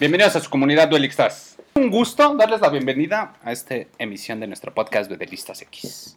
Bienvenidos 0.00 0.36
a 0.36 0.40
su 0.40 0.50
comunidad 0.50 0.88
Duelistas. 0.88 1.56
Un 1.74 1.90
gusto 1.90 2.34
darles 2.34 2.60
la 2.60 2.68
bienvenida 2.68 3.34
a 3.42 3.52
esta 3.52 3.74
emisión 3.98 4.40
de 4.40 4.46
nuestro 4.46 4.72
podcast 4.74 5.10
Duelistas 5.10 5.62
X, 5.62 6.16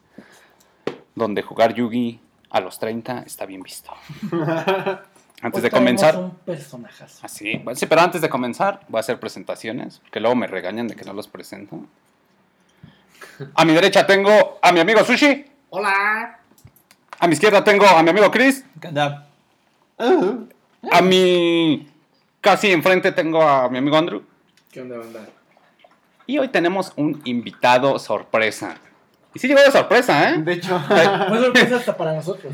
donde 1.16 1.42
jugar 1.42 1.74
Yugi 1.74 2.20
a 2.50 2.60
los 2.60 2.80
30 2.80 3.24
está 3.26 3.46
bien 3.46 3.62
visto. 3.62 3.92
Antes 5.44 5.58
Hoy 5.58 5.62
de 5.64 5.72
comenzar, 5.72 6.18
un 6.18 6.36
personajazo. 6.36 7.26
así, 7.26 7.58
bueno, 7.58 7.76
sí, 7.76 7.88
pero 7.88 8.02
antes 8.02 8.22
de 8.22 8.30
comenzar 8.30 8.82
voy 8.88 9.00
a 9.00 9.02
hacer 9.02 9.20
presentaciones, 9.20 9.98
porque 9.98 10.20
luego 10.20 10.36
me 10.36 10.46
regañan 10.46 10.88
de 10.88 10.96
que 10.96 11.04
no 11.04 11.14
los 11.14 11.28
presento. 11.28 11.80
A 13.56 13.66
mi 13.66 13.74
derecha 13.74 14.06
tengo 14.06 14.60
a 14.62 14.72
mi 14.72 14.80
amigo 14.82 15.04
Sushi, 15.04 15.44
Hola. 15.72 16.40
a 17.18 17.28
mi 17.28 17.34
izquierda 17.34 17.64
tengo 17.64 17.88
a 17.88 18.04
mi 18.04 18.12
amigo 18.12 18.30
Chris, 18.30 18.64
¿Qué 18.80 18.90
onda? 18.90 19.28
a 20.92 21.02
mi 21.02 21.91
casi 22.42 22.72
enfrente 22.72 23.12
tengo 23.12 23.42
a 23.42 23.70
mi 23.70 23.78
amigo 23.78 23.98
Andrew. 23.98 24.24
¿Qué 24.72 24.82
onda, 24.82 24.98
banda? 24.98 25.28
Y 26.28 26.38
hoy 26.38 26.48
tenemos 26.50 26.94
un 26.96 27.22
invitado 27.26 27.98
sorpresa. 28.00 28.76
Y 29.34 29.40
sí 29.40 29.48
llegó 29.48 29.62
de 29.62 29.72
sorpresa, 29.72 30.30
¿eh? 30.32 30.38
De 30.40 30.54
hecho, 30.54 30.80
Fue 30.88 31.40
sorpresa 31.40 31.78
hasta 31.78 31.96
para 31.96 32.14
nosotros. 32.14 32.54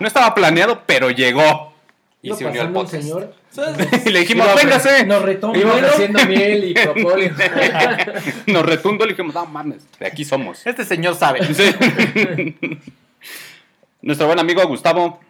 No 0.00 0.06
estaba 0.06 0.34
planeado, 0.34 0.82
pero 0.86 1.10
llegó. 1.10 1.74
Y 2.20 2.34
se 2.34 2.44
unió 2.44 2.62
al 2.62 2.72
podcast. 2.72 3.02
señor, 3.02 3.34
Y 4.06 4.10
le 4.10 4.20
dijimos, 4.20 4.46
véngase. 4.56 5.06
nos 5.06 5.22
vuelo. 5.22 5.76
ofreciendo 5.86 6.24
miel 6.26 6.64
y 6.64 6.74
propóleo. 6.82 7.32
Nos 8.46 8.66
retundo 8.66 9.04
y 9.04 9.08
le 9.08 9.12
dijimos, 9.12 9.34
no 9.34 9.46
mames, 9.46 9.86
de 9.98 10.06
aquí 10.06 10.24
somos. 10.24 10.66
este 10.66 10.84
señor 10.84 11.14
sabe. 11.14 11.42
Sí. 11.54 12.56
Nuestro 14.02 14.26
buen 14.26 14.38
amigo 14.38 14.66
Gustavo, 14.66 15.20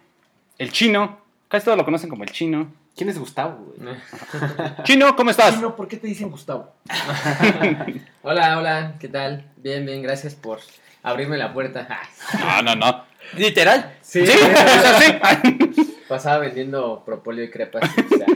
el 0.57 0.71
chino. 0.71 1.19
Casi 1.47 1.65
todos 1.65 1.77
lo 1.77 1.85
conocen 1.85 2.09
como 2.09 2.23
el 2.23 2.31
chino. 2.31 2.71
¿Quién 2.99 3.07
es 3.11 3.17
Gustavo, 3.17 3.73
güey? 3.77 3.95
Chino, 4.83 5.15
¿cómo 5.15 5.31
estás? 5.31 5.55
Chino, 5.55 5.73
¿por 5.73 5.87
qué 5.87 5.95
te 5.95 6.05
dicen 6.07 6.29
Gustavo? 6.29 6.73
Hola, 8.23 8.57
hola, 8.57 8.95
¿qué 8.99 9.07
tal? 9.07 9.45
Bien, 9.55 9.85
bien, 9.85 10.01
gracias 10.01 10.35
por 10.35 10.59
abrirme 11.01 11.37
la 11.37 11.53
puerta. 11.53 11.87
No, 12.37 12.61
no, 12.61 12.75
no. 12.75 13.05
Literal. 13.37 13.95
Sí, 14.01 14.27
Sí, 14.27 14.33
es 14.33 14.85
así. 14.85 15.97
pasaba 16.09 16.39
vendiendo 16.39 17.01
propóleo 17.05 17.45
y 17.45 17.49
crepas. 17.49 17.89
o 17.89 18.17
sea, 18.17 18.27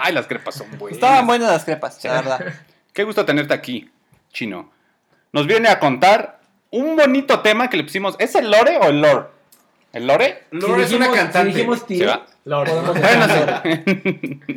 Ay, 0.00 0.14
las 0.14 0.26
crepas 0.26 0.54
son 0.54 0.70
buenas. 0.78 0.96
Estaban 0.96 1.26
buenas 1.26 1.50
las 1.50 1.66
crepas, 1.66 2.02
la 2.02 2.12
verdad. 2.14 2.54
Qué 2.94 3.04
gusto 3.04 3.26
tenerte 3.26 3.52
aquí, 3.52 3.90
chino. 4.32 4.70
Nos 5.32 5.46
viene 5.46 5.68
a 5.68 5.78
contar 5.78 6.40
un 6.70 6.96
bonito 6.96 7.40
tema 7.40 7.68
que 7.68 7.76
le 7.76 7.84
pusimos. 7.84 8.16
¿Es 8.18 8.34
el 8.36 8.50
lore 8.50 8.78
o 8.78 8.84
el 8.84 9.02
lore? 9.02 9.26
¿El 9.98 10.06
lore? 10.06 10.44
Lore 10.52 10.84
es 10.84 10.92
una 10.92 11.10
cantante. 11.10 11.50
Si 11.52 11.56
dijimos 11.58 11.86
decir 11.86 12.08
sí. 12.08 12.18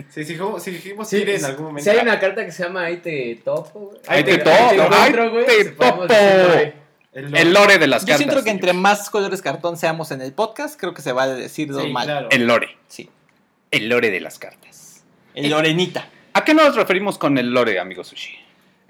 Si 0.09 0.19
dijimos, 0.23 0.63
si 0.63 0.71
dijimos 0.71 1.09
Sí, 1.09 1.19
tire 1.19 1.33
en 1.35 1.39
sí, 1.39 1.45
algún 1.45 1.65
momento. 1.67 1.83
sí 1.83 1.89
hay 1.97 2.03
una 2.03 2.19
carta 2.19 2.45
que 2.45 2.51
se 2.51 2.63
llama 2.63 2.83
Ahí 2.85 2.97
te 2.97 3.39
topo. 3.43 3.93
Ahí 4.07 4.23
te 4.23 4.37
topo, 4.37 4.51
ahí 4.93 5.13
te 5.45 5.63
si 5.63 5.69
topo. 5.71 6.01
lore. 6.03 6.73
El 7.13 7.35
El 7.35 7.53
lore 7.53 7.77
de 7.77 7.87
las 7.87 8.03
Yo 8.03 8.07
cartas. 8.13 8.17
siento 8.25 8.43
que 8.43 8.51
entre 8.51 8.73
más 8.73 9.09
colores 9.09 9.41
cartón 9.41 9.77
seamos 9.77 10.11
en 10.11 10.21
el 10.21 10.31
podcast, 10.31 10.79
creo 10.79 10.93
que 10.93 11.01
se 11.01 11.11
va 11.11 11.23
a 11.23 11.27
decir 11.27 11.67
Sí, 11.67 11.73
normal. 11.73 12.05
claro. 12.05 12.27
El 12.31 12.47
lore. 12.47 12.77
Sí. 12.87 13.09
El 13.71 13.89
lore 13.89 14.09
de 14.11 14.19
las 14.21 14.39
cartas. 14.39 15.03
El 15.33 15.49
Lorenita. 15.49 16.07
¿A 16.33 16.43
qué 16.45 16.53
nos 16.53 16.75
referimos 16.75 17.17
con 17.17 17.37
el 17.37 17.51
lore, 17.51 17.79
amigo 17.79 18.03
Sushi? 18.03 18.37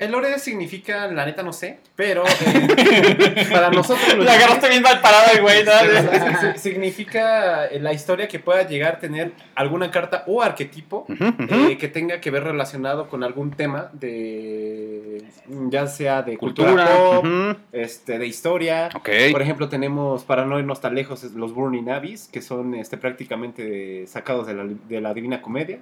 El 0.01 0.13
lore 0.13 0.39
significa, 0.39 1.05
la 1.05 1.27
neta 1.27 1.43
no 1.43 1.53
sé, 1.53 1.77
pero 1.95 2.23
eh, 2.25 3.45
para 3.51 3.69
nosotros 3.71 4.15
lo 4.17 4.23
La 4.23 4.33
agarraste 4.33 4.67
bien 4.67 4.81
mal 4.81 4.99
parado 4.99 5.39
güey, 5.39 5.63
significa 6.55 7.67
eh, 7.67 7.79
la 7.79 7.93
historia 7.93 8.27
que 8.27 8.39
pueda 8.39 8.67
llegar 8.67 8.95
a 8.95 8.99
tener 8.99 9.33
alguna 9.53 9.91
carta 9.91 10.23
o 10.25 10.41
arquetipo 10.41 11.05
eh, 11.07 11.77
que 11.77 11.87
tenga 11.87 12.19
que 12.19 12.31
ver 12.31 12.45
relacionado 12.45 13.09
con 13.09 13.23
algún 13.23 13.51
tema 13.51 13.91
de 13.93 15.23
ya 15.69 15.85
sea 15.85 16.23
de 16.23 16.35
cultura, 16.35 16.71
Cultura. 16.71 17.21
pop, 17.21 17.59
este, 17.71 18.17
de 18.17 18.25
historia. 18.25 18.89
Por 18.89 19.41
ejemplo, 19.43 19.69
tenemos, 19.69 20.23
para 20.23 20.45
no 20.45 20.57
irnos 20.57 20.81
tan 20.81 20.95
lejos, 20.95 21.23
los 21.35 21.53
Burning 21.53 21.89
Abyss, 21.91 22.27
que 22.27 22.41
son 22.41 22.73
este, 22.73 22.97
prácticamente 22.97 24.07
sacados 24.07 24.47
de 24.47 24.55
la, 24.55 24.63
de 24.65 24.99
la 24.99 25.13
Divina 25.13 25.43
Comedia. 25.43 25.77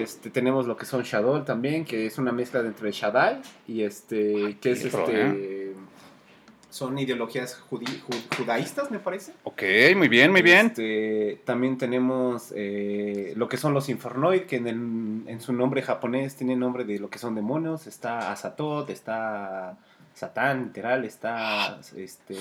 Este, 0.00 0.30
tenemos 0.30 0.66
lo 0.66 0.78
que 0.78 0.86
son 0.86 1.02
Shadow 1.02 1.44
también, 1.44 1.84
que 1.84 2.06
es 2.06 2.16
una 2.16 2.32
mezcla 2.32 2.62
de 2.62 2.68
entre 2.68 2.90
Shaddai 2.90 3.33
y 3.68 3.82
este, 3.82 4.56
que 4.60 4.72
es 4.72 4.84
este, 4.84 5.72
son 6.70 6.98
ideologías 6.98 7.54
judaístas, 8.36 8.90
me 8.90 8.98
parece. 8.98 9.32
Ok, 9.44 9.62
muy 9.96 10.08
bien, 10.08 10.32
muy 10.32 10.42
bien. 10.42 10.66
Este, 10.66 11.40
también 11.44 11.78
tenemos 11.78 12.52
eh, 12.56 13.32
lo 13.36 13.48
que 13.48 13.56
son 13.56 13.74
los 13.74 13.88
Infernoid, 13.88 14.42
que 14.42 14.56
en, 14.56 14.66
el- 14.66 15.22
en 15.28 15.40
su 15.40 15.52
nombre 15.52 15.82
japonés 15.82 16.34
tiene 16.34 16.56
nombre 16.56 16.84
de 16.84 16.98
lo 16.98 17.08
que 17.10 17.18
son 17.20 17.34
demonios. 17.36 17.86
Está 17.86 18.32
Azatoth, 18.32 18.90
está 18.90 19.76
Satán, 20.14 20.64
literal, 20.64 21.04
está 21.04 21.80
este... 21.96 22.34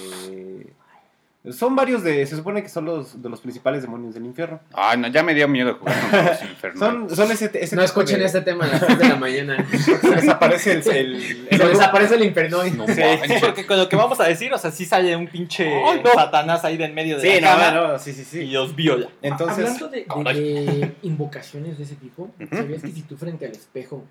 Son 1.52 1.76
varios 1.76 2.04
de... 2.04 2.26
Se 2.26 2.38
supone 2.38 2.64
que 2.64 2.70
son 2.70 2.86
los 2.86 3.22
de 3.22 3.30
los 3.30 3.42
principales 3.42 3.82
demonios 3.82 4.14
del 4.14 4.26
infierno. 4.26 4.62
Ay, 4.72 4.98
no, 4.98 5.10
ya 5.10 5.24
me 5.24 5.34
dio 5.34 5.46
miedo 5.50 5.76
jugar 5.76 6.00
con 6.10 6.26
los 6.26 6.42
infernales. 6.50 6.80
Son, 7.10 7.16
son 7.18 7.32
ese, 7.32 7.52
ese 7.56 7.76
No 7.76 7.82
escuchen 7.82 8.20
de- 8.20 8.26
este 8.26 8.40
tema 8.42 8.64
a 8.64 8.68
las 8.70 8.80
3 8.86 8.98
de 9.00 9.10
la 9.10 9.16
mañana. 9.18 9.66
Se 10.02 10.10
desaparece 10.10 10.72
el... 10.72 10.88
el- 10.88 11.48
el- 11.52 11.58
Se 11.58 11.68
desaparece 11.68 12.16
el 12.16 12.24
infernoid. 12.24 12.74
No 12.76 12.88
Sí, 12.88 13.02
porque 13.42 13.66
con 13.66 13.78
lo 13.78 13.90
que 13.90 13.96
vamos 13.98 14.22
a 14.22 14.24
decir, 14.24 14.54
o 14.54 14.58
sea, 14.58 14.72
sí 14.72 14.86
sale 14.86 15.14
un 15.18 15.28
pinche 15.28 15.70
no. 16.02 16.12
satanás 16.14 16.64
ahí 16.64 16.78
del 16.78 16.94
medio 16.94 17.18
de 17.20 17.36
Sí, 17.36 17.42
la 17.42 17.56
no, 17.56 17.60
cama 17.62 17.88
no, 17.94 18.00
sí, 18.00 18.14
sí, 18.14 18.22
y 18.22 18.24
sí. 18.26 18.46
los 18.48 18.74
viola. 18.76 19.10
Entonces... 19.22 19.66
Hablando 19.66 19.90
de, 19.90 20.06
de- 20.06 20.66
de 20.66 20.92
invocaciones 21.02 21.78
de 21.78 21.84
ese 21.84 21.96
tipo, 21.96 22.32
¿sabías 22.52 22.82
que 22.82 22.92
si 22.92 23.02
tú 23.02 23.18
frente 23.18 23.46
al 23.46 23.52
espejo 23.52 24.06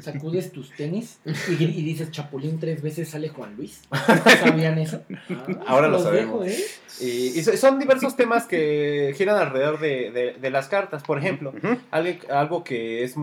sacudes 0.00 0.52
tus 0.52 0.70
tenis 0.72 1.18
y, 1.24 1.64
y 1.64 1.82
dices 1.82 2.10
Chapulín 2.10 2.60
tres 2.60 2.82
veces 2.82 3.08
sale 3.08 3.28
Juan 3.28 3.56
Luis? 3.56 3.82
¿Sabían 4.40 4.78
eso? 4.78 5.02
Ah, 5.30 5.46
Ahora 5.66 5.88
lo 5.88 5.98
sabemos. 5.98 6.44
dejo, 6.44 6.60
¿eh? 6.60 6.64
Y, 7.00 7.38
y 7.38 7.42
so- 7.42 7.56
son 7.56 7.78
diversos 7.78 8.16
temas 8.16 8.46
que 8.46 9.14
giran 9.16 9.36
alrededor 9.36 9.78
de, 9.80 10.10
de- 10.10 10.32
de 10.34 10.50
las 10.50 10.68
cartas. 10.68 11.02
Por 11.02 11.18
ejemplo, 11.18 11.52
algo, 11.90 12.12
algo 12.30 12.64
que 12.64 13.02
es 13.04 13.14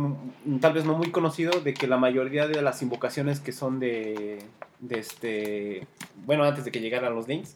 tal 0.62 0.74
vez 0.74 0.86
no 0.86 0.98
muy 0.98 1.12
conocido, 1.12 1.60
de 1.62 1.74
que 1.74 1.88
la 1.88 1.98
mayoría 1.98 2.48
de 2.48 2.62
las 2.62 2.82
invocaciones 2.82 3.40
que 3.40 3.52
son 3.52 3.80
de, 3.80 4.40
de 4.80 5.00
este, 5.00 5.88
bueno, 6.26 6.44
antes 6.44 6.66
de 6.66 6.72
que 6.72 6.80
llegaran 6.82 7.16
los 7.16 7.28
links, 7.28 7.56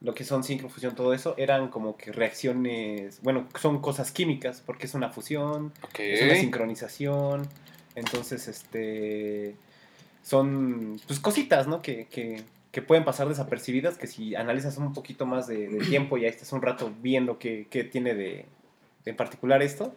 lo 0.00 0.12
que 0.14 0.24
son 0.24 0.44
sincrofusión, 0.44 0.94
todo 0.94 1.14
eso, 1.14 1.34
eran 1.38 1.68
como 1.68 1.96
que 1.96 2.12
reacciones, 2.12 3.20
bueno, 3.22 3.48
son 3.58 3.80
cosas 3.80 4.10
químicas, 4.12 4.62
porque 4.66 4.84
es 4.84 4.92
una 4.92 5.08
fusión, 5.08 5.72
es 5.98 6.20
una 6.22 6.34
sincronización, 6.34 7.48
entonces, 7.94 8.48
este, 8.48 9.54
son, 10.22 11.00
pues, 11.06 11.20
cositas, 11.20 11.66
¿no? 11.66 11.82
Que, 11.82 12.06
que, 12.06 12.42
que 12.70 12.82
pueden 12.82 13.04
pasar 13.04 13.28
desapercibidas, 13.28 13.98
que 13.98 14.06
si 14.06 14.34
analizas 14.34 14.76
un 14.78 14.92
poquito 14.92 15.26
más 15.26 15.46
de, 15.46 15.68
de 15.68 15.84
tiempo 15.84 16.18
y 16.18 16.24
ahí 16.24 16.30
estás 16.30 16.52
un 16.52 16.62
rato 16.62 16.92
viendo 17.00 17.38
qué, 17.38 17.66
qué 17.70 17.84
tiene 17.84 18.14
de, 18.14 18.46
en 19.06 19.16
particular 19.16 19.62
esto, 19.62 19.94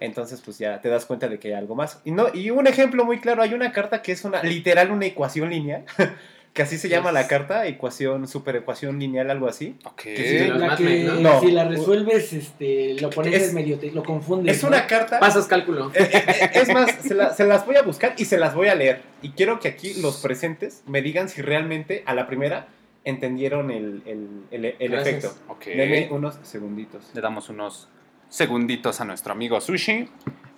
entonces 0.00 0.40
pues 0.42 0.58
ya 0.58 0.80
te 0.80 0.88
das 0.90 1.06
cuenta 1.06 1.28
de 1.28 1.38
que 1.38 1.48
hay 1.48 1.54
algo 1.54 1.74
más. 1.74 2.00
Y, 2.04 2.10
no, 2.10 2.26
y 2.34 2.50
un 2.50 2.66
ejemplo 2.66 3.04
muy 3.04 3.18
claro, 3.18 3.42
hay 3.42 3.54
una 3.54 3.72
carta 3.72 4.02
que 4.02 4.12
es 4.12 4.24
una 4.24 4.42
literal 4.42 4.90
una 4.90 5.06
ecuación 5.06 5.50
lineal, 5.50 5.84
que 6.52 6.62
así 6.62 6.78
se 6.78 6.88
llama 6.88 7.12
la 7.12 7.28
carta, 7.28 7.66
ecuación, 7.66 8.26
superecuación 8.26 8.98
lineal, 8.98 9.30
algo 9.30 9.46
así. 9.46 9.76
Ok. 9.84 10.02
sí, 10.04 10.38
Los 10.48 10.58
La 10.58 10.76
que 10.76 10.82
Men, 10.82 11.06
¿no? 11.06 11.14
No. 11.20 11.40
si 11.40 11.50
la 11.52 11.64
resuelves, 11.64 12.32
este, 12.32 12.96
lo 13.00 13.08
pones 13.10 13.34
Es- 13.34 13.48
en 13.50 13.54
medio, 13.54 13.78
te- 13.78 13.92
lo 13.92 14.02
confundes. 14.02 14.56
Es 14.56 14.62
¿no? 14.62 14.68
una 14.70 14.86
carta... 14.88 15.20
Pasas 15.20 15.46
cálculo. 15.46 15.92
Eh, 15.94 16.10
eh, 16.12 16.24
eh, 16.26 16.50
Es 16.54 16.68
más, 16.74 16.90
se, 17.02 17.14
la- 17.14 17.32
se 17.32 17.46
las 17.46 17.64
voy 17.66 17.76
a 17.76 17.82
buscar 17.82 18.14
y 18.18 18.24
se 18.24 18.36
las 18.36 18.54
voy 18.54 18.66
a 18.68 18.74
leer. 18.74 19.02
Y 19.22 19.30
quiero 19.30 19.60
que 19.60 19.68
aquí 19.68 19.94
los 20.02 20.16
presentes 20.22 20.82
me 20.86 21.02
digan 21.02 21.28
si 21.28 21.40
realmente 21.40 22.02
a 22.06 22.14
la 22.14 22.26
primera 22.26 22.66
entendieron 23.04 23.70
el, 23.70 24.02
el, 24.04 24.74
el- 24.78 24.94
efecto. 24.94 25.32
Ok. 25.48 25.66
Denme 25.66 26.08
unos 26.10 26.36
segunditos. 26.42 27.10
Le 27.14 27.20
damos 27.20 27.48
unos 27.48 27.88
segunditos 28.28 29.00
a 29.00 29.04
nuestro 29.04 29.32
amigo 29.32 29.60
Sushi. 29.60 30.08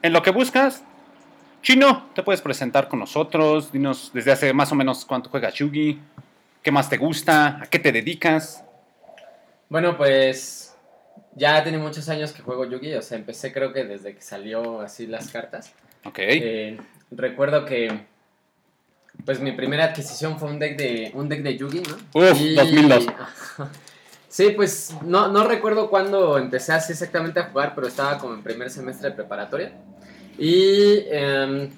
En 0.02 0.12
lo 0.12 0.22
que 0.22 0.30
buscas, 0.30 0.84
Chino, 1.62 2.10
te 2.12 2.24
puedes 2.24 2.40
presentar 2.40 2.88
con 2.88 2.98
nosotros. 2.98 3.70
Dinos 3.70 4.10
desde 4.12 4.32
hace 4.32 4.52
más 4.52 4.72
o 4.72 4.74
menos 4.74 5.04
cuánto 5.04 5.30
juegas 5.30 5.54
Yugi. 5.54 5.98
¿Qué 6.60 6.72
más 6.72 6.90
te 6.90 6.96
gusta? 6.96 7.62
¿A 7.62 7.66
qué 7.66 7.78
te 7.78 7.92
dedicas? 7.92 8.64
Bueno, 9.68 9.96
pues 9.96 10.76
ya 11.36 11.62
tiene 11.62 11.78
muchos 11.78 12.08
años 12.08 12.32
que 12.32 12.42
juego 12.42 12.64
Yugi, 12.64 12.94
o 12.94 13.02
sea, 13.02 13.16
empecé 13.16 13.52
creo 13.52 13.72
que 13.72 13.84
desde 13.84 14.14
que 14.14 14.20
salió 14.20 14.80
así 14.80 15.06
las 15.06 15.30
cartas. 15.30 15.72
Ok. 16.04 16.18
Eh, 16.18 16.78
recuerdo 17.12 17.64
que 17.64 18.06
pues 19.24 19.38
mi 19.38 19.52
primera 19.52 19.84
adquisición 19.84 20.40
fue 20.40 20.50
un 20.50 20.58
deck 20.58 20.76
de 20.76 21.12
un 21.14 21.28
deck 21.28 21.42
de 21.42 21.56
Yugi, 21.56 21.82
¿no? 21.82 22.20
Uf, 22.20 22.38
2002. 22.56 23.06
Sí, 24.32 24.54
pues 24.56 24.96
no, 25.02 25.28
no 25.28 25.46
recuerdo 25.46 25.90
cuándo 25.90 26.38
empecé 26.38 26.72
así 26.72 26.92
exactamente 26.92 27.38
a 27.38 27.50
jugar, 27.50 27.74
pero 27.74 27.86
estaba 27.86 28.16
como 28.16 28.32
en 28.32 28.42
primer 28.42 28.70
semestre 28.70 29.10
de 29.10 29.14
preparatoria. 29.14 29.72
Y 30.38 31.04
em, 31.10 31.68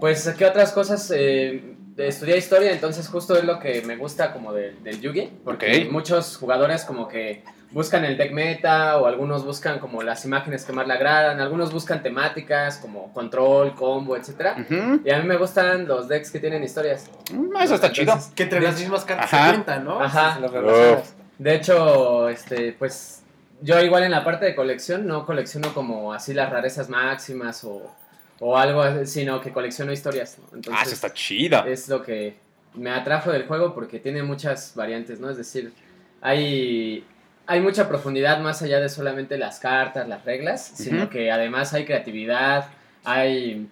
pues, 0.00 0.28
¿qué 0.36 0.46
otras 0.46 0.72
cosas? 0.72 1.12
Eh, 1.14 1.74
estudié 1.96 2.36
historia, 2.36 2.72
entonces 2.72 3.08
justo 3.08 3.36
es 3.36 3.44
lo 3.44 3.58
que 3.58 3.82
me 3.82 3.96
gusta 3.96 4.32
como 4.32 4.52
del, 4.52 4.82
del 4.82 5.00
Yugi, 5.00 5.30
porque 5.44 5.88
muchos 5.90 6.36
jugadores 6.36 6.84
como 6.84 7.08
que 7.08 7.42
buscan 7.72 8.04
el 8.04 8.16
deck 8.16 8.32
meta 8.32 8.98
o 8.98 9.06
algunos 9.06 9.44
buscan 9.44 9.78
como 9.78 10.02
las 10.02 10.24
imágenes 10.24 10.64
que 10.64 10.72
más 10.72 10.86
le 10.86 10.94
agradan, 10.94 11.40
algunos 11.40 11.72
buscan 11.72 12.02
temáticas 12.02 12.78
como 12.78 13.12
control, 13.12 13.74
combo, 13.74 14.16
etcétera. 14.16 14.56
Ujú. 14.60 15.00
Y 15.04 15.10
a 15.10 15.18
mí 15.18 15.26
me 15.26 15.36
gustan 15.36 15.86
los 15.86 16.08
decks 16.08 16.30
que 16.30 16.38
tienen 16.38 16.62
historias. 16.62 17.10
Mm, 17.32 17.56
Eso 17.62 17.74
está 17.74 17.90
chido. 17.90 18.14
Que 18.34 18.44
entre 18.44 18.60
las 18.60 18.78
mismas 18.78 19.04
cartas 19.04 19.30
se 19.30 19.36
cuentan, 19.36 19.84
¿no? 19.84 20.00
Ajá. 20.00 20.38
Se. 20.40 21.16
De 21.38 21.54
hecho, 21.54 22.28
este, 22.28 22.72
pues 22.72 23.22
yo 23.62 23.80
igual 23.80 24.02
en 24.04 24.10
la 24.10 24.24
parte 24.24 24.44
de 24.44 24.54
colección 24.54 25.06
no 25.06 25.24
colecciono 25.26 25.72
como 25.74 26.12
así 26.12 26.34
las 26.34 26.50
rarezas 26.50 26.88
máximas 26.88 27.64
o, 27.64 27.94
o 28.40 28.56
algo, 28.56 28.82
así, 28.82 29.06
sino 29.06 29.40
que 29.40 29.52
colecciono 29.52 29.92
historias. 29.92 30.38
¿no? 30.38 30.44
Ah, 30.46 30.50
Entonces, 30.56 30.86
eso 30.86 30.94
está 30.94 31.12
chida. 31.12 31.64
es 31.66 31.88
lo 31.88 32.02
que 32.02 32.36
me 32.74 32.90
atrajo 32.90 33.30
del 33.32 33.46
juego 33.46 33.74
porque 33.74 33.98
tiene 33.98 34.22
muchas 34.22 34.72
variantes, 34.74 35.18
¿no? 35.20 35.30
Es 35.30 35.36
decir, 35.38 35.72
hay, 36.20 37.04
hay 37.46 37.60
mucha 37.60 37.88
profundidad 37.88 38.40
más 38.40 38.60
allá 38.62 38.80
de 38.80 38.88
solamente 38.88 39.38
las 39.38 39.58
cartas, 39.60 40.06
las 40.08 40.24
reglas, 40.24 40.72
sino 40.74 41.08
que 41.08 41.30
además 41.32 41.72
hay 41.72 41.84
creatividad, 41.86 42.68
hay, 43.04 43.68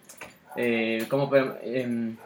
eh, 0.55 1.05
¿cómo 1.09 1.29
podemos- 1.29 1.55
em, 1.63 2.17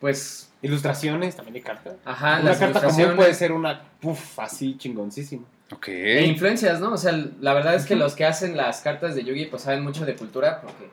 pues, 0.00 0.46
Ilustraciones, 0.62 1.36
también 1.36 1.54
hay 1.56 1.62
cartas. 1.62 1.94
ajá, 2.04 2.40
una 2.40 2.50
las 2.50 2.58
carta 2.58 2.82
común 2.82 3.16
puede 3.16 3.32
ser 3.34 3.52
una 3.52 3.80
puff 4.00 4.38
así 4.40 4.76
chingoncísima. 4.76 5.44
Ok. 5.72 5.88
E 5.88 6.24
influencias, 6.26 6.80
¿no? 6.80 6.92
O 6.92 6.96
sea, 6.96 7.12
la 7.40 7.54
verdad 7.54 7.74
es 7.74 7.86
que 7.86 7.94
los 7.96 8.14
que 8.14 8.24
hacen 8.24 8.56
las 8.56 8.80
cartas 8.80 9.14
de 9.14 9.22
Yugi 9.24 9.46
pues 9.46 9.62
saben 9.62 9.82
mucho 9.82 10.04
de 10.04 10.14
cultura 10.16 10.60
porque 10.60 10.90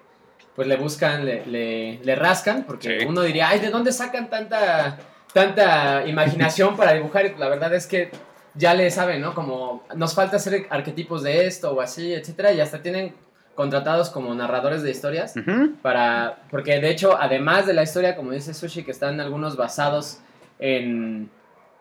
pues 0.55 0.67
le 0.67 0.75
buscan, 0.77 1.25
le, 1.25 1.45
le, 1.45 1.99
le 2.03 2.15
rascan, 2.15 2.63
porque 2.63 2.99
Sí. 3.01 3.05
uno 3.05 3.21
diría, 3.21 3.49
ay, 3.49 3.59
¿de 3.59 3.69
dónde 3.69 3.91
sacan 3.91 4.29
tanta, 4.29 4.97
tanta 5.33 6.05
imaginación 6.07 6.75
para 6.75 6.93
dibujar? 6.93 7.25
Y 7.27 7.35
la 7.37 7.47
verdad 7.49 7.73
es 7.75 7.85
que 7.87 8.09
ya 8.55 8.73
le 8.73 8.89
saben, 8.89 9.21
¿no? 9.21 9.35
Como 9.35 9.83
nos 9.95 10.15
falta 10.15 10.37
hacer 10.37 10.65
arquetipos 10.71 11.21
de 11.21 11.45
esto 11.45 11.73
o 11.73 11.81
así, 11.81 12.13
etcétera, 12.13 12.53
y 12.53 12.59
hasta 12.59 12.81
tienen 12.81 13.13
contratados 13.53 14.09
como 14.11 14.33
narradores 14.35 14.83
de 14.83 14.91
historias 14.91 15.33
para 15.81 16.43
porque 16.51 16.79
de 16.79 16.91
hecho 16.91 17.17
además 17.19 17.65
de 17.65 17.73
la 17.73 17.81
historia 17.81 18.15
como 18.15 18.29
dice 18.31 18.53
Sushi 18.53 18.83
que 18.83 18.91
están 18.91 19.19
algunos 19.19 19.57
basados 19.57 20.19
en 20.59 21.31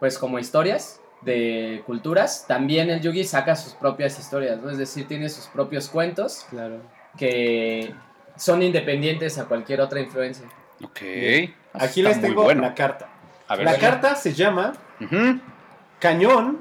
pues 0.00 0.16
como 0.16 0.38
historias 0.38 1.00
de 1.22 1.82
culturas 1.86 2.44
también 2.46 2.90
el 2.90 3.00
Yugi 3.00 3.24
saca 3.24 3.56
sus 3.56 3.72
propias 3.74 4.18
historias 4.18 4.60
no 4.60 4.70
es 4.70 4.78
decir 4.78 5.08
tiene 5.08 5.28
sus 5.28 5.46
propios 5.46 5.88
cuentos 5.88 6.46
Claro. 6.50 6.80
que 7.18 7.92
son 8.36 8.62
independientes 8.62 9.38
a 9.38 9.46
cualquier 9.46 9.80
otra 9.80 10.00
influencia 10.00 10.46
Ok. 10.84 11.00
Aquí 11.72 12.00
Está 12.00 12.08
les 12.10 12.20
tengo 12.20 12.42
bueno. 12.42 12.60
la 12.60 12.74
carta. 12.74 13.08
A 13.48 13.56
ver, 13.56 13.64
La 13.64 13.72
venga. 13.72 13.90
carta 13.92 14.14
se 14.14 14.34
llama. 14.34 14.74
Cañón 15.98 16.60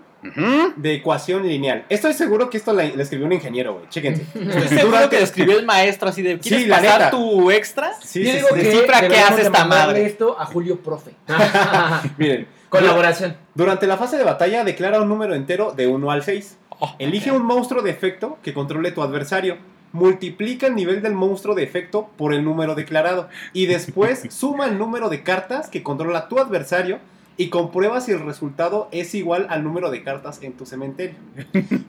de 0.78 0.94
ecuación 0.96 1.46
lineal. 1.48 1.86
Estoy 1.90 2.14
seguro 2.14 2.50
que 2.50 2.58
esto 2.58 2.74
la, 2.74 2.84
la 2.86 3.04
escribió 3.04 3.28
un 3.28 3.34
ingeniero, 3.34 3.74
güey. 3.76 3.90
Chéquense. 3.90 4.24
Estoy 4.34 4.78
seguro 4.80 5.10
que 5.10 5.18
lo 5.18 5.24
escribió 5.24 5.60
el 5.60 5.66
maestro 5.66 6.10
así 6.10 6.22
de, 6.24 6.40
¿quieres 6.40 6.62
Sí, 6.64 6.68
la 6.68 6.78
pasar 6.78 7.00
neta. 7.00 7.12
tu 7.12 7.52
extra? 7.52 7.94
Sí, 8.02 8.24
Yo 8.24 8.32
sí, 8.32 8.36
digo 8.38 8.48
sí. 8.50 8.56
que 8.56 8.64
Descifra 8.64 8.96
qué 9.02 9.02
deberíamos 9.04 9.32
hace 9.34 9.42
esta 9.44 9.66
madre. 9.66 10.06
esto 10.06 10.40
a 10.40 10.46
Julio 10.46 10.80
Profe. 10.82 11.12
Miren, 12.18 12.48
colaboración 12.80 13.36
durante 13.56 13.88
la 13.88 13.98
fase 13.98 14.18
de 14.18 14.24
batalla 14.24 14.64
declara 14.64 15.02
un 15.02 15.10
número 15.10 15.34
entero 15.34 15.72
de 15.72 15.88
1 15.88 16.12
al 16.12 16.24
6. 16.24 16.58
Oh, 16.80 16.96
Elige 17.00 17.32
un 17.32 17.44
monstruo 17.46 17.82
de 17.82 17.92
efecto 17.92 18.38
que 18.44 18.54
controle 18.54 18.92
tu 18.92 19.02
adversario. 19.02 19.58
Multiplica 19.94 20.68
el 20.68 20.76
nivel 20.76 21.02
del 21.02 21.14
monstruo 21.14 21.56
de 21.56 21.64
efecto 21.64 22.10
por 22.18 22.34
el 22.34 22.44
número 22.44 22.76
declarado. 22.76 23.30
Y 23.54 23.66
después 23.66 24.24
suma 24.30 24.68
el 24.68 24.78
número 24.78 25.10
de 25.10 25.24
cartas 25.24 25.70
que 25.70 25.84
controla 25.84 26.28
tu 26.28 26.38
adversario 26.38 27.00
y 27.38 27.50
comprueba 27.50 28.00
si 28.00 28.12
el 28.12 28.22
resultado 28.22 28.88
es 28.92 29.14
igual 29.14 29.48
al 29.50 29.64
número 29.64 29.92
de 29.92 30.04
cartas 30.04 30.42
en 30.42 30.54
tu 30.54 30.66
cementerio. 30.66 31.16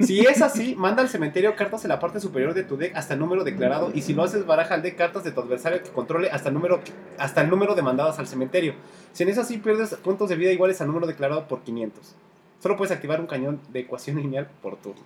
Si 0.00 0.20
es 0.20 0.42
así, 0.42 0.74
manda 0.78 1.02
al 1.02 1.08
cementerio 1.08 1.54
cartas 1.54 1.84
en 1.84 1.90
la 1.90 2.00
parte 2.00 2.20
superior 2.20 2.52
de 2.54 2.64
tu 2.64 2.76
deck 2.76 2.96
hasta 2.96 3.14
el 3.14 3.20
número 3.20 3.44
declarado. 3.44 3.92
Y 3.94 4.02
si 4.02 4.12
lo 4.12 4.24
haces, 4.24 4.44
baraja 4.44 4.74
el 4.74 4.82
deck 4.82 4.96
cartas 4.96 5.22
de 5.24 5.30
tu 5.30 5.40
adversario 5.40 5.82
que 5.82 5.90
controle 5.90 6.30
hasta 6.30 6.48
el 6.48 6.54
número, 6.54 6.80
hasta 7.18 7.42
el 7.42 7.50
número 7.50 7.74
de 7.74 7.82
mandadas 7.82 8.18
al 8.18 8.26
cementerio. 8.26 8.74
Si 9.12 9.22
en 9.22 9.28
es 9.28 9.38
así, 9.38 9.58
pierdes 9.58 9.94
puntos 9.96 10.28
de 10.28 10.36
vida 10.36 10.50
iguales 10.50 10.80
al 10.80 10.88
número 10.88 11.06
declarado 11.06 11.46
por 11.46 11.62
500. 11.62 12.16
Solo 12.60 12.76
puedes 12.76 12.92
activar 12.92 13.20
un 13.20 13.26
cañón 13.26 13.60
de 13.72 13.80
ecuación 13.80 14.16
lineal 14.16 14.48
por 14.62 14.76
turno. 14.76 15.02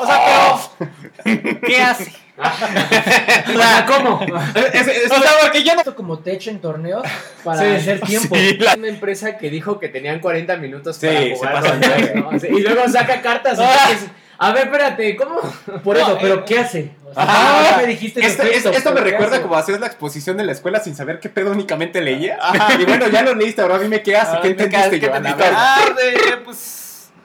O 0.00 0.06
sea, 0.06 0.70
pero... 1.24 1.60
¿Qué 1.66 1.82
hace? 1.82 2.12
o 2.40 3.58
sea, 3.58 3.86
¿cómo? 3.86 4.20
Es- 4.72 4.86
es- 4.88 5.10
O 5.10 5.20
sea, 5.20 5.32
porque 5.42 5.62
yo 5.62 5.74
no... 5.74 5.80
Esto 5.80 5.94
como 5.94 6.18
techo 6.20 6.50
en 6.50 6.60
torneos 6.60 7.02
para 7.44 7.60
Sí. 7.60 7.66
hacer 7.66 8.00
tiempo. 8.00 8.34
Sí, 8.34 8.56
la- 8.58 8.74
una 8.74 8.88
empresa 8.88 9.36
que 9.36 9.50
dijo 9.50 9.78
que 9.78 9.88
tenían 9.88 10.20
40 10.20 10.56
minutos 10.56 10.96
Sí, 10.96 11.06
para 11.06 11.20
se 11.20 11.34
jugar 11.34 11.62
sea, 12.40 12.50
y 12.50 12.60
luego 12.60 12.88
saca 12.88 13.20
cartas 13.20 13.58
y 13.58 13.62
Ah. 13.62 13.88
dices, 13.90 14.08
a 14.38 14.52
ver 14.52 14.68
espérate 14.68 15.16
¿cómo? 15.16 15.38
Por 15.84 15.98
No, 15.98 16.02
eso, 16.02 16.18
pero 16.20 16.34
eh, 16.36 16.44
¿qué 16.46 16.58
hace? 16.60 16.90
O 17.04 17.12
sea, 17.12 17.24
Ajá. 17.24 17.70
no 17.72 17.76
me 17.82 17.86
dijiste 17.88 18.24
Esto, 18.24 18.42
me 18.44 18.50
pero 18.72 18.94
¿qué 18.94 19.00
recuerda 19.10 19.34
hace? 19.34 19.42
como 19.42 19.56
hacías 19.56 19.80
la 19.80 19.86
exposición 19.88 20.36
de 20.38 20.44
la 20.44 20.52
escuela 20.52 20.80
sin 20.80 20.96
saber 20.96 21.20
qué 21.20 21.28
pedo 21.28 21.50
únicamente 21.50 22.00
leía. 22.00 22.38
Y 22.78 22.84
bueno, 22.86 23.08
ya 23.08 23.20
lo 23.22 23.34
leíste, 23.34 23.60
ahora 23.60 23.78
dime 23.78 24.00
qué 24.02 24.16
hace, 24.16 24.36
Ah, 24.36 24.40
qué 24.40 24.54
me 24.54 24.62
entendiste 24.64 24.98
¿qué 25.00 25.06
entendiste? 25.06 25.44
Ah, 25.54 25.84
de, 25.94 26.36
pues... 26.38 26.79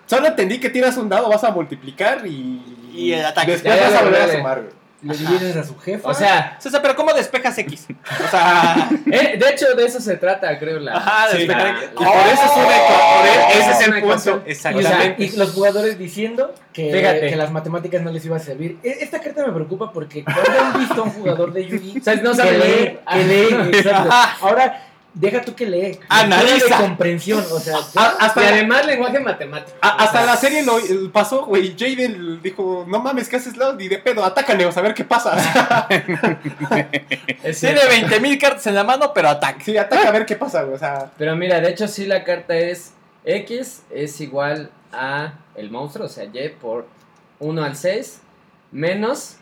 Solo 0.06 0.28
entendí 0.28 0.60
que 0.60 0.70
tiras 0.70 0.98
un 0.98 1.10
dado, 1.10 1.30
vas 1.30 1.44
a 1.44 1.52
multiplicar 1.52 2.26
y. 2.26 2.62
Y 2.94 3.12
el 3.14 3.26
ataque. 3.26 3.52
Después 3.54 3.76
Ya, 3.76 3.82
ya, 3.82 3.90
vas 3.90 4.02
a 4.02 4.04
volver 4.06 4.22
a 4.22 4.32
sumar, 4.32 4.62
güey. 4.62 4.74
Le 5.02 5.16
divides 5.16 5.56
a 5.58 5.64
su 5.64 5.78
jefa. 5.78 6.10
O 6.10 6.14
sea, 6.16 6.58
O 6.66 6.70
sea, 6.70 6.82
pero 6.82 6.96
¿cómo 6.96 7.14
despejas 7.14 7.56
X? 7.60 7.86
O 8.26 8.28
sea... 8.32 8.90
eh, 9.12 9.38
de 9.38 9.50
hecho 9.50 9.76
de 9.76 9.86
eso 9.86 10.00
se 10.00 10.16
trata, 10.16 10.58
creo 10.58 10.80
la. 10.80 10.96
Ajá, 10.96 11.28
Sí, 11.32 11.40
despejar 11.40 11.64
la- 11.64 11.70
X. 11.84 11.90
Y 11.92 11.96
por 12.04 12.08
eso 12.08 12.44
es 12.46 12.52
una 12.58 12.66
por 12.66 13.26
e- 13.28 13.60
ese 13.60 13.72
es 13.72 13.82
el 13.82 13.90
una 13.90 14.00
punto. 14.00 14.14
ecuación. 14.14 14.44
Y, 14.48 14.52
o 14.52 14.56
sea, 14.56 14.72
Exactamente. 14.72 15.24
y 15.24 15.30
los 15.38 15.52
jugadores 15.54 15.98
diciendo 16.00 16.56
que, 16.74 16.92
Fíjate. 16.92 17.30
que 17.30 17.36
las 17.36 17.52
matemáticas 17.52 18.02
no 18.02 18.10
les 18.12 18.26
iba 18.26 18.38
a 18.38 18.40
servir. 18.40 18.80
E- 18.82 18.98
Esta 19.02 19.20
carta 19.20 19.46
me 19.46 19.52
preocupa 19.54 19.92
porque 19.92 20.24
cuando 20.24 20.42
han 20.60 20.80
visto 20.80 21.02
a 21.02 21.04
un 21.04 21.12
jugador 21.12 21.54
de 21.54 21.68
Yugi 21.68 21.98
O 22.00 22.04
sea, 22.04 22.16
no 22.16 22.32
que 22.32 22.38
sabe 22.38 22.52
lee, 22.54 22.58
leer. 22.58 23.00
que 23.12 23.24
lee, 23.26 23.56
exacto. 23.78 24.10
Ahora, 24.42 24.82
deja 25.16 25.42
tú 25.42 25.56
que 25.56 25.66
lee. 25.66 26.00
Analiza. 26.08 26.78
De 26.78 26.84
comprensión, 26.84 27.44
o 27.52 27.60
sea, 27.60 27.78
hasta, 28.20 28.44
y 28.44 28.46
además 28.46 28.86
lenguaje 28.86 29.20
matemático. 29.20 29.76
a- 29.82 29.90
hasta 30.04 30.06
O 30.06 30.12
sea, 30.12 30.26
la 30.26 30.38
serie 30.38 30.64
lo 30.64 30.78
eh, 30.78 31.10
pasó, 31.12 31.46
güey. 31.46 31.76
Jaden 31.78 32.42
dijo: 32.44 32.86
No 32.88 33.00
mames, 33.00 33.28
¿qué 33.28 33.38
haces, 33.38 33.58
Lord? 33.58 33.82
Y 33.82 33.88
de 33.88 33.98
pedo, 33.98 34.24
atácane, 34.24 34.64
a 34.66 34.82
ver 34.82 34.94
qué 34.94 35.04
pasa. 35.06 35.36
Tiene 36.70 37.54
cierto. 37.54 37.82
20.000 37.90 38.40
cartas 38.40 38.68
en 38.68 38.76
la 38.76 38.84
mano, 38.84 39.12
pero 39.14 39.30
ataque. 39.30 39.64
sí, 39.64 39.78
ataca 39.78 40.08
a 40.08 40.12
ver 40.12 40.26
qué 40.26 40.36
pasa, 40.36 40.62
güey. 40.64 40.76
O 40.76 40.80
sea, 40.80 41.12
Pero 41.18 41.36
mira, 41.36 41.60
de 41.62 41.70
hecho 41.70 41.88
sí 41.88 42.06
la 42.06 42.24
carta 42.24 42.56
es 42.56 42.94
X 43.24 43.82
es 43.90 44.20
igual 44.22 44.70
a 44.92 45.34
el 45.56 45.72
monstruo, 45.72 46.06
o 46.06 46.10
sea, 46.10 46.26
Y 46.26 46.50
por 46.62 46.88
1 47.40 47.64
al 47.64 47.76
6 47.76 48.22
menos 48.72 49.38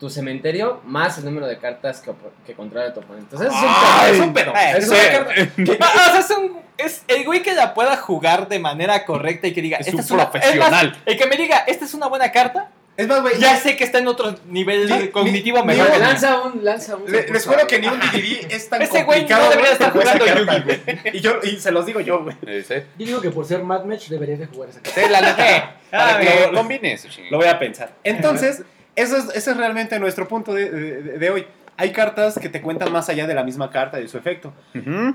tu 0.00 0.08
cementerio 0.08 0.80
más 0.86 1.18
el 1.18 1.26
número 1.26 1.46
de 1.46 1.58
cartas 1.58 2.00
que, 2.00 2.10
que 2.46 2.54
controla 2.54 2.92
tu 2.94 3.00
oponente. 3.00 3.36
Entonces 3.36 3.52
es 3.52 3.60
un 3.62 3.70
pedo, 3.72 4.12
es 4.14 4.20
un 4.20 4.32
pedo. 4.32 4.52
eh, 4.56 4.74
Es 4.78 4.88
una 4.88 5.76
carta- 5.76 5.76
Ah, 5.86 6.06
o 6.08 6.10
sea, 6.12 6.20
es, 6.20 6.30
un- 6.30 6.58
es 6.78 7.02
el 7.06 7.24
güey 7.24 7.42
que 7.42 7.52
la 7.54 7.74
pueda 7.74 7.96
jugar 7.98 8.48
de 8.48 8.58
manera 8.58 9.04
correcta 9.04 9.46
y 9.46 9.52
que 9.52 9.60
diga, 9.60 9.76
Es 9.76 9.88
"Esta 9.88 10.00
un 10.02 10.12
una-". 10.20 10.30
profesional. 10.30 10.86
Es 10.88 10.96
más, 10.96 11.02
el 11.06 11.18
que 11.18 11.26
me 11.26 11.36
diga, 11.36 11.58
esta 11.66 11.84
es 11.84 11.92
una 11.92 12.06
buena 12.06 12.32
carta, 12.32 12.70
es 12.96 13.06
más, 13.08 13.20
güey. 13.22 13.38
ya 13.38 13.56
sé 13.56 13.76
que 13.76 13.84
está 13.84 13.98
en 13.98 14.08
otro 14.08 14.34
nivel 14.46 14.88
Sí, 14.88 15.08
cognitivo 15.08 15.58
ni- 15.60 15.66
mejor. 15.66 15.98
lanza 15.98 16.40
un, 16.44 16.64
lanza 16.64 16.96
un. 16.96 17.10
Le- 17.10 17.28
les 17.28 17.46
juro 17.46 17.66
que 17.66 17.78
ni 17.78 17.86
un 17.88 18.00
DDD 18.00 18.46
es 18.54 18.68
tan 18.70 18.80
Ese 18.80 19.04
güey 19.04 19.22
no 19.22 19.28
complicado. 19.28 19.50
debería 19.50 19.72
estar 19.72 19.92
jugando 19.92 20.24
carta, 20.24 20.56
Yugi. 20.58 20.62
güey. 20.64 20.98
Y, 21.14 21.20
yo, 21.20 21.32
y 21.42 21.56
se 21.58 21.70
los 21.72 21.84
digo 21.84 22.00
yo, 22.00 22.22
güey. 22.24 22.36
Yo 22.42 23.06
digo 23.06 23.20
que 23.20 23.30
por 23.30 23.44
ser 23.46 23.62
Mad 23.64 23.84
Match 23.84 24.08
deberías 24.08 24.38
de 24.38 24.46
jugar 24.46 24.70
esa 24.70 24.80
carta. 24.80 24.98
Sí, 25.02 25.08
la 25.10 25.20
neta. 25.20 25.76
Para 25.90 26.14
Ah, 26.16 26.18
que 26.20 26.26
bien. 26.26 26.52
lo 26.52 26.58
combines. 26.58 27.06
Lo 27.30 27.36
voy 27.38 27.48
a 27.48 27.58
pensar. 27.58 27.92
Entonces, 28.04 28.62
eso 29.00 29.16
es, 29.16 29.24
ese 29.34 29.50
es 29.52 29.56
realmente 29.56 29.98
nuestro 29.98 30.26
punto 30.28 30.52
de, 30.54 30.70
de- 30.70 31.18
de 31.18 31.30
hoy. 31.30 31.46
Hay 31.76 31.92
cartas 31.92 32.38
que 32.38 32.50
te 32.50 32.60
cuentan 32.60 32.92
más 32.92 33.08
allá 33.08 33.26
de 33.26 33.32
la 33.34 33.42
misma 33.42 33.70
carta 33.70 33.98
y 33.98 34.02
de 34.02 34.08
su 34.08 34.18
efecto. 34.18 34.52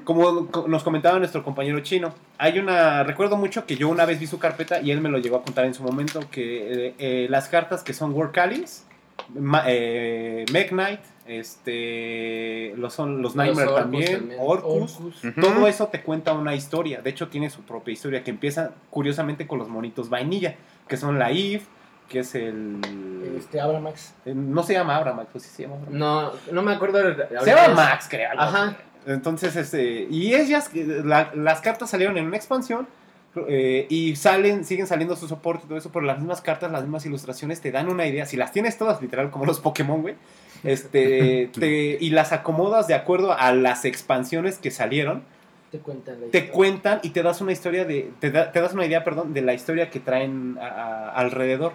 Como 0.04 0.48
co- 0.48 0.68
nos 0.68 0.84
comentaba 0.84 1.20
nuestro 1.20 1.44
compañero 1.44 1.80
chino, 1.82 2.14
hay 2.40 2.58
una. 2.58 3.04
Recuerdo 3.04 3.38
mucho 3.38 3.68
que 3.68 3.76
yo 3.76 3.88
una 3.88 4.06
vez 4.06 4.20
vi 4.20 4.26
su 4.26 4.40
carpeta 4.40 4.82
y 4.82 4.90
él 4.90 5.00
me 5.00 5.10
lo 5.10 5.20
llegó 5.20 5.36
a 5.38 5.44
contar 5.44 5.66
en 5.66 5.76
su 5.76 5.84
momento: 5.84 6.22
que 6.32 6.88
eh, 6.88 6.94
eh, 6.98 7.28
las 7.30 7.50
cartas 7.50 7.84
que 7.84 7.94
son 7.94 8.14
World 8.14 8.32
Callings, 8.34 8.84
Ma- 9.36 9.64
eh, 9.68 10.46
Meg 10.52 10.70
Knight, 10.70 11.02
este, 11.28 12.74
los, 12.78 12.94
son, 12.94 13.22
los 13.22 13.36
Nightmare 13.36 13.68
también, 13.82 14.20
también. 14.20 14.40
Orcus. 14.42 14.98
Todo 15.40 15.68
eso 15.68 15.88
te 15.88 16.02
cuenta 16.02 16.34
una 16.34 16.56
historia. 16.56 17.02
De 17.02 17.10
hecho, 17.10 17.28
tiene 17.28 17.50
su 17.50 17.62
propia 17.62 17.94
historia 17.94 18.24
que 18.24 18.32
empieza 18.32 18.72
curiosamente 18.90 19.48
con 19.48 19.60
los 19.60 19.68
monitos 19.70 20.10
vainilla, 20.10 20.56
que 20.88 20.98
son 20.98 21.20
la 21.20 21.32
Eve, 21.32 21.62
que 22.10 22.20
es 22.20 22.36
el. 22.36 22.80
Este, 23.38 23.60
Abramax. 23.60 24.14
No 24.26 24.64
se 24.64 24.74
llama 24.74 24.96
Abramax, 24.96 25.30
pues 25.32 25.44
sí 25.44 25.50
se 25.56 25.64
llama 25.64 25.76
Abramax. 25.76 25.98
No, 25.98 26.32
no 26.52 26.62
me 26.62 26.74
acuerdo. 26.74 27.00
Se 27.44 27.50
llama 27.50 27.74
Max, 27.74 28.08
creo. 28.10 28.30
algo 28.32 28.44
Ajá. 28.44 28.64
así. 28.68 28.76
Entonces, 29.08 29.56
este. 29.56 30.08
Y 30.10 30.34
ellas, 30.36 30.72
la- 30.74 31.32
las 31.36 31.62
cartas 31.62 31.90
salieron 31.90 32.18
en 32.18 32.26
una 32.26 32.38
expansión. 32.38 32.88
eh, 33.50 33.86
y 33.90 34.16
salen, 34.16 34.64
siguen 34.64 34.88
saliendo 34.88 35.18
su 35.18 35.28
soporte 35.28 35.64
y 35.66 35.68
todo 35.68 35.78
eso, 35.78 35.92
pero 35.92 36.06
las 36.06 36.20
mismas 36.20 36.40
cartas, 36.40 36.72
las 36.72 36.84
mismas 36.84 37.06
ilustraciones 37.06 37.60
te 37.60 37.70
dan 37.70 37.90
una 37.90 38.08
idea. 38.08 38.26
Si 38.26 38.38
las 38.38 38.54
tienes 38.54 38.78
todas, 38.78 39.02
literal, 39.02 39.30
como 39.30 39.46
los 39.46 39.60
Pokémon, 39.60 40.02
güey. 40.02 40.16
Este, 40.64 41.50
te- 41.60 41.98
y 42.00 42.10
las 42.12 42.32
acomodas 42.32 42.88
de 42.88 42.94
acuerdo 42.94 43.34
a 43.38 43.52
las 43.54 43.84
expansiones 43.86 44.58
que 44.58 44.72
salieron. 44.72 45.24
Te 45.72 45.80
cuentan 45.80 46.22
la 46.22 46.28
te 46.28 46.48
cuentan 46.50 47.00
y 47.04 47.10
te 47.10 47.24
das 47.24 47.42
una 47.42 47.52
historia 47.52 47.84
de 47.84 48.10
te, 48.22 48.32
da- 48.32 48.52
te 48.54 48.62
das 48.62 48.72
una 48.74 48.86
idea 48.86 49.04
perdón 49.04 49.34
de 49.34 49.42
la 49.42 49.54
historia 49.54 49.90
que 49.90 50.00
traen 50.00 50.58
a- 50.62 50.68
a- 50.68 51.10
alrededor 51.12 51.74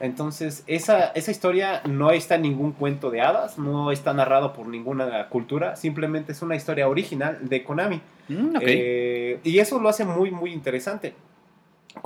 entonces 0.00 0.64
esa, 0.66 1.06
esa 1.08 1.30
historia 1.30 1.82
no 1.84 2.10
está 2.10 2.36
en 2.36 2.42
ningún 2.42 2.72
cuento 2.72 3.10
de 3.10 3.20
hadas 3.20 3.58
no 3.58 3.90
está 3.90 4.12
narrado 4.14 4.52
por 4.52 4.66
ninguna 4.66 5.28
cultura 5.28 5.76
simplemente 5.76 6.32
es 6.32 6.42
una 6.42 6.56
historia 6.56 6.88
original 6.88 7.38
de 7.48 7.64
Konami 7.64 8.00
Mm. 8.28 8.56
Eh, 8.60 9.40
y 9.42 9.58
eso 9.58 9.80
lo 9.80 9.88
hace 9.88 10.04
muy 10.04 10.30
muy 10.30 10.52
interesante 10.52 11.14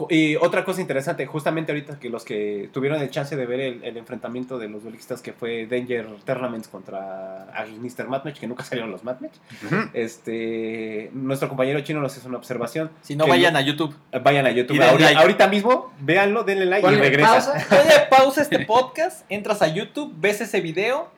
y 0.08 0.36
otra 0.36 0.64
cosa 0.64 0.80
interesante, 0.80 1.26
justamente 1.26 1.72
ahorita 1.72 1.98
que 1.98 2.08
los 2.10 2.24
que 2.24 2.68
tuvieron 2.72 3.00
el 3.00 3.10
chance 3.10 3.36
de 3.36 3.46
ver 3.46 3.60
el, 3.60 3.84
el 3.84 3.96
enfrentamiento 3.96 4.58
de 4.58 4.68
los 4.68 4.82
duelistas 4.82 5.22
que 5.22 5.32
fue 5.32 5.66
Danger 5.66 6.06
Tournaments 6.24 6.68
contra 6.68 7.44
Agnister 7.54 8.08
Matchmatch, 8.08 8.38
que 8.38 8.46
nunca 8.46 8.64
salieron 8.64 8.90
los 8.90 9.04
Matchmatch, 9.04 9.34
Ujú. 9.66 9.76
este, 9.92 11.10
nuestro 11.12 11.48
compañero 11.48 11.80
chino 11.80 12.00
nos 12.00 12.16
hizo 12.16 12.28
una 12.28 12.38
observación. 12.38 12.90
Si 13.02 13.16
no, 13.16 13.26
vayan 13.26 13.52
lo- 13.54 13.58
a 13.58 13.62
YouTube. 13.62 13.94
Vayan 14.22 14.46
a 14.46 14.50
YouTube. 14.50 14.80
Ahorita, 14.80 15.04
like. 15.10 15.20
ahorita 15.20 15.48
mismo, 15.48 15.92
véanlo, 16.00 16.44
denle 16.44 16.66
like 16.66 16.86
y 16.90 16.94
regresa. 16.96 17.28
pausa. 17.52 18.08
Pausa 18.10 18.42
este 18.42 18.60
podcast, 18.66 19.24
entras 19.28 19.62
a 19.62 19.68
YouTube, 19.68 20.12
ves 20.18 20.40
ese 20.40 20.60
video. 20.60 21.08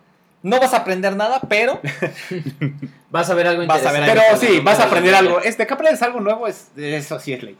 No 0.42 0.60
vas 0.60 0.74
a 0.74 0.78
aprender 0.78 1.16
nada, 1.16 1.40
pero 1.48 1.80
Vas 3.10 3.30
a 3.30 3.34
ver 3.34 3.46
algo 3.46 3.66
Vas 3.66 3.84
a 3.86 3.92
ver 3.92 4.02
interesante. 4.02 4.38
Pero 4.46 4.52
sí, 4.54 4.60
vas 4.60 4.78
a 4.80 4.84
aprender 4.84 5.14
algo. 5.14 5.36
algo. 5.38 5.42
Este, 5.48 5.66
que 5.66 5.72
aprendes 5.74 6.02
algo 6.02 6.20
nuevo, 6.20 6.46
es, 6.46 6.68
eso 6.76 7.18
sí 7.20 7.32
es 7.32 7.42
ley. 7.42 7.56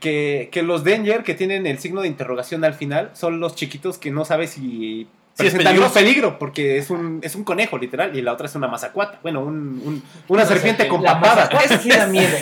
Que, 0.00 0.48
que 0.50 0.62
los 0.62 0.84
Danger 0.84 1.22
que 1.22 1.34
tienen 1.34 1.66
el 1.66 1.78
signo 1.78 2.00
de 2.00 2.08
interrogación 2.08 2.64
al 2.64 2.74
final 2.74 3.10
son 3.14 3.40
los 3.40 3.54
chiquitos 3.54 3.98
que 3.98 4.10
no 4.10 4.24
sabes 4.24 4.50
si 4.50 5.06
Sí, 5.38 5.46
es 5.48 5.54
peligroso. 5.54 5.92
peligro, 5.92 6.38
porque 6.38 6.78
es 6.78 6.88
un, 6.88 7.20
es 7.22 7.34
un 7.34 7.44
conejo, 7.44 7.76
literal, 7.76 8.16
y 8.16 8.22
la 8.22 8.32
otra 8.32 8.46
es 8.46 8.54
una 8.54 8.68
mazacuata. 8.68 9.18
Bueno, 9.22 9.40
un, 9.40 9.54
un- 9.84 10.02
una 10.28 10.42
Una 10.42 10.46
serpiente 10.46 10.88
con 10.88 11.02
La 11.02 11.20
papada. 11.20 11.44
mazacuata 11.50 11.78
sí 11.78 11.90
da 11.90 12.06
miedo. 12.08 12.36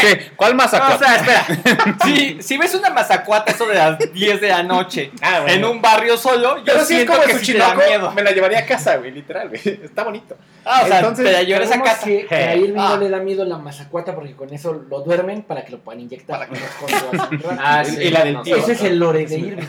¿Qué? 0.00 0.30
¿Cuál 0.36 0.56
No, 0.56 0.64
o 0.64 0.68
sea, 0.68 1.16
espera. 1.16 1.46
Si, 2.04 2.40
si 2.42 2.56
ves 2.56 2.74
una 2.74 2.90
mazacuata 2.90 3.50
eso 3.52 3.66
de 3.66 3.74
las 3.74 3.98
10 4.12 4.40
de 4.40 4.48
la 4.48 4.62
noche 4.62 5.10
Ah, 5.20 5.40
bueno. 5.40 5.54
en 5.56 5.64
un 5.64 5.82
barrio 5.82 6.16
solo, 6.16 6.58
yo 6.58 6.64
Pero 6.64 6.78
si 6.84 6.94
es 6.94 6.98
siento 7.00 7.12
como 7.14 7.24
que 7.26 7.32
su 7.32 7.44
sí 7.44 7.52
te 7.52 7.58
da 7.58 7.74
miedo. 7.74 8.12
me 8.12 8.22
la 8.22 8.30
llevaría 8.30 8.60
a 8.60 8.66
casa, 8.66 8.96
güey, 8.96 9.10
literal, 9.10 9.48
güey. 9.48 9.60
Está 9.84 10.04
bonito. 10.04 10.36
Ah, 10.64 10.82
o 10.84 10.86
sea, 10.86 10.98
Entonces, 10.98 11.24
te 11.24 11.32
la 11.32 11.42
llevarás 11.42 11.72
a 11.72 11.82
casa. 11.82 12.04
que, 12.06 12.26
que 12.26 12.34
a 12.34 12.54
Irving 12.56 12.74
Ah. 12.78 12.90
no 12.90 12.98
le 12.98 13.08
da 13.10 13.18
miedo 13.18 13.44
la 13.44 13.58
mazacuata 13.58 14.14
porque 14.14 14.34
con 14.36 14.52
eso 14.52 14.72
lo 14.88 15.00
duermen 15.00 15.42
para 15.42 15.64
que 15.64 15.72
lo 15.72 15.78
puedan 15.78 16.00
inyectar. 16.00 16.38
Para 16.38 16.50
que- 16.50 16.58
Con 16.78 17.40
su- 17.40 17.48
Ah, 17.58 17.82
sí. 17.84 17.96
y 18.02 18.10
la 18.10 18.22
del 18.24 18.34
no, 18.34 18.42
tío. 18.42 18.56
Ese 18.56 18.72
es 18.72 18.82
el 18.82 18.98
lore 18.98 19.26
de 19.26 19.38
Irving. 19.38 19.66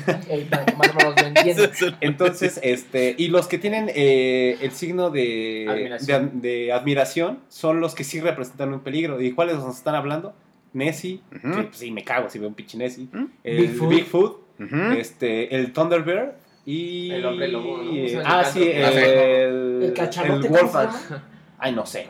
para 0.49 0.65
que 0.65 0.75
más 0.75 0.89
o 0.89 0.93
menos 0.97 1.15
lo 1.21 1.27
entiendan. 1.27 1.71
Entonces, 2.19 2.59
este, 2.63 3.15
y 3.17 3.27
los 3.29 3.47
que 3.47 3.57
tienen 3.57 3.89
eh, 3.95 4.57
el 4.61 4.71
signo 4.71 5.09
de 5.09 5.65
Admiración. 5.69 6.41
de, 6.41 6.49
de 6.49 6.73
admiración 6.73 7.39
son 7.49 7.79
los 7.81 7.95
que 7.95 8.03
sí 8.03 8.19
representan 8.19 8.73
un 8.73 8.81
peligro. 8.81 9.21
¿Y 9.21 9.31
cuáles 9.33 9.57
nos 9.57 9.77
están 9.77 9.95
hablando? 9.95 10.33
Nessie, 10.73 11.21
Ujú. 11.35 11.55
que 11.55 11.63
pues, 11.63 11.77
sí 11.77 11.91
me 11.91 12.03
cago 12.03 12.29
si 12.29 12.37
veo 12.39 12.47
un 12.47 12.53
pinche 12.53 12.77
Nessie. 12.77 13.07
El 13.43 13.57
Bigfoot. 13.67 13.89
Bigfoot, 13.89 14.41
Ujú. 14.59 14.75
este, 14.99 15.55
el 15.55 15.73
Thunderbird 15.73 16.31
y. 16.65 17.11
El 17.11 17.25
hombre 17.25 17.47
lobo, 17.47 17.77
¿no? 17.79 17.91
eh, 17.91 18.11
¿Cómo 18.13 18.23
se 18.23 18.25
ah, 18.25 18.43
sí, 18.43 18.63
el. 18.63 18.83
El 18.83 19.83
el 19.83 19.93
¿cómo 19.95 20.41
se 20.41 20.49
Wolfgang. 20.49 20.91
llama? 20.91 21.23
Ay, 21.57 21.71
no 21.73 21.85
sé. 21.85 22.01
El-. 22.05 22.09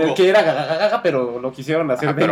El 0.00 0.14
que 0.14 0.28
era 0.28 0.42
gagagaga, 0.42 1.02
pero 1.02 1.40
lo 1.40 1.52
quisieron 1.52 1.90
hacer 1.90 2.10
Ah, 2.10 2.12
de 2.12 2.26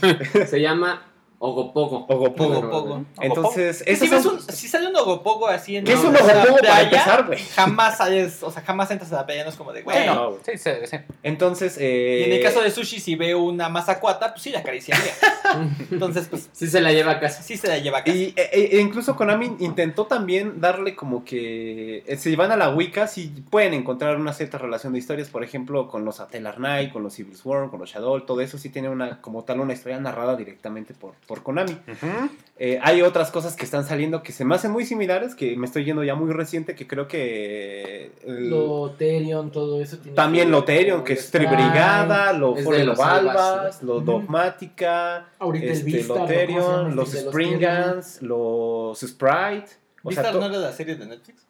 pero- 0.00 0.46
Se 0.46 0.60
llama 0.60 1.02
Ogopogo. 1.44 2.06
Ogopogo. 2.08 2.58
Ogopogo. 2.58 3.04
Entonces, 3.20 3.82
Que 3.82 3.96
si, 3.96 4.06
esos 4.06 4.24
ves 4.24 4.32
un, 4.32 4.40
si 4.54 4.68
sale 4.68 4.88
un 4.88 4.96
ogopogo 4.96 5.46
así 5.48 5.76
en 5.76 5.84
¿Qué 5.84 5.92
es 5.92 6.00
un 6.00 6.14
ogopogo 6.16 6.56
para 6.58 6.82
empezar, 6.82 7.26
güey? 7.26 7.38
jamás 7.54 7.98
sales, 7.98 8.42
o 8.42 8.50
sea, 8.50 8.62
jamás 8.62 8.90
entras 8.90 9.12
a 9.12 9.16
la 9.16 9.26
playa, 9.26 9.44
no 9.44 9.50
es 9.50 9.56
como 9.56 9.72
de, 9.72 9.82
güey. 9.82 9.96
Bueno, 9.96 10.30
güey. 10.30 10.40
Sí, 10.44 10.52
sí, 10.58 10.70
sí. 10.90 10.96
Entonces, 11.22 11.76
eh, 11.78 12.20
Y 12.20 12.30
en 12.30 12.32
el 12.38 12.42
caso 12.42 12.60
de 12.62 12.70
sushi, 12.70 13.00
si 13.00 13.14
veo 13.16 13.42
una 13.42 13.68
mazacuata, 13.68 14.30
pues 14.32 14.42
sí 14.42 14.50
la 14.50 14.60
acariciaría. 14.60 15.12
Entonces, 15.90 16.26
pues 16.28 16.48
Sí 16.52 16.66
se 16.66 16.80
la 16.80 16.92
lleva 16.92 17.12
a 17.12 17.20
casa. 17.20 17.42
sí 17.42 17.56
se 17.56 17.68
la 17.68 17.78
lleva 17.78 17.98
a 17.98 18.04
casa. 18.04 18.16
Y, 18.16 18.32
e- 18.36 18.70
e 18.76 18.80
incluso 18.80 19.16
Konami 19.16 19.56
intentó 19.60 20.06
también 20.06 20.60
darle 20.60 20.94
como 20.96 21.24
que 21.24 22.02
eh, 22.06 22.16
si 22.16 22.34
van 22.36 22.52
a 22.52 22.56
la 22.56 22.70
Wicca 22.70 23.06
sí 23.06 23.32
pueden 23.50 23.74
encontrar 23.74 24.16
una 24.16 24.32
cierta 24.32 24.58
relación 24.58 24.92
de 24.92 24.98
historias, 24.98 25.28
por 25.28 25.44
ejemplo, 25.44 25.88
con 25.88 26.04
los 26.04 26.20
Atelar 26.20 26.56
Knight, 26.56 26.92
con 26.92 27.02
los 27.02 27.14
Civil 27.14 27.36
Swarm, 27.36 27.70
con 27.70 27.80
los 27.80 27.90
Shadow, 27.90 28.20
todo 28.22 28.40
eso 28.40 28.58
sí 28.58 28.70
tiene 28.70 28.88
una 28.88 29.20
como 29.20 29.44
tal 29.44 29.60
una 29.60 29.72
historia 29.72 29.98
narrada 30.00 30.36
directamente 30.36 30.94
por, 30.94 31.14
por 31.26 31.33
Konami. 31.42 31.72
Ujú. 31.72 32.30
Eh, 32.56 32.78
hay 32.82 33.02
otras 33.02 33.32
cosas 33.32 33.56
que 33.56 33.64
están 33.64 33.84
saliendo 33.84 34.22
que 34.22 34.30
se 34.30 34.44
me 34.44 34.54
hacen 34.54 34.70
muy 34.70 34.86
similares, 34.86 35.34
que 35.34 35.56
me 35.56 35.66
estoy 35.66 35.84
yendo 35.84 36.04
ya 36.04 36.14
muy 36.14 36.32
reciente, 36.32 36.76
que 36.76 36.86
creo 36.86 37.08
que... 37.08 38.04
eh, 38.06 38.12
el- 38.26 38.48
Loterion, 38.50 39.50
todo 39.50 39.80
eso 39.82 39.98
tiene 39.98 40.14
también 40.14 40.46
que- 40.46 40.50
Loterion, 40.52 41.02
que 41.02 41.14
es 41.14 41.30
Tribrigada, 41.32 42.32
lo 42.32 42.54
Balbas, 42.54 43.00
Albas, 43.00 43.82
lo. 43.82 44.00
Dogmática, 44.00 45.26
Ahorita 45.38 45.66
este, 45.66 45.84
Vistar, 45.84 46.08
¿no? 46.08 46.14
¿Cómo 46.16 46.28
se 46.28 46.34
Loterion, 46.36 46.96
los 46.96 47.12
los 47.14 47.14
Springans, 47.24 48.22
los 48.22 49.00
Sprite. 49.00 49.66
O 50.04 50.12
sea, 50.12 50.22
¿Vistar 50.22 50.32
to- 50.32 50.40
no 50.40 50.46
era 50.46 50.58
la 50.58 50.72
serie 50.72 50.94
de 50.96 51.06
Netflix? 51.06 51.44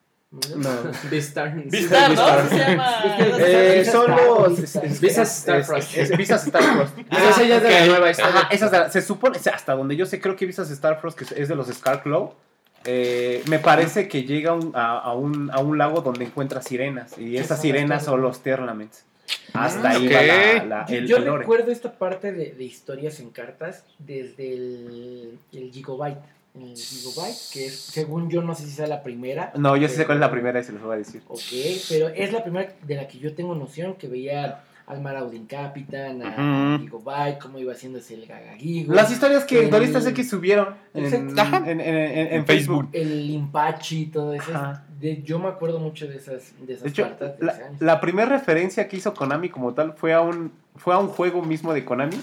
No. 0.57 0.71
Vistar. 1.11 1.55
Vistar, 1.55 2.09
¿no? 2.09 2.11
Vistar. 2.11 2.49
Se 2.49 2.59
llama... 2.59 3.05
Eh, 3.39 3.85
son 3.91 4.11
Star, 4.13 4.27
los 4.27 5.01
Visas. 5.01 5.39
Starfrost. 5.39 5.97
Visas 6.17 6.45
Starfrost. 6.47 6.99
Esa 6.99 7.43
ya 7.45 7.57
es 7.57 7.63
de 7.63 7.71
la 7.71 7.87
nueva 7.87 8.11
historia. 8.11 8.91
Se 8.91 9.03
supone, 9.03 9.39
hasta 9.53 9.75
donde 9.75 9.97
yo 9.97 10.07
sé, 10.07 10.21
creo 10.21 10.37
que 10.37 10.47
Visas 10.47 10.69
Starfrost, 10.69 11.19
que 11.19 11.41
es 11.43 11.49
de 11.49 11.55
los 11.55 11.69
Scarclaw, 11.69 12.35
eh, 12.85 13.43
me 13.49 13.59
parece 13.59 14.09
que 14.09 14.25
llega 14.25 14.53
un- 14.53 14.73
a, 14.75 14.99
a 14.99 15.15
un, 15.15 15.51
a 15.53 15.61
un 15.61 15.79
lago 15.79 16.01
donde 16.03 16.25
encuentra 16.25 16.61
sirenas. 16.61 17.17
Y 17.19 17.37
esas 17.39 17.61
sirenas 17.61 18.05
son 18.05 18.21
los 18.21 18.41
Terlaments. 18.43 19.05
Hasta 19.55 19.89
Ah, 19.89 19.93
ahí 19.93 20.07
ok. 20.07 20.13
va 20.15 20.23
la, 20.23 20.65
la- 20.65 20.87
Yo, 20.87 20.97
el, 20.97 21.07
yo 21.25 21.37
recuerdo 21.39 21.71
esta 21.71 21.93
parte 21.93 22.33
de, 22.33 22.53
de 22.53 22.65
historias 22.65 23.21
en 23.21 23.31
cartas 23.31 23.85
desde 23.99 24.53
el, 24.53 25.39
el 25.53 25.71
Gigabyte. 25.71 26.19
El 26.55 26.77
Gigabyte, 26.77 27.37
que 27.53 27.67
es, 27.67 27.77
según 27.81 28.31
yo, 28.31 28.41
no 28.43 28.55
sé 28.55 28.65
si 28.65 28.71
sea 28.71 28.87
la 28.87 29.03
primera. 29.03 29.53
No, 29.57 29.77
yo 29.77 29.89
sí 29.89 29.97
sé 29.97 30.07
cuál 30.07 30.19
es 30.19 30.21
la 30.21 30.31
primera 30.31 30.61
y 30.61 30.65
se 30.65 30.71
los 30.73 30.83
voy 30.83 30.95
a 30.95 30.99
decir. 30.99 31.21
Ok, 31.27 31.41
pero 31.89 32.09
es 32.09 32.33
la 32.33 32.45
primera 32.45 32.73
de 32.83 32.95
la 32.95 33.09
que 33.09 33.19
yo 33.19 33.35
tengo 33.35 33.55
noción 33.57 33.95
que 33.95 34.07
veía 34.07 34.63
al 34.87 35.01
Marauding 35.01 35.47
Capitan, 35.47 36.23
a 36.23 36.77
Ujú. 36.77 36.85
Gigabyte, 36.85 37.39
cómo 37.41 37.59
iba 37.59 37.73
haciéndose 37.73 38.15
el 38.15 38.27
Gagagigo. 38.27 38.95
Las 38.95 39.11
historias 39.11 39.45
que 39.45 39.65
El- 39.65 39.71
Doristas 39.71 40.07
X 40.07 40.29
subieron 40.31 40.75
en, 40.93 41.07
en- 41.07 41.39
en- 41.41 41.81
en- 41.81 41.81
en 41.81 42.33
En 42.35 42.47
Facebook. 42.47 42.89
El 42.93 43.31
Impachi, 43.31 44.07
todo 44.07 44.33
eso. 44.35 44.55
Ajá. 44.55 44.85
De, 45.01 45.23
yo 45.23 45.41
me 45.41 45.49
acuerdo 45.49 45.81
mucho 45.81 46.07
de 46.07 46.17
esas, 46.19 46.53
de 46.61 46.75
esas 46.75 46.85
De 46.85 46.89
hecho, 46.91 47.03
cartas 47.03 47.37
de 47.39 47.47
la, 47.47 47.53
ese 47.53 47.65
año. 47.65 47.77
la 47.81 48.01
primera 48.01 48.29
referencia 48.29 48.87
que 48.87 48.97
hizo 48.99 49.13
Konami 49.13 49.49
como 49.49 49.75
tal 49.75 49.95
fue 49.95 50.13
a 50.13 50.21
un, 50.21 50.53
fue 50.77 50.95
a 50.95 50.99
un 50.99 51.09
juego 51.09 51.43
mismo 51.43 51.73
de 51.73 51.85
Konami 51.85 52.17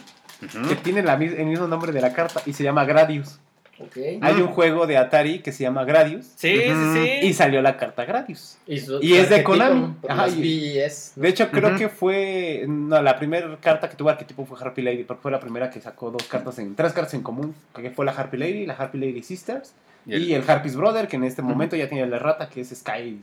que 0.70 0.76
tiene 0.78 1.04
la 1.04 1.18
mis- 1.18 1.34
el 1.34 1.48
mismo 1.48 1.68
nombre 1.68 1.92
de 1.92 2.00
la 2.02 2.14
carta 2.14 2.42
y 2.46 2.54
se 2.54 2.64
llama 2.64 2.86
Gradius. 2.86 3.40
Ok. 3.86 3.98
Hay 4.22 4.36
un 4.42 4.48
juego 4.48 4.88
de 4.88 4.98
Atari 4.98 5.40
que 5.40 5.52
se 5.52 5.64
llama 5.64 5.84
Gradius 5.84 6.26
Sí, 6.36 6.56
sí, 6.56 6.72
sí. 6.94 7.10
y 7.28 7.34
salió 7.34 7.62
la 7.62 7.78
carta 7.78 8.06
Gradius. 8.06 8.58
Y 8.68 9.14
es 9.16 9.30
de 9.30 9.44
Konami. 9.44 9.96
Ajá, 10.08 10.28
y- 10.30 10.74
BES. 10.76 11.14
De 11.16 11.30
hecho, 11.30 11.50
creo 11.52 11.76
que 11.78 11.90
fue. 11.90 12.66
No, 12.68 13.02
la 13.02 13.18
primera 13.18 13.58
carta 13.60 13.90
que 13.90 13.96
tuvo 13.96 14.10
arquetipo 14.10 14.46
fue 14.46 14.58
Harpy 14.60 14.82
Lady, 14.82 15.04
porque 15.04 15.22
fue 15.22 15.32
la 15.32 15.40
primera 15.40 15.70
que 15.70 15.82
sacó 15.82 16.12
dos 16.12 16.24
cartas 16.28 16.58
en. 16.60 16.76
Tres 16.76 16.94
cartas 16.94 17.14
en 17.14 17.22
común. 17.24 17.54
Que 17.76 17.90
fue 17.92 18.06
la 18.06 18.12
Harpy 18.12 18.38
Lady, 18.38 18.66
la 18.66 18.74
Harpy 18.74 18.98
Lady 19.00 19.24
Sisters. 19.24 19.74
Y 20.06 20.14
el- 20.14 20.24
Y 20.30 20.34
el 20.34 20.50
Harpy's 20.50 20.76
Brother, 20.76 21.08
que 21.08 21.16
en 21.18 21.24
este 21.24 21.42
momento 21.42 21.76
ya 21.76 21.88
tiene 21.88 22.08
la 22.08 22.18
rata, 22.20 22.50
que 22.50 22.62
es 22.62 22.70
Sky, 22.70 23.20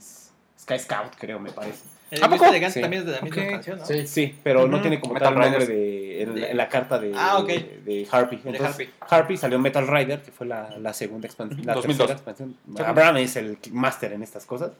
Sky 0.61 0.79
Scout, 0.79 1.15
creo, 1.19 1.39
me 1.41 1.51
parece. 1.51 1.85
El 2.11 2.23
¿A 2.25 2.29
poco? 2.31 2.45
Mr. 2.45 2.49
Elegante 2.51 2.75
Sí. 2.75 2.81
también 2.81 3.03
es 3.03 3.07
de 3.07 3.13
la 3.13 3.21
misma 3.21 3.47
canción, 3.49 3.79
¿no? 3.81 3.85
Sí. 3.87 4.07
Sí, 4.07 4.35
pero 4.43 4.67
no 4.67 4.81
tiene 4.81 4.99
como 4.99 5.13
Metal 5.15 5.35
tal 5.35 5.35
nombre 5.43 5.59
Riders. 5.67 5.69
De, 6.19 6.31
en, 6.31 6.35
De- 6.35 6.51
en 6.51 6.57
la 6.57 6.69
carta 6.69 6.99
de, 6.99 7.13
Ah, 7.17 7.39
ok. 7.39 7.49
de 7.49 8.07
Harpy. 8.11 8.37
De 8.37 8.51
Entonces, 8.51 8.67
Harpy. 8.67 8.91
Harpy 9.01 9.37
salió 9.37 9.59
Metal 9.59 9.87
Rider, 9.87 10.23
que 10.23 10.31
fue 10.33 10.47
la, 10.47 10.77
la 10.79 10.93
segunda 10.93 11.27
expansión. 11.27 11.65
La 11.65 11.75
2002. 11.75 12.07
tercera 12.09 12.17
expansión. 12.33 12.57
Abraham 12.87 13.17
es 13.19 13.37
el 13.37 13.59
máster 13.73 14.13
en 14.13 14.23
estas 14.23 14.45
cosas. 14.47 14.73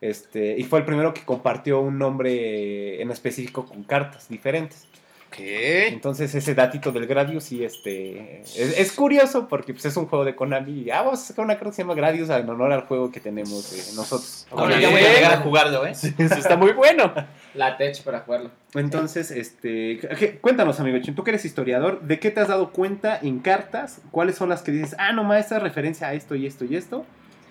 Este, 0.00 0.56
y 0.58 0.64
fue 0.64 0.78
el 0.78 0.84
primero 0.86 1.12
que 1.12 1.22
compartió 1.24 1.80
un 1.80 1.98
nombre 1.98 3.02
en 3.02 3.10
específico 3.10 3.66
con 3.66 3.82
cartas 3.84 4.28
diferentes. 4.28 4.86
Ok. 5.30 5.36
Entonces 5.38 6.34
ese 6.34 6.54
datito 6.56 6.90
del 6.90 7.06
Gradius 7.06 7.44
sí 7.44 7.62
este, 7.64 8.40
es, 8.40 8.56
es 8.56 8.92
curioso 8.92 9.46
porque 9.46 9.72
pues, 9.72 9.84
es 9.84 9.96
un 9.96 10.06
juego 10.06 10.24
de 10.24 10.34
Konami. 10.34 10.82
Y, 10.82 10.90
ah, 10.90 11.02
vamos 11.02 11.20
a 11.20 11.24
sacar 11.26 11.44
una 11.44 11.54
carta 11.54 11.70
que 11.70 11.76
se 11.76 11.82
llama 11.82 11.94
Gradius 11.94 12.28
en 12.30 12.48
honor 12.50 12.72
al 12.72 12.80
juego 12.82 13.12
que 13.12 13.20
tenemos 13.20 13.72
eh, 13.72 13.92
nosotros. 13.94 14.48
Ahora 14.50 14.74
Ok. 14.74 14.80
ya 14.80 14.90
voy 14.90 15.00
a 15.00 15.12
llegar 15.14 15.32
a 15.34 15.36
jugarlo, 15.38 15.86
¿eh? 15.86 15.92
Eso 16.18 16.34
está 16.34 16.56
muy 16.56 16.72
bueno. 16.72 17.12
La 17.54 17.76
Tech 17.76 18.02
para 18.02 18.20
jugarlo. 18.20 18.50
Entonces, 18.74 19.30
este, 19.30 20.00
¿qué- 20.18 20.38
cuéntanos, 20.40 20.80
amigo 20.80 20.98
Chin, 21.00 21.14
tú 21.14 21.22
que 21.22 21.30
eres 21.30 21.44
historiador, 21.44 22.00
¿de 22.02 22.18
qué 22.18 22.30
te 22.32 22.40
has 22.40 22.48
dado 22.48 22.70
cuenta 22.72 23.18
en 23.22 23.38
cartas? 23.38 24.00
¿Cuáles 24.10 24.34
son 24.36 24.48
las 24.48 24.62
que 24.62 24.72
dices, 24.72 24.96
ah, 24.98 25.12
no, 25.12 25.32
esta 25.34 25.56
es 25.58 25.62
referencia 25.62 26.08
a 26.08 26.14
esto 26.14 26.34
y 26.34 26.46
esto 26.46 26.64
y 26.64 26.74
esto? 26.76 27.04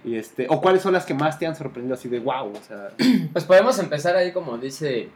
Y 0.04 0.16
este, 0.16 0.48
o 0.50 0.62
cuáles 0.62 0.82
son 0.82 0.94
las 0.94 1.06
que 1.06 1.14
más 1.14 1.40
te 1.40 1.46
han 1.46 1.56
sorprendido 1.56 1.96
así 1.96 2.08
de 2.10 2.20
wow, 2.20 2.52
o 2.52 2.62
sea, 2.68 2.90
Pues 3.34 3.44
podemos 3.46 3.80
empezar 3.80 4.16
ahí, 4.16 4.32
como 4.32 4.58
dice 4.58 5.10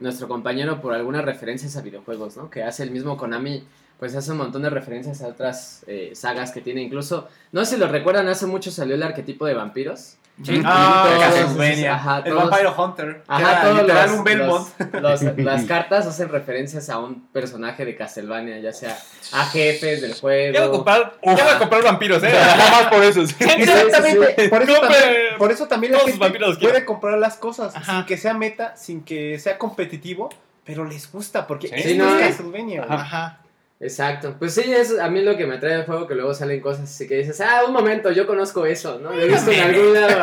nuestro 0.00 0.28
compañero, 0.28 0.80
por 0.80 0.94
algunas 0.94 1.24
referencias 1.24 1.76
a 1.76 1.82
videojuegos, 1.82 2.36
¿no? 2.36 2.50
Que 2.50 2.62
hace 2.62 2.82
el 2.82 2.90
mismo 2.90 3.16
Konami, 3.16 3.64
pues 3.98 4.16
hace 4.16 4.32
un 4.32 4.38
montón 4.38 4.62
de 4.62 4.70
referencias 4.70 5.22
a 5.22 5.28
otras 5.28 5.84
eh, 5.86 6.12
sagas 6.14 6.52
que 6.52 6.60
tiene. 6.60 6.82
Incluso, 6.82 7.28
no 7.52 7.64
sé 7.64 7.74
si 7.74 7.80
lo 7.80 7.86
recuerdan, 7.86 8.28
hace 8.28 8.46
mucho 8.46 8.70
salió 8.70 8.94
el 8.94 9.02
arquetipo 9.02 9.46
de 9.46 9.54
vampiros. 9.54 10.16
Sí. 10.42 10.62
Ah, 10.64 11.06
ajá, 11.90 12.18
El 12.24 12.32
todos- 12.32 12.50
Vampire 12.50 12.68
Hunter. 12.76 13.22
Ajá, 13.28 13.62
todos 13.62 13.80
literal 13.82 14.08
los, 14.10 14.18
un 14.18 14.24
Belmont. 14.24 14.68
los- 14.94 15.22
los- 15.22 15.36
las 15.38 15.64
cartas 15.64 16.06
hacen 16.06 16.28
referencias 16.30 16.88
a 16.88 16.98
un 16.98 17.26
personaje 17.28 17.84
de 17.84 17.94
Castlevania, 17.96 18.58
ya 18.58 18.72
sea 18.72 18.98
a 19.32 19.44
jefes 19.46 20.00
del 20.00 20.14
juego. 20.14 20.54
Ya 20.54 20.60
voy 20.60 20.68
a 20.68 20.72
comprar, 20.72 21.12
ya 21.22 21.32
voy 21.32 21.42
a 21.54 21.58
comprar 21.58 21.82
vampiros, 21.82 22.22
eh. 22.22 22.30
Nada 22.32 22.70
más 22.70 22.86
por 22.86 23.02
eso. 23.04 23.26
sí. 23.26 23.34
Exactamente. 23.40 24.48
Por 24.48 24.62
eso 24.62 24.80
también, 24.80 25.02
por 25.38 25.52
eso 25.52 25.66
también 25.68 25.92
la 25.92 25.98
gente 26.00 26.58
puede 26.60 26.84
comprar 26.84 27.18
las 27.18 27.36
cosas 27.36 27.76
Ajá. 27.76 27.92
sin 27.98 28.06
que 28.06 28.16
sea 28.16 28.34
meta, 28.34 28.76
sin 28.76 29.02
que 29.04 29.38
sea 29.38 29.58
competitivo, 29.58 30.30
pero 30.64 30.84
les 30.84 31.10
gusta 31.10 31.46
porque 31.46 31.68
Sí. 31.68 31.96
no, 31.96 32.08
es 32.18 32.22
eh. 32.22 32.26
Castlevania. 32.28 32.84
güey. 32.86 32.98
Ajá. 32.98 33.40
Exacto. 33.80 34.36
Pues 34.38 34.54
sí, 34.54 34.62
es 34.72 34.98
a 34.98 35.08
mí 35.08 35.22
lo 35.22 35.36
que 35.36 35.46
me 35.46 35.54
atrae 35.56 35.76
del 35.78 35.86
juego, 35.86 36.06
que 36.06 36.14
luego 36.14 36.34
salen 36.34 36.60
cosas 36.60 36.84
así 36.84 37.08
que 37.08 37.16
dices, 37.18 37.40
ah, 37.40 37.62
un 37.66 37.72
momento, 37.72 38.12
yo 38.12 38.26
conozco 38.26 38.66
eso, 38.66 38.98
¿no? 38.98 39.12
Lo 39.12 39.22
he 39.22 39.26
visto 39.28 39.50
en 39.50 39.60
algún 39.60 39.94
lado. 39.94 40.22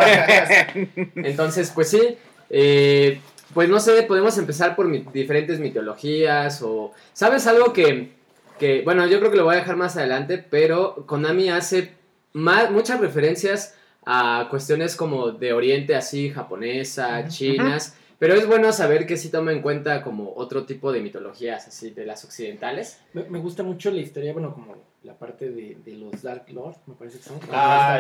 Entonces, 1.16 1.72
pues 1.74 1.90
sí, 1.90 2.18
eh, 2.50 3.20
pues 3.54 3.68
no 3.70 3.80
sé, 3.80 4.04
podemos 4.04 4.38
empezar 4.38 4.76
por 4.76 4.88
mi- 4.88 5.06
diferentes 5.12 5.60
mitologías 5.60 6.62
o... 6.62 6.94
¿Sabes 7.14 7.48
algo 7.48 7.74
que, 7.74 8.12
que, 8.60 8.82
bueno, 8.84 9.08
yo 9.08 9.20
creo 9.20 9.32
que 9.32 9.38
lo 9.38 9.46
voy 9.46 9.56
a 9.56 9.60
dejar 9.60 9.76
más 9.76 9.98
adelante, 9.98 10.38
pero 10.38 11.04
Konami 11.08 11.50
hace 11.50 11.94
ma- 12.34 12.70
muchas 12.70 13.00
referencias 13.00 13.74
a 14.06 14.48
cuestiones 14.52 14.96
como 14.96 15.32
de 15.32 15.54
Oriente, 15.54 15.96
así, 15.96 16.30
japonesa, 16.30 17.28
chinas. 17.28 17.96
Pero 18.20 18.34
es 18.34 18.48
bueno 18.48 18.72
saber 18.74 19.06
que 19.06 19.16
sí 19.18 19.30
toma 19.30 19.52
en 19.52 19.62
cuenta 19.62 20.02
como 20.02 20.34
otro 20.36 20.66
tipo 20.66 20.92
de 20.92 21.02
mitologías, 21.02 21.68
así, 21.68 21.92
de 21.92 22.06
las 22.06 22.24
occidentales. 22.26 23.00
Me, 23.14 23.24
me 23.26 23.40
gusta 23.40 23.62
mucho 23.64 23.92
la 23.92 24.02
historia, 24.02 24.34
bueno, 24.34 24.54
como 24.54 24.76
la 25.04 25.14
parte 25.14 25.50
de, 25.52 25.78
de 25.86 25.92
los 25.94 26.24
Dark 26.24 26.46
Lords, 26.52 26.80
me 26.88 26.96
parece 26.96 27.20
que 27.20 27.24
son. 27.26 27.40
como 27.40 27.54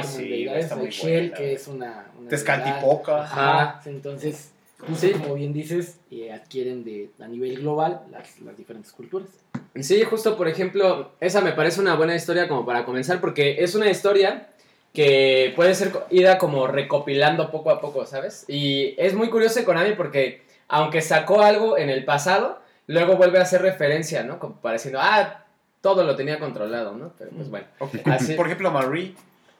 sí, 0.03 0.27
deidades, 0.27 0.63
está 0.65 0.75
muy 0.75 0.89
Shell, 0.89 1.29
buena. 1.29 1.35
que 1.37 1.53
es 1.53 1.67
una. 1.67 2.11
una 2.19 2.29
Tezcatlipoca. 2.29 3.23
Ajá. 3.23 3.81
Entonces, 3.85 4.51
Sí. 4.95 5.11
como 5.11 5.33
bien 5.35 5.53
dices, 5.53 5.97
eh, 6.11 6.31
adquieren 6.31 6.83
de, 6.83 7.09
a 7.19 7.27
nivel 7.27 7.59
global 7.61 8.01
las, 8.11 8.39
las 8.41 8.55
diferentes 8.57 8.91
culturas. 8.91 9.27
Sí, 9.79 10.03
justo 10.03 10.37
por 10.37 10.47
ejemplo, 10.47 11.11
esa 11.19 11.41
me 11.41 11.51
parece 11.51 11.81
una 11.81 11.95
buena 11.95 12.15
historia 12.15 12.47
como 12.47 12.63
para 12.65 12.85
comenzar, 12.85 13.19
porque 13.19 13.63
es 13.63 13.73
una 13.73 13.89
historia 13.89 14.49
que 14.93 15.53
puede 15.55 15.75
ser 15.75 15.91
ida 16.09 16.37
como 16.37 16.67
recopilando 16.67 17.51
poco 17.51 17.69
a 17.71 17.79
poco, 17.81 18.05
¿sabes? 18.05 18.45
Y 18.47 18.95
es 18.97 19.13
muy 19.13 19.29
curioso 19.29 19.63
Konami 19.63 19.93
porque 19.93 20.41
aunque 20.67 21.01
sacó 21.01 21.41
algo 21.41 21.77
en 21.77 21.89
el 21.89 22.03
pasado, 22.03 22.59
luego 22.87 23.15
vuelve 23.15 23.39
a 23.39 23.43
hacer 23.43 23.61
referencia, 23.61 24.23
¿no? 24.23 24.39
Como 24.39 24.55
pareciendo, 24.55 24.99
ah, 25.01 25.43
todo 25.81 26.03
lo 26.03 26.15
tenía 26.15 26.39
controlado, 26.39 26.93
¿no? 26.93 27.13
Pero 27.17 27.31
pues 27.31 27.49
bueno. 27.49 27.67
Ok. 27.79 27.95
Así. 28.05 28.33
Por 28.33 28.47
ejemplo, 28.47 28.71
Marie. 28.71 29.13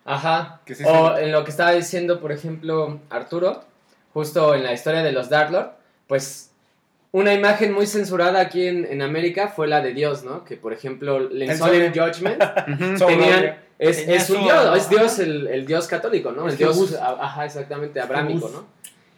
Ajá. 0.06 0.62
Sí 0.66 0.84
o 0.86 1.16
se- 1.16 1.24
en 1.24 1.32
lo 1.32 1.44
que 1.44 1.52
estaba 1.52 1.72
diciendo, 1.72 2.20
por 2.20 2.32
ejemplo, 2.32 3.00
Arturo, 3.10 3.62
justo 4.14 4.56
en 4.56 4.64
la 4.64 4.74
historia 4.74 5.04
de 5.04 5.12
los 5.12 5.30
Dark 5.30 5.52
Lord, 5.52 5.72
pues 6.08 6.52
una 7.12 7.34
imagen 7.34 7.74
muy 7.74 7.86
censurada 7.88 8.40
aquí 8.40 8.66
en, 8.68 8.86
en 8.86 9.02
América 9.02 9.50
fue 9.50 9.68
la 9.68 9.82
de 9.82 9.94
Dios, 9.94 10.24
¿no? 10.24 10.44
Que 10.44 10.58
por 10.58 10.74
ejemplo, 10.74 11.18
El 11.18 11.56
Solemn. 11.58 11.94
Judgment 11.94 12.42
tenían. 13.08 13.58
Es, 13.80 14.00
es 14.00 14.30
un 14.30 14.44
dios, 14.44 14.78
es 14.78 14.90
Dios 14.90 15.20
el, 15.20 15.48
el 15.48 15.66
Dios 15.66 15.88
católico, 15.88 16.32
¿no? 16.32 16.50
El 16.50 16.58
Dios, 16.58 16.96
ajá, 17.00 17.46
exactamente, 17.46 18.00
abrámico. 18.00 18.50
¿no? 18.50 18.66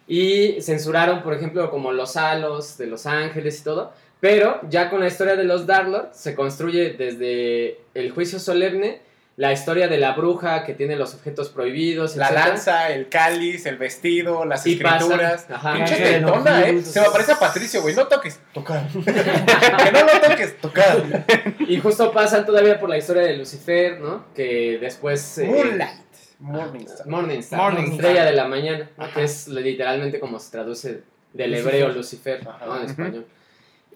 Y 0.06 0.60
censuraron, 0.60 1.22
por 1.22 1.34
ejemplo, 1.34 1.70
como 1.70 1.92
los 1.92 2.16
halos 2.16 2.76
de 2.76 2.86
los 2.86 3.06
ángeles 3.06 3.60
y 3.60 3.64
todo. 3.64 3.92
Pero 4.20 4.60
ya 4.68 4.90
con 4.90 5.00
la 5.00 5.06
historia 5.06 5.34
de 5.34 5.44
los 5.44 5.66
Dark 5.66 5.88
Lord 5.88 6.10
se 6.12 6.34
construye 6.34 6.90
desde 6.92 7.78
el 7.94 8.10
juicio 8.10 8.38
solemne 8.38 9.00
la 9.36 9.52
historia 9.52 9.88
de 9.88 9.96
la 9.96 10.12
bruja 10.12 10.64
que 10.64 10.74
tiene 10.74 10.96
los 10.96 11.14
objetos 11.14 11.48
prohibidos, 11.48 12.16
La 12.16 12.26
etcétera. 12.26 12.48
lanza, 12.48 12.90
el 12.90 13.08
cáliz, 13.08 13.64
el 13.64 13.78
vestido, 13.78 14.44
las 14.44 14.66
Y 14.66 14.76
pasan, 14.76 14.98
escrituras. 14.98 15.46
ajá. 15.50 15.72
Pinche 15.74 15.96
tetona, 15.96 16.68
eh. 16.68 16.82
Se 16.82 17.00
me 17.00 17.08
parece 17.10 17.32
a 17.32 17.38
Patricio, 17.38 17.80
güey. 17.80 17.94
No 17.94 18.06
toques. 18.06 18.38
Tocar. 18.52 18.86
que 18.92 19.92
no 19.92 20.00
lo 20.04 20.20
toques. 20.28 20.60
Tocar. 20.60 21.24
Y 21.60 21.78
justo 21.80 22.12
pasan 22.12 22.44
todavía 22.44 22.78
por 22.78 22.90
la 22.90 22.98
historia 22.98 23.22
de 23.22 23.36
Lucifer, 23.36 23.98
¿no? 24.00 24.26
Que 24.34 24.78
después... 24.80 25.38
eh, 25.38 25.46
Moonlight. 25.46 26.00
Morningstar. 26.40 27.06
Morningstar. 27.06 27.58
Morningstar. 27.60 27.94
Estrella 27.96 28.24
de 28.24 28.32
la 28.32 28.46
mañana, 28.48 28.90
que 29.14 29.24
es 29.24 29.48
literalmente 29.48 30.18
como 30.20 30.38
se 30.38 30.50
traduce 30.50 31.02
del 31.32 31.50
Lucifer. 31.52 31.74
hebreo 31.74 31.88
Lucifer. 31.90 32.44
¿no? 32.44 32.76
En 32.80 32.86
español. 32.90 33.26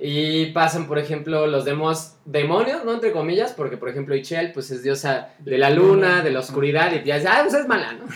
Y 0.01 0.47
pasan, 0.47 0.87
por 0.87 0.99
ejemplo, 0.99 1.47
los 1.47 1.65
demos, 1.65 2.17
demonios, 2.25 2.85
¿no? 2.85 2.95
Entre 2.95 3.13
comillas, 3.13 3.53
porque, 3.53 3.77
por 3.77 3.89
ejemplo, 3.89 4.17
Ichel, 4.17 4.53
pues 4.53 4.71
es 4.71 4.83
diosa 4.83 5.29
de 5.39 5.57
la 5.57 5.71
luna, 5.71 6.23
de 6.23 6.31
la 6.31 6.41
oscuridad, 6.41 6.93
y 6.93 7.05
ya 7.05 7.15
dices, 7.15 7.31
ah, 7.33 7.41
pues 7.43 7.55
es 7.55 7.69
mala, 7.69 7.93
¿no? 7.93 8.07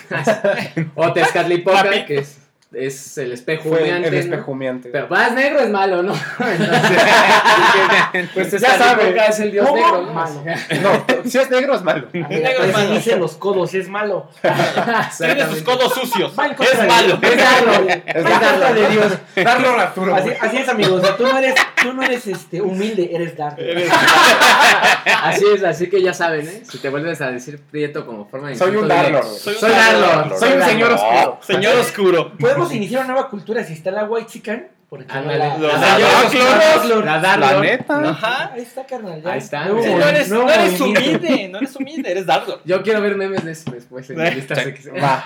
o 0.97 1.13
Tezcatlipoca, 1.13 2.05
que 2.05 2.19
es, 2.19 2.38
es 2.73 3.17
el 3.17 3.33
espejo 3.33 3.71
Fue 3.71 3.83
humeante, 3.83 4.09
el 4.09 4.15
espejo 4.15 4.53
humeante. 4.53 4.91
Pero 4.91 5.09
más 5.09 5.33
negro 5.33 5.61
es 5.61 5.71
malo, 5.71 6.03
¿no? 6.03 6.13
Entonces, 8.13 8.31
pues 8.35 8.61
Ya 8.61 8.77
sabe. 8.77 9.17
Es 9.29 9.41
el 9.41 9.53
dios 9.53 9.67
¿Cómo? 9.67 9.81
negro, 9.81 10.03
¿no? 10.03 10.13
Malo. 10.13 10.45
No, 10.83 11.07
si 11.25 11.39
es 11.39 11.49
negro 11.51 11.77
es 11.77 11.83
malo. 11.83 12.09
Negro 12.13 12.65
es 12.65 12.73
malo. 12.75 12.93
dicen 12.93 13.21
los 13.21 13.37
codos, 13.37 13.73
es 13.73 13.89
malo. 13.89 14.29
Tiene 15.19 15.47
sus 15.47 15.63
codos 15.63 15.95
sucios. 15.95 16.31
Es 16.31 16.37
malo. 16.37 16.55
Es 16.61 16.79
malo. 16.79 17.19
Es 18.05 18.25
contra 18.25 18.75
de 18.75 18.87
Dios. 18.89 19.13
Darlo 19.35 19.71
a 19.71 19.83
Arturo. 19.83 20.15
Así, 20.15 20.59
es, 20.59 20.69
amigos. 20.69 21.03
O 21.03 21.07
sea, 21.07 21.17
tú 21.17 21.23
no 21.23 21.39
eres, 21.39 21.55
tú 21.83 21.95
no 21.95 22.03
eres 22.03 22.27
este, 22.27 22.61
humilde, 22.61 23.09
eres 23.15 23.35
dark. 23.37 23.57
Así 25.23 25.45
es, 25.55 25.65
así 25.65 25.89
que 25.89 26.03
ya 26.03 26.13
saben, 26.13 26.47
¿eh? 26.47 26.65
Si 26.71 26.77
te 26.79 26.91
vuelves 26.91 27.23
a 27.23 27.31
decir 27.31 27.63
prieto 27.71 28.05
como 28.05 28.29
forma 28.29 28.51
de 28.51 28.57
Soy 28.57 28.77
un 28.77 28.87
güey. 28.87 28.99
Soy 29.39 29.55
un 29.55 29.61
Soy 29.61 29.71
Darlord. 29.71 30.39
Soy 30.39 30.53
un 30.53 30.63
señor 30.63 30.93
oscuro. 30.93 31.39
Señor 31.41 31.79
oscuro. 31.79 32.33
Podemos 32.59 32.75
iniciar 32.75 33.05
una 33.05 33.15
nueva 33.15 33.29
cultura 33.31 33.65
si 33.65 33.73
está 33.73 33.91
la 33.91 34.05
White 34.05 34.29
Chicken. 34.31 34.69
Porque 34.89 35.05
no 35.13 35.21
Ándale. 35.21 35.39
la- 35.39 35.59
Los 35.59 35.73
la- 37.05 37.19
Dark 37.21 37.41
Dark 37.41 37.61
neta. 37.61 38.01
¿no? 38.01 38.09
Ajá. 38.09 38.53
Ahí 38.55 38.63
está, 38.63 38.87
carnal. 38.87 39.21
ya. 39.23 39.33
Ahí 39.33 39.39
está. 39.39 39.67
No 39.67 39.79
eres, 39.83 40.31
no 40.31 40.49
eres 40.51 40.81
humilde, 40.81 41.49
no 41.49 41.59
eres 41.59 41.77
humilde, 41.77 42.11
eres 42.11 42.25
Dardo. 42.25 42.63
Yo 42.65 42.83
quiero 42.83 43.03
ver 43.03 43.15
memes 43.17 43.45
de 43.45 43.53
eso 43.53 43.71
después 43.71 44.09
en 44.09 44.19
Va. 44.19 45.23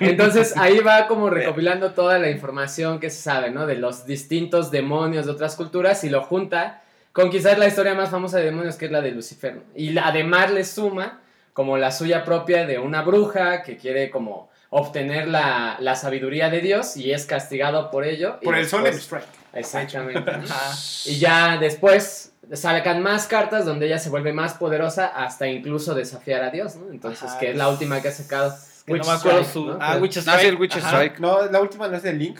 Entonces 0.00 0.54
ahí 0.56 0.80
va 0.80 1.06
como 1.06 1.30
recopilando 1.30 1.92
toda 1.92 2.18
la 2.18 2.30
información 2.30 3.00
que 3.00 3.10
se 3.10 3.22
sabe, 3.22 3.50
¿no? 3.50 3.66
De 3.66 3.76
los 3.76 4.06
distintos 4.06 4.70
demonios 4.70 5.26
de 5.26 5.32
otras 5.32 5.56
culturas 5.56 6.04
y 6.04 6.10
lo 6.10 6.22
junta 6.22 6.82
con 7.12 7.30
quizás 7.30 7.58
la 7.58 7.66
historia 7.66 7.94
más 7.94 8.10
famosa 8.10 8.38
de 8.38 8.44
demonios 8.44 8.76
que 8.76 8.84
es 8.86 8.90
la 8.92 9.00
de 9.00 9.10
Lucifer. 9.12 9.54
¿no? 9.56 9.62
Y 9.74 9.96
además 9.98 10.52
le 10.52 10.64
suma 10.64 11.20
como 11.52 11.76
la 11.78 11.90
suya 11.90 12.24
propia 12.24 12.66
de 12.66 12.78
una 12.78 13.02
bruja 13.02 13.62
que 13.62 13.76
quiere 13.76 14.10
como 14.10 14.47
obtener 14.70 15.28
la, 15.28 15.76
la 15.80 15.94
sabiduría 15.96 16.50
de 16.50 16.60
Dios 16.60 16.96
y 16.96 17.12
es 17.12 17.24
castigado 17.26 17.90
por 17.90 18.04
ello. 18.04 18.38
y 18.42 18.44
Por 18.44 18.56
el 18.56 18.68
sol 18.68 18.82
después- 18.84 19.02
strike. 19.22 19.38
Exactamente. 19.54 20.30
Ajá. 20.30 20.72
Y 21.06 21.18
ya 21.18 21.56
después 21.58 22.32
sacan 22.52 23.02
más 23.02 23.26
cartas 23.26 23.64
donde 23.64 23.86
ella 23.86 23.98
se 23.98 24.10
vuelve 24.10 24.32
más 24.32 24.54
poderosa 24.54 25.06
hasta 25.06 25.46
incluso 25.48 25.94
desafiar 25.94 26.42
a 26.42 26.50
Dios, 26.50 26.76
¿no? 26.76 26.90
Entonces, 26.92 27.24
Ajá, 27.30 27.38
que 27.38 27.50
es 27.50 27.56
la 27.56 27.68
última 27.68 28.00
que 28.02 28.08
ha 28.08 28.12
sacado. 28.12 28.54
Que 28.86 28.92
Witch 28.94 29.04
no 29.06 29.12
me 29.12 29.18
acuerdo 29.18 29.40
Strike, 29.40 29.52
su. 29.52 29.66
¿no? 29.66 29.78
Ah, 29.80 29.96
Witch 30.00 30.16
Strike. 30.18 30.44
el 30.44 30.56
Witch. 30.56 30.76
No, 31.18 31.46
la 31.46 31.60
última 31.60 31.88
no 31.88 31.96
es 31.96 32.02
de 32.02 32.12
Link. 32.12 32.38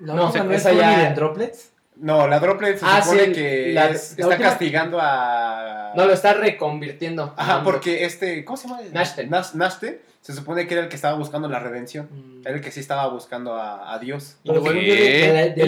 La 0.00 0.14
No, 0.14 0.26
última 0.26 0.44
no 0.44 0.52
esa 0.52 0.70
es 0.70 0.78
ya- 0.78 1.08
de 1.08 1.14
Droplets. 1.14 1.70
No, 1.96 2.28
la 2.28 2.38
Droplet 2.38 2.78
se 2.78 2.86
Ah, 2.86 3.02
supone 3.02 3.24
sí, 3.26 3.32
que 3.32 3.70
la- 3.72 3.86
es- 3.88 4.10
la 4.16 4.22
está 4.22 4.26
última- 4.28 4.50
castigando 4.50 4.98
a. 5.02 5.92
No, 5.96 6.06
lo 6.06 6.12
está 6.12 6.32
reconvirtiendo. 6.34 7.34
Ajá, 7.36 7.62
porque 7.64 8.04
este. 8.04 8.44
¿Cómo 8.44 8.56
se 8.56 8.68
llama? 8.68 8.82
Nashte. 8.92 9.28
Nas- 9.28 9.54
Nashte, 9.54 10.00
Se 10.28 10.34
supone 10.34 10.66
que 10.66 10.74
era 10.74 10.82
el 10.82 10.90
que 10.90 10.96
estaba 10.96 11.16
buscando 11.16 11.48
la 11.48 11.58
redención. 11.58 12.06
Mm. 12.10 12.46
Era 12.46 12.56
el 12.56 12.60
que 12.60 12.70
sí 12.70 12.80
estaba 12.80 13.08
buscando 13.08 13.54
a, 13.54 13.94
a 13.94 13.98
Dios. 13.98 14.36
Yo, 14.44 14.52
de, 14.60 15.54
de, 15.56 15.66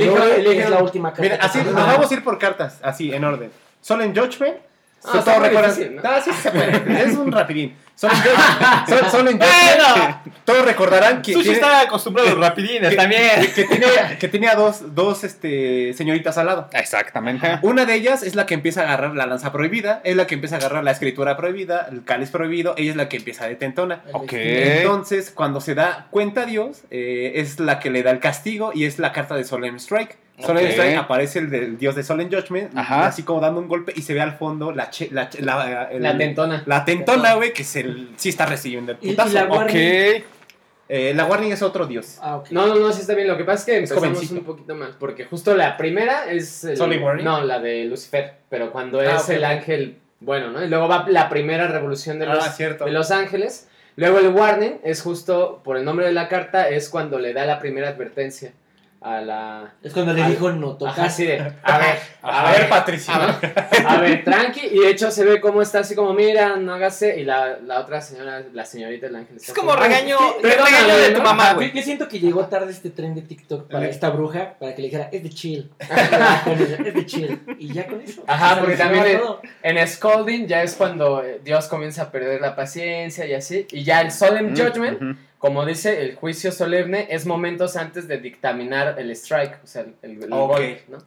la- 0.69 0.77
es 0.77 0.83
última 0.83 1.09
carta. 1.15 1.23
Mira, 1.23 1.37
así 1.37 1.63
nos 1.65 1.73
vamos 1.73 2.11
a 2.11 2.15
ir 2.15 2.23
por 2.23 2.39
cartas, 2.39 2.79
así, 2.83 3.11
en 3.11 3.25
orden. 3.25 3.51
Solemn 3.81 4.15
Judgment. 4.15 4.59
Ah, 5.03 5.23
difícil, 5.49 5.97
¿no? 5.97 6.03
Ah, 6.05 6.21
sí 6.23 6.31
se 6.31 6.51
puede. 6.51 7.03
Es 7.05 7.17
un 7.17 7.33
rapidín. 7.33 7.75
Solemn 8.01 8.17
Judgment. 8.23 8.89
Sol- 8.89 9.11
Solemn 9.11 9.39
Judgment. 9.39 9.79
Bueno, 9.79 10.23
Todos 10.45 10.65
recordarán 10.65 11.21
que 11.23 11.33
Sushi 11.35 11.43
tiene, 11.51 11.59
está 11.59 11.81
acostumbrado 11.83 12.31
a 12.31 12.33
los 12.33 12.41
rapidines 12.41 12.97
también. 12.97 13.23
que 13.55 13.65
tiene, 13.65 13.87
que 14.19 14.29
tenía 14.29 14.55
dos, 14.55 14.95
dos 14.95 15.23
este, 15.23 15.93
señoritas 15.93 16.39
al 16.39 16.47
lado. 16.47 16.69
Exactamente. 16.73 17.59
Una 17.63 17.85
de 17.85 17.95
ellas 17.95 18.23
es 18.23 18.35
la 18.35 18.47
que 18.47 18.55
empieza 18.55 18.81
a 18.81 18.85
agarrar 18.85 19.15
la 19.15 19.27
lanza 19.27 19.53
prohibida, 19.53 20.01
es 20.05 20.17
la 20.17 20.27
que 20.27 20.35
empieza 20.35 20.57
a 20.57 20.59
agarrar 20.59 20.83
la 20.83 20.93
escritura 20.93 21.37
prohibida, 21.37 21.87
el 21.91 22.03
cáliz 22.05 22.31
prohibido, 22.31 22.75
ella 22.79 22.91
es 22.91 22.97
la 22.97 23.09
que 23.09 23.19
empieza 23.19 23.47
de 23.47 23.57
tentona. 23.57 24.01
El 24.07 24.15
Ok. 24.15 24.33
vestido. 24.33 24.77
Entonces, 24.81 25.31
cuando 25.31 25.61
se 25.61 25.75
da 25.75 26.07
cuenta 26.11 26.47
Dios, 26.47 26.83
eh, 26.91 27.33
es 27.37 27.61
la 27.61 27.79
que 27.81 27.91
le 27.91 28.03
da 28.03 28.11
el 28.13 28.21
castigo 28.21 28.73
y 28.75 28.87
es 28.87 28.99
la 28.99 29.13
carta 29.13 29.35
de 29.37 29.45
Solemn 29.45 29.77
Strike. 29.77 30.17
Aparece 30.97 31.39
el 31.41 31.51
del 31.51 31.79
dios 31.79 31.95
de 31.95 32.03
Solemn 32.03 32.31
Judgment, 32.31 32.77
Ajá. 32.77 33.07
así 33.07 33.23
como 33.23 33.41
dando 33.41 33.61
un 33.61 33.69
golpe 33.69 33.93
y 33.97 34.03
se 34.03 34.15
ve 34.15 34.21
al 34.21 34.33
fondo 34.37 34.73
la, 34.73 34.91
che- 34.91 35.09
la, 35.13 35.29
che- 35.29 35.43
la, 35.43 35.85
el- 35.91 36.03
La 36.03 36.17
tentona. 36.17 36.63
la 36.67 36.85
tentona, 36.85 37.35
güey, 37.35 37.53
que 37.53 37.65
se, 37.65 37.85
sí 38.17 38.29
está 38.31 38.47
recibiendo 38.47 38.93
el 38.93 38.99
Y- 39.01 39.09
y 39.09 39.11
putazo. 39.11 39.33
la. 39.35 40.23
Eh, 40.93 41.15
la 41.15 41.25
Warning 41.25 41.53
es 41.53 41.63
otro 41.63 41.87
dios. 41.87 42.19
Ah. 42.21 42.43
No, 42.51 42.67
no, 42.67 42.75
no, 42.75 42.93
sí 42.93 43.03
está 43.03 43.15
bien. 43.15 43.29
Lo 43.29 43.37
que 43.37 43.45
pasa 43.45 43.61
es 43.61 43.65
que 43.67 43.73
Es 43.85 43.91
empezamos 43.91 44.09
jovencito. 44.09 44.41
un 44.41 44.45
poquito 44.45 44.75
mal. 44.75 44.97
Porque 44.99 45.25
justo 45.25 45.55
la 45.55 45.77
primera 45.77 46.29
es. 46.29 46.65
El, 46.65 46.77
¿Solid 46.77 47.01
Warning? 47.01 47.25
No, 47.25 47.43
la 47.45 47.61
de 47.61 47.85
Lucifer. 47.85 48.35
Pero 48.49 48.73
cuando 48.73 48.99
Ah, 48.99 49.17
es 49.17 49.29
el 49.29 49.45
ángel. 49.45 49.99
Bueno, 50.19 50.51
¿no? 50.51 50.65
Y 50.65 50.69
luego 50.69 50.89
va 50.89 51.07
la 51.09 51.29
primera 51.29 51.69
revolución 51.69 52.19
de 52.19 52.27
los, 52.27 52.45
ah, 52.45 52.51
cierto. 52.51 52.87
de 52.87 52.91
los 52.91 53.13
ángeles. 53.13 53.69
Luego 53.97 54.19
el 54.19 54.29
warning 54.29 54.79
es 54.83 55.01
justo 55.03 55.61
por 55.63 55.77
el 55.77 55.85
nombre 55.85 56.07
de 56.07 56.13
la 56.13 56.29
carta, 56.29 56.69
es 56.69 56.89
cuando 56.89 57.19
le 57.21 57.35
da 57.35 57.45
la 57.47 57.59
primera 57.61 57.89
advertencia 57.89 58.53
a 59.03 59.21
la... 59.23 59.73
Es 59.83 59.93
cuando 59.95 60.13
le 60.13 60.25
dijo 60.25 60.51
no 60.53 60.77
tocar. 60.77 60.93
Ajá, 60.95 61.05
así 61.07 61.25
de, 61.27 61.39
a 61.63 61.79
ver, 61.79 61.99
A 62.23 62.53
ver, 62.53 62.69
Patricia. 62.69 63.15
a 63.15 63.39
ver, 63.39 63.55
a 63.87 63.97
ver, 63.99 64.25
tranqui, 64.25 64.61
y 64.73 64.79
de 64.81 64.91
hecho 64.91 65.11
se 65.11 65.25
ve 65.25 65.41
cómo 65.41 65.63
está 65.63 65.79
así 65.81 65.95
como, 65.95 66.13
mira, 66.13 66.57
no 66.57 66.75
hágase, 66.75 67.19
y 67.19 67.25
la, 67.25 67.59
la 67.65 67.81
otra 67.81 68.03
señora, 68.03 68.43
la 68.53 68.65
señorita 68.67 69.07
del 69.07 69.17
ángel 69.17 69.37
Es 69.39 69.55
como 69.55 69.73
"Ay, 69.73 69.79
regaño, 69.89 70.19
¿qué? 70.43 70.49
regaño 70.49 70.97
de 70.99 71.11
tu 71.13 71.19
¿no? 71.19 71.25
mamá, 71.25 71.55
güey. 71.55 71.73
yo, 71.73 71.81
siento 71.83 72.09
que 72.09 72.21
llegó 72.21 72.45
tarde 72.47 72.71
este 72.73 72.91
tren 72.91 73.15
de 73.15 73.23
TikTok 73.23 73.71
para 73.71 73.87
Eh. 73.87 73.91
esta 73.91 74.11
bruja, 74.11 74.55
para 74.61 74.75
que 74.75 74.83
le 74.83 74.89
dijera, 74.89 75.09
es 75.11 75.23
de 75.23 75.31
chill. 75.31 75.71
es 76.87 76.95
de 76.95 77.07
chill. 77.07 77.41
Y 77.59 77.73
ya 77.73 77.87
con 77.87 78.01
eso. 78.03 78.23
Ajá, 78.27 78.61
porque 78.61 78.77
también 78.77 79.19
todo. 79.19 79.41
En 79.63 79.89
Scolding 79.89 80.47
ya 80.47 80.63
es 80.63 80.75
cuando 80.75 81.23
eh, 81.25 81.41
Dios 81.43 81.69
comienza 81.69 82.03
a 82.03 82.11
perder 82.11 82.41
la 82.41 82.55
paciencia 82.55 83.25
y 83.27 83.33
así. 83.35 83.67
Y 83.71 83.83
ya 83.83 84.01
el 84.03 84.13
Solemn 84.13 84.55
Judgment. 84.57 85.19
Como 85.41 85.65
dice 85.65 86.03
el 86.03 86.15
juicio 86.17 86.53
solemne, 86.53 87.07
es 87.11 87.25
momentos 87.25 87.75
antes 87.77 88.07
de 88.07 88.19
dictaminar 88.19 88.97
el 88.99 89.11
strike, 89.13 89.59
o 89.65 89.67
sea, 89.67 89.83
el, 89.83 89.95
el 90.03 90.21
¿no? 90.29 90.99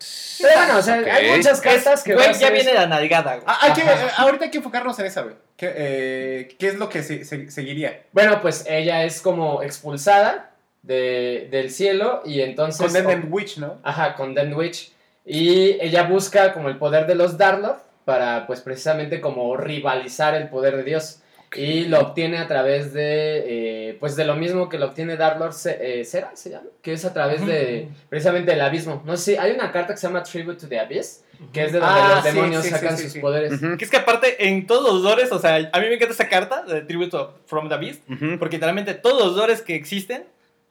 Pero 0.42 0.58
bueno, 0.58 0.78
o 0.80 0.82
sea, 0.82 0.96
hay 0.96 1.30
muchas 1.38 1.62
cartas 1.62 2.04
que... 2.04 2.16
Güey, 2.16 2.34
ya 2.34 2.50
viene 2.50 2.74
la 2.74 2.88
nalgada, 2.88 3.36
güey. 3.36 3.44
Ah, 3.48 3.60
hay 3.62 3.74
que, 3.74 3.82
eh, 3.82 4.08
ahorita 4.18 4.46
hay 4.46 4.50
que 4.52 4.58
enfocarnos 4.58 4.98
en 4.98 5.06
esa, 5.06 5.22
güey. 5.22 5.36
¿Qué, 5.56 5.72
eh, 5.76 6.56
¿Qué 6.58 6.68
es 6.70 6.76
lo 6.80 6.90
que 6.90 7.04
se- 7.04 7.24
se- 7.26 7.52
seguiría? 7.52 8.02
Bueno, 8.12 8.42
pues 8.42 8.66
ella 8.68 9.04
es 9.04 9.22
como 9.22 9.62
expulsada 9.62 10.50
de, 10.82 11.48
del 11.52 11.70
cielo 11.70 12.24
y 12.26 12.42
entonces... 12.42 12.92
Condemned 12.92 13.32
Witch, 13.32 13.60
¿no? 13.60 13.78
Ajá, 13.84 14.16
Condemned 14.16 14.58
Witch. 14.58 14.92
Y 15.28 15.78
ella 15.80 16.04
busca 16.04 16.54
como 16.54 16.70
el 16.70 16.78
poder 16.80 17.06
de 17.06 17.14
los 17.14 17.38
Darlord 17.38 17.78
para, 18.04 18.48
pues 18.48 18.62
precisamente 18.62 19.22
como 19.22 19.56
rivalizar 19.58 20.34
el 20.34 20.50
poder 20.50 20.76
de 20.76 20.84
Dios. 20.84 21.20
Y 21.56 21.86
lo 21.86 22.00
obtiene 22.00 22.38
a 22.40 22.48
través 22.48 22.94
de, 22.94 23.90
eh, 23.90 23.98
pues 24.00 24.16
de 24.16 24.26
lo 24.26 24.36
mismo 24.36 24.70
que 24.70 24.78
lo 24.78 24.88
obtiene 24.88 25.18
Darlord 25.18 25.54
Ce- 25.54 25.78
eh, 26.02 26.06
Cera, 26.06 26.32
se 26.36 26.50
llama, 26.50 26.68
que 26.82 26.94
es 26.94 27.06
a 27.06 27.14
través 27.14 27.46
de, 27.46 27.90
precisamente 28.10 28.52
del 28.52 28.62
abismo. 28.62 29.02
No 29.06 29.18
sé, 29.18 29.38
hay 29.38 29.52
una 29.52 29.72
carta 29.72 29.94
que 29.94 30.00
se 30.00 30.08
llama 30.08 30.24
Tribute 30.24 30.60
to 30.60 30.68
the 30.68 30.80
Abyss, 30.80 31.24
que 31.52 31.66
es 31.66 31.72
de 31.74 31.80
donde 31.80 32.00
Ah, 32.02 32.14
los 32.16 32.24
demonios 32.24 32.64
sí, 32.64 32.70
sí, 32.70 32.76
sacan 32.76 32.98
sí, 32.98 33.04
sus 33.04 33.14
sí. 33.14 33.20
poderes. 33.20 33.54
Ujú. 33.62 33.78
Que 33.78 33.86
es 33.86 33.92
que 33.92 33.98
aparte, 33.98 34.48
en 34.48 34.66
todos 34.66 34.94
los 34.94 35.02
lores, 35.04 35.32
o 35.32 35.40
sea, 35.40 35.56
a 35.56 35.80
mí 35.80 35.88
me 35.88 35.96
encanta 35.96 36.14
esa 36.14 36.28
carta 36.30 36.64
de 36.64 36.82
Tributo 36.82 37.40
from 37.46 37.70
the 37.70 37.76
Ujú. 37.76 38.40
porque 38.40 38.56
literalmente 38.58 38.94
todos 38.96 39.24
los 39.24 39.36
lores 39.36 39.62
que 39.62 39.76
existen, 39.76 40.26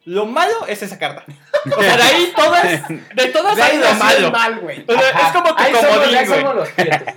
lo 0.04 0.26
malo 0.26 0.66
es 0.66 0.82
esa 0.82 0.98
carta. 0.98 1.24
O 1.76 1.80
sea, 1.80 1.96
de 1.96 2.02
ahí 2.02 2.32
todas, 2.36 2.88
de 2.88 3.26
todas 3.26 3.56
hay 3.60 3.78
lo 3.78 3.94
malo. 3.94 4.30
mal. 4.32 4.84
O 4.88 4.92
sea, 4.92 5.10
es 5.10 5.32
como 5.32 5.54
tu 5.54 5.62
Ahí 5.62 5.72
comodín, 5.72 6.16
ahí 6.16 6.26
güey. 6.26 6.40
somos 6.40 6.54
los 6.56 6.68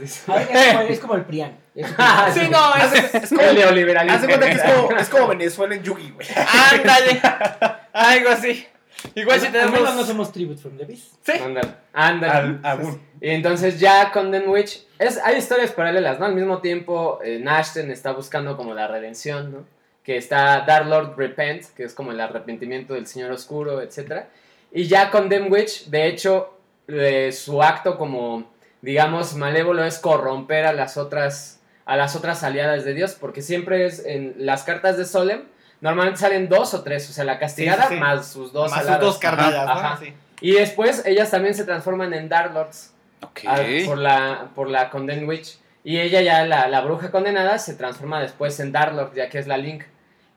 es 0.02 0.24
como, 0.24 0.82
es 0.82 1.00
como 1.00 1.16
el 1.16 1.22
Prian. 1.26 1.65
Sí, 2.34 2.48
no, 2.50 2.76
es, 2.94 3.14
Es 3.16 3.30
como, 3.30 3.42
El 3.42 3.56
neoliberalismo. 3.56 4.18
haz 4.18 4.26
cuenta 4.26 4.46
que 4.46 4.52
es 4.54 4.64
como, 4.64 4.92
es 4.98 5.10
como 5.10 5.28
Venezuela 5.28 5.76
en 5.76 5.84
Yugi, 5.84 6.12
güey. 6.12 6.28
ándale. 6.74 7.22
Algo 7.94 8.30
así. 8.30 8.66
Igual 9.14 9.40
si 9.40 9.48
Al 9.48 9.52
menos 9.54 9.72
tenemos... 9.72 9.96
no 9.96 10.06
somos 10.06 10.32
Tribute 10.32 10.60
from 10.60 10.78
the 10.78 10.86
Beast. 10.86 11.16
Sí. 11.22 11.34
Ándale, 11.34 11.68
ándale. 11.94 12.60
Al-. 12.64 13.00
Y 13.22 13.30
entonces 13.30 13.80
ya 13.80 14.12
con 14.12 14.32
Den 14.32 14.48
Witch, 14.48 14.84
es, 15.00 15.18
hay 15.24 15.38
historias 15.38 15.72
paralelas, 15.72 16.20
¿no? 16.20 16.26
Al 16.26 16.34
mismo 16.34 16.60
tiempo, 16.60 17.20
eh, 17.24 17.40
Nashten 17.40 17.92
está 17.92 18.14
buscando 18.14 18.56
como 18.58 18.74
la 18.74 18.88
redención, 18.88 19.52
¿no? 19.52 19.66
Que 20.04 20.18
está 20.18 20.62
Dark 20.62 20.88
Lord 20.88 21.16
Repent, 21.18 21.66
que 21.76 21.84
es 21.84 21.94
como 21.94 22.12
el 22.12 22.20
arrepentimiento 22.22 22.94
del 22.94 23.06
Señor 23.08 23.32
Oscuro, 23.32 23.82
etc. 23.82 24.24
Y 24.72 24.88
ya 24.88 25.12
con 25.12 25.30
Den 25.30 25.52
Witch, 25.52 25.86
de 25.88 26.08
hecho, 26.08 26.58
eh, 26.88 27.32
su 27.32 27.62
acto 27.62 27.98
como, 27.98 28.52
digamos, 28.82 29.36
malévolo 29.36 29.84
es 29.84 30.00
corromper 30.00 30.66
a 30.66 30.74
las 30.74 30.98
otras 30.98 31.60
a 31.86 31.96
las 31.98 32.16
otras 32.16 32.44
aliadas 32.44 32.84
de 32.84 32.94
Dios, 32.94 33.16
porque 33.20 33.42
siempre 33.42 33.86
es 33.86 34.04
en 34.06 34.34
las 34.40 34.64
cartas 34.64 34.98
de 34.98 35.06
Solem, 35.06 35.44
normalmente 35.82 36.20
salen 36.20 36.50
dos 36.50 36.74
o 36.74 36.84
tres, 36.84 37.10
o 37.10 37.14
sea, 37.14 37.24
la 37.26 37.38
castigada 37.40 37.84
Sí, 37.84 37.90
sí, 37.90 37.94
sí. 37.96 38.00
más 38.00 38.28
sus 38.28 38.52
dos 38.54 38.72
Más 38.72 38.86
sus 38.86 39.00
dos 39.00 39.18
carnadas, 39.20 39.66
¿no? 39.66 39.72
Ajá. 39.72 39.98
Sí. 40.02 40.14
Y 40.42 40.52
después 40.54 41.06
ellas 41.06 41.32
también 41.32 41.54
se 41.54 41.64
transforman 41.64 42.14
en 42.14 42.28
Dark 42.28 42.54
Lords 42.54 42.92
Ok. 43.22 43.42
a- 43.48 43.86
por 43.86 43.98
la 43.98 44.50
por 44.56 44.70
la 44.70 44.90
Condemned 44.90 45.28
Witch 45.28 45.58
y 45.84 46.00
ella 46.00 46.22
ya 46.22 46.46
la, 46.46 46.68
la 46.68 46.82
bruja 46.82 47.12
condenada 47.12 47.58
se 47.60 47.76
transforma 47.76 48.20
después 48.20 48.60
en 48.60 48.72
Darlord 48.72 49.14
ya 49.16 49.30
que 49.30 49.38
es 49.40 49.48
la 49.48 49.58
Link 49.58 49.84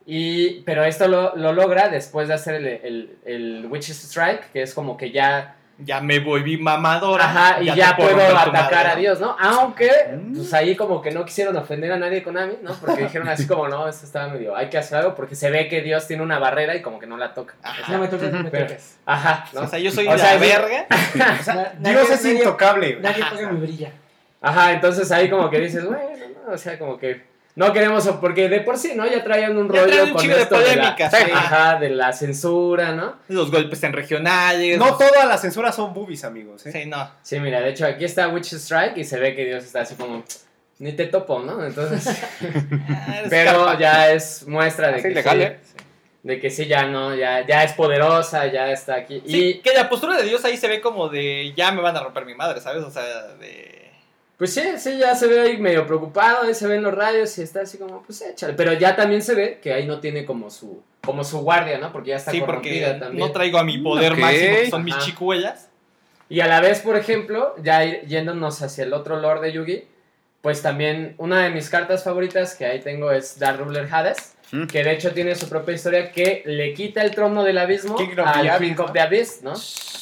y 0.07 0.61
pero 0.61 0.85
esto 0.85 1.09
lo, 1.09 1.35
lo 1.37 1.53
logra 1.53 1.89
después 1.89 2.29
de 2.29 2.35
hacer 2.35 2.55
el, 2.57 2.67
el, 2.67 3.17
el 3.25 3.67
Witch's 3.71 4.05
Strike 4.05 4.53
que 4.53 4.63
es 4.63 4.73
como 4.75 4.97
que 4.97 5.11
ya 5.11 5.57
Ya 5.81 6.01
me 6.01 6.19
volví 6.19 6.57
mamadora. 6.57 7.25
ajá 7.25 7.63
y 7.63 7.67
ya, 7.67 7.97
puedo 7.97 8.37
atacar 8.37 8.87
a. 8.89 8.97
Dios 8.97 9.21
no 9.21 9.37
aunque 9.39 9.91
Mm. 10.13 10.35
pues 10.37 10.53
ahí 10.55 10.75
como 10.75 11.01
que 11.01 11.11
no 11.13 11.25
quisieron 11.25 11.57
ofender 11.57 11.93
a 11.93 11.97
nadie 11.99 12.23
con 12.23 12.37
Ami 12.37 12.55
no 12.63 12.73
porque 12.75 13.03
dijeron 13.05 13.29
así 13.29 13.47
como 13.47 13.69
no 13.69 13.87
esto 13.87 14.05
estaba 14.05 14.29
medio 14.29 14.57
hay 14.57 14.69
que 14.69 14.79
hacer 14.79 14.99
algo 14.99 15.15
porque 15.15 15.37
se 15.37 15.51
ve 15.51 15.69
que 15.69 15.81
Dios 15.81 16.07
tiene 16.09 16.23
una 16.25 16.39
barrera 16.41 16.75
y 16.75 16.83
como 16.83 16.99
que 16.99 17.07
no 17.07 17.17
la 17.17 17.33
toca 17.33 17.55
No 17.89 17.99
me 17.99 18.09
tocas, 18.09 18.33
no 18.33 18.43
me 18.43 18.51
tocas. 18.51 18.99
ajá 19.07 19.45
¿no? 19.53 19.61
O 19.61 19.67
sea, 19.69 19.79
yo 19.79 19.91
soy 19.93 20.09
O 20.09 20.13
la 20.13 20.19
sea, 20.19 20.37
verga. 20.37 20.87
Dios 21.79 22.11
es 22.11 22.25
nadie- 22.25 22.39
intocable. 22.39 22.99
Nadie 23.01 23.25
toca 23.31 23.49
mi 23.53 23.61
brilla. 23.61 23.93
Ajá, 24.41 24.73
entonces 24.73 25.11
ahí 25.13 25.29
como 25.31 25.49
que 25.51 25.61
dices, 25.61 25.85
bueno, 25.85 26.01
¿no? 26.47 26.53
o 26.53 26.59
sea, 26.59 26.79
como 26.79 26.99
que 26.99 27.23
no 27.59 27.73
queremos, 27.73 28.09
porque 28.21 28.49
de 28.49 28.61
por 28.61 28.79
sí, 28.79 28.93
¿no? 28.95 29.05
Ya 29.05 29.25
traían 29.25 29.59
un 29.59 29.69
Ya 29.69 29.81
rollo 29.81 29.93
traen 29.93 30.09
un 30.11 30.15
con 30.15 30.29
de 30.29 30.41
esto 30.41 30.59
de 30.61 30.77
la, 30.77 30.95
polémica, 30.95 31.11
sí. 31.11 31.31
ajá, 31.35 31.81
de 31.81 31.91
la 31.91 32.13
censura, 32.13 32.93
¿no? 32.93 33.17
Los 33.27 33.51
golpes 33.51 33.83
en 33.83 33.93
regionales. 33.93 34.79
No 34.79 34.97
todas 34.97 35.27
las 35.27 35.41
censuras 35.41 35.75
son 35.75 35.93
boobies, 35.93 36.23
amigos. 36.23 36.65
¿eh? 36.67 36.71
Sí, 36.71 36.87
no. 36.87 37.11
Sí, 37.21 37.41
mira, 37.41 37.61
de 37.61 37.71
hecho 37.71 37.85
aquí 37.85 38.05
está 38.05 38.29
Witch 38.29 38.53
Strike 38.53 38.99
y 38.99 39.05
se 39.05 39.19
ve 39.19 39.35
que 39.35 39.45
Dios 39.45 39.65
está 39.65 39.81
así 39.81 39.97
como, 39.97 40.23
ni 40.79 40.93
te 40.93 41.07
topo, 41.07 41.41
¿no? 41.41 41.67
Entonces, 41.67 42.07
Ah, 42.91 43.23
pero 43.29 43.77
ya 43.77 44.13
es 44.13 44.47
muestra 44.47 44.93
de 44.93 44.95
Así 44.95 45.09
que 45.09 45.15
legal, 45.15 45.39
sí, 45.39 45.43
¿eh? 45.43 45.59
de 46.23 46.39
que 46.39 46.51
sí, 46.51 46.67
ya 46.67 46.87
no, 46.87 47.13
ya, 47.17 47.45
ya 47.45 47.65
es 47.65 47.73
poderosa, 47.73 48.47
ya 48.47 48.71
está 48.71 48.95
aquí. 48.95 49.21
Sí, 49.27 49.61
que 49.65 49.73
la 49.73 49.89
postura 49.89 50.17
de 50.17 50.23
Dios 50.23 50.45
ahí 50.45 50.57
se 50.57 50.69
ve 50.69 50.81
como 50.81 51.09
de 51.09 51.53
ya 51.57 51.73
me 51.73 51.83
van 51.83 51.97
a 51.97 52.05
romper 52.05 52.25
mi 52.25 52.37
madre, 52.37 52.61
¿sabes? 52.61 52.85
O 52.85 52.91
sea, 52.93 53.03
de. 53.41 53.78
Pues 54.39 54.55
sí, 54.55 54.63
sí, 54.79 54.97
ya 54.99 55.15
se 55.17 55.27
ve 55.27 55.41
ahí 55.41 55.57
medio 55.59 55.85
preocupado, 55.87 56.45
ahí 56.47 56.55
se 56.55 56.67
ven 56.69 56.83
los 56.83 56.95
rayos 56.95 57.37
y 57.39 57.43
está 57.43 57.63
así 57.63 57.77
como, 57.77 58.03
pues 58.03 58.23
échale. 58.23 58.55
Pero 58.55 58.73
ya 58.73 58.95
también 58.95 59.21
se 59.21 59.35
ve 59.35 59.59
que 59.61 59.73
ahí 59.73 59.85
no 59.85 59.99
tiene 59.99 60.25
como 60.25 60.49
su, 60.49 60.81
como 61.05 61.25
su 61.25 61.41
guardia, 61.41 61.79
¿no? 61.79 61.91
Porque 61.93 62.11
ya 62.11 62.17
está 62.17 62.31
Sí, 62.31 62.39
corrompida 62.41 62.87
porque 62.91 63.01
también. 63.01 63.27
no 63.27 63.33
traigo 63.33 63.59
a 63.59 63.65
mi 63.65 63.79
poder 63.79 64.13
Ok. 64.13 64.19
máximo, 64.21 64.57
que 64.57 64.71
son 64.71 64.85
mis 64.85 64.95
Ajá. 64.95 65.05
chicuellas. 65.05 65.69
Y 66.29 66.39
a 66.41 66.47
la 66.47 66.61
vez, 66.61 66.81
por 66.81 66.95
ejemplo, 66.97 67.55
ya 67.63 67.83
yéndonos 68.03 68.63
hacia 68.63 68.85
el 68.85 68.93
otro 68.93 69.17
lore 69.19 69.41
de 69.41 69.53
Yugi, 69.53 69.85
pues 70.41 70.63
también 70.63 71.15
una 71.19 71.43
de 71.43 71.51
mis 71.51 71.69
cartas 71.69 72.05
favoritas 72.05 72.55
que 72.55 72.65
ahí 72.65 72.79
tengo 72.81 73.11
es 73.11 73.39
Dark 73.41 73.59
Ruler 73.59 73.89
Hades, 73.91 74.35
Mm. 74.51 74.67
que 74.67 74.83
de 74.83 74.93
hecho 74.93 75.13
tiene 75.13 75.35
su 75.35 75.47
propia 75.51 75.75
historia 75.75 76.11
que 76.11 76.43
le 76.47 76.73
quita 76.73 77.03
el 77.03 77.11
trono 77.11 77.45
del 77.45 77.59
abismo 77.59 77.97
King 77.97 78.17
of 78.19 78.27
al 78.27 78.59
King 78.59 78.77
of 78.79 78.93
the 78.93 79.01
Abyss, 79.01 79.41
¿no? 79.43 79.53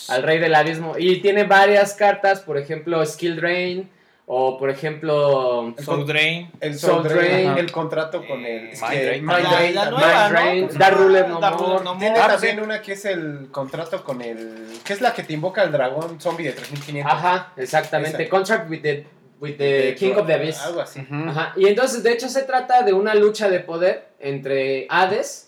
Al 0.09 0.22
rey 0.22 0.38
del 0.38 0.55
abismo. 0.55 0.94
Y 0.96 1.20
tiene 1.20 1.42
varias 1.44 1.94
cartas, 1.94 2.42
por 2.42 2.57
ejemplo, 2.57 3.05
Skill 3.05 3.35
Drain, 3.37 3.90
o 4.29 4.59
por 4.59 4.71
ejemplo... 4.71 5.73
El 5.79 5.85
Soul 5.85 6.05
Drain. 6.07 6.51
El 6.61 6.77
Soul 6.79 7.03
Soul 7.05 7.09
Drain, 7.17 7.59
el 7.59 7.71
contrato 7.71 8.27
con 8.27 8.45
el... 8.45 8.71
Eh, 8.71 8.73
Mind 8.81 9.03
Drain. 9.03 9.25
Mind 9.27 9.49
Drain 9.49 9.75
la 9.75 9.85
también. 9.85 10.01
nueva, 10.01 10.29
Mind 10.31 10.73
¿no? 10.73 10.91
Ruler 10.91 11.29
no 11.29 11.41
Dark 11.41 11.57
more. 11.57 11.69
Ruler 11.69 11.85
no 11.85 11.99
Tiene 11.99 12.19
more. 12.19 12.33
también 12.33 12.61
una 12.61 12.83
que 12.83 12.93
es 12.95 13.05
el 13.05 13.49
contrato 13.53 14.03
con 14.03 14.21
el... 14.23 14.67
que 14.85 14.93
es 14.93 15.01
la 15.01 15.15
que 15.15 15.23
te 15.23 15.33
invoca 15.33 15.62
el 15.62 15.71
dragón 15.71 16.21
zombie 16.21 16.45
de 16.47 16.53
3500. 16.53 17.12
Ajá, 17.12 17.53
exactamente. 17.57 18.23
Esa. 18.25 18.31
Contract 18.31 18.69
with 18.69 18.83
the, 18.83 19.07
with 19.41 19.57
the 19.59 19.95
King 19.97 20.15
of 20.17 20.27
the 20.27 20.35
Abyss. 20.35 20.61
Algo 20.61 20.81
así. 20.81 21.07
Ajá, 21.09 21.53
y 21.57 21.69
entonces 21.69 22.03
de 22.03 22.12
hecho 22.12 22.29
se 22.29 22.43
trata 22.43 22.83
de 22.83 22.93
una 22.93 23.15
lucha 23.15 23.49
de 23.49 23.61
poder 23.61 24.09
entre 24.19 24.89
Hades 24.91 25.47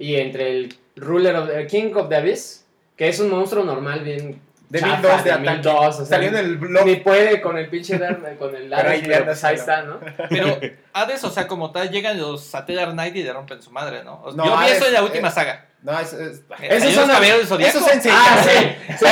y 0.00 0.16
entre 0.16 0.50
el 0.50 0.74
Ruler 0.96 1.36
of 1.36 1.48
the 1.48 1.64
King 1.68 1.92
of 1.94 2.08
the 2.08 2.16
Abyss, 2.16 2.64
que 2.96 3.06
es 3.08 3.20
un 3.20 3.30
monstruo 3.30 3.62
normal 3.62 4.00
bien 4.00 4.40
De 4.70 4.78
chafa, 4.80 4.92
1002 4.98 5.24
de 5.24 5.30
ataque. 5.32 5.50
1002, 5.50 5.74
o 5.74 5.92
sea, 5.92 6.06
Salió 6.06 6.28
en 6.28 6.36
el 6.36 6.56
blog. 6.56 6.86
ni 6.86 6.96
puede 6.96 7.40
con 7.40 7.58
el 7.58 7.68
pinche 7.68 7.98
Dark- 7.98 8.38
con 8.38 8.54
el 8.54 8.68
Pero 8.70 8.88
ahí 8.90 9.00
pero 9.02 9.14
anda, 9.16 9.26
pues 9.26 9.44
ahí 9.44 9.56
está, 9.56 9.82
¿no? 9.82 9.98
Pero 10.30 10.58
Hades, 10.92 11.24
o 11.24 11.30
sea, 11.30 11.46
como 11.48 11.72
tal, 11.72 11.90
llegan 11.90 12.18
los 12.18 12.44
Satellar 12.44 12.92
Knight 12.92 13.16
y 13.16 13.22
le 13.24 13.32
rompen 13.32 13.60
su 13.60 13.70
madre, 13.72 14.04
¿no? 14.04 14.22
O 14.22 14.30
sea, 14.32 14.36
No, 14.36 14.44
yo 14.46 14.56
vi 14.56 14.64
Hades, 14.66 14.76
eso 14.78 14.86
en 14.86 14.92
la 14.94 15.00
eh, 15.00 15.02
última 15.02 15.30
saga. 15.30 15.66
No, 15.82 15.98
es... 15.98 16.12
es... 16.12 16.42
Esos 16.60 16.92
son 16.94 17.08
caballeros 17.08 17.38
del 17.40 17.48
Zodíaco. 17.48 17.78
Eso 17.78 17.90
es. 17.90 18.06
Ah, 18.12 18.44
sí. 18.44 18.50
sí, 18.90 19.06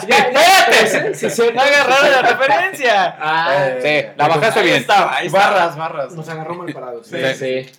sí, 0.00 0.08
ya, 0.08 1.28
sí, 1.30 1.42
No 1.54 1.60
agarraron 1.60 2.10
la 2.12 2.22
referencia. 2.22 3.16
Ah, 3.20 3.54
Eh, 3.58 3.80
Sí, 4.08 4.14
la 4.16 4.28
bajaste 4.28 4.60
Ahí 4.60 4.66
bien. 4.66 4.76
estaba, 4.80 5.16
ahí 5.16 5.26
estaba. 5.26 5.50
Barras, 5.50 5.76
barras. 5.76 6.12
Nos 6.14 6.28
agarró 6.28 6.54
mal 6.54 6.72
parados. 6.72 7.06
sí, 7.06 7.18
sí. 7.38 7.70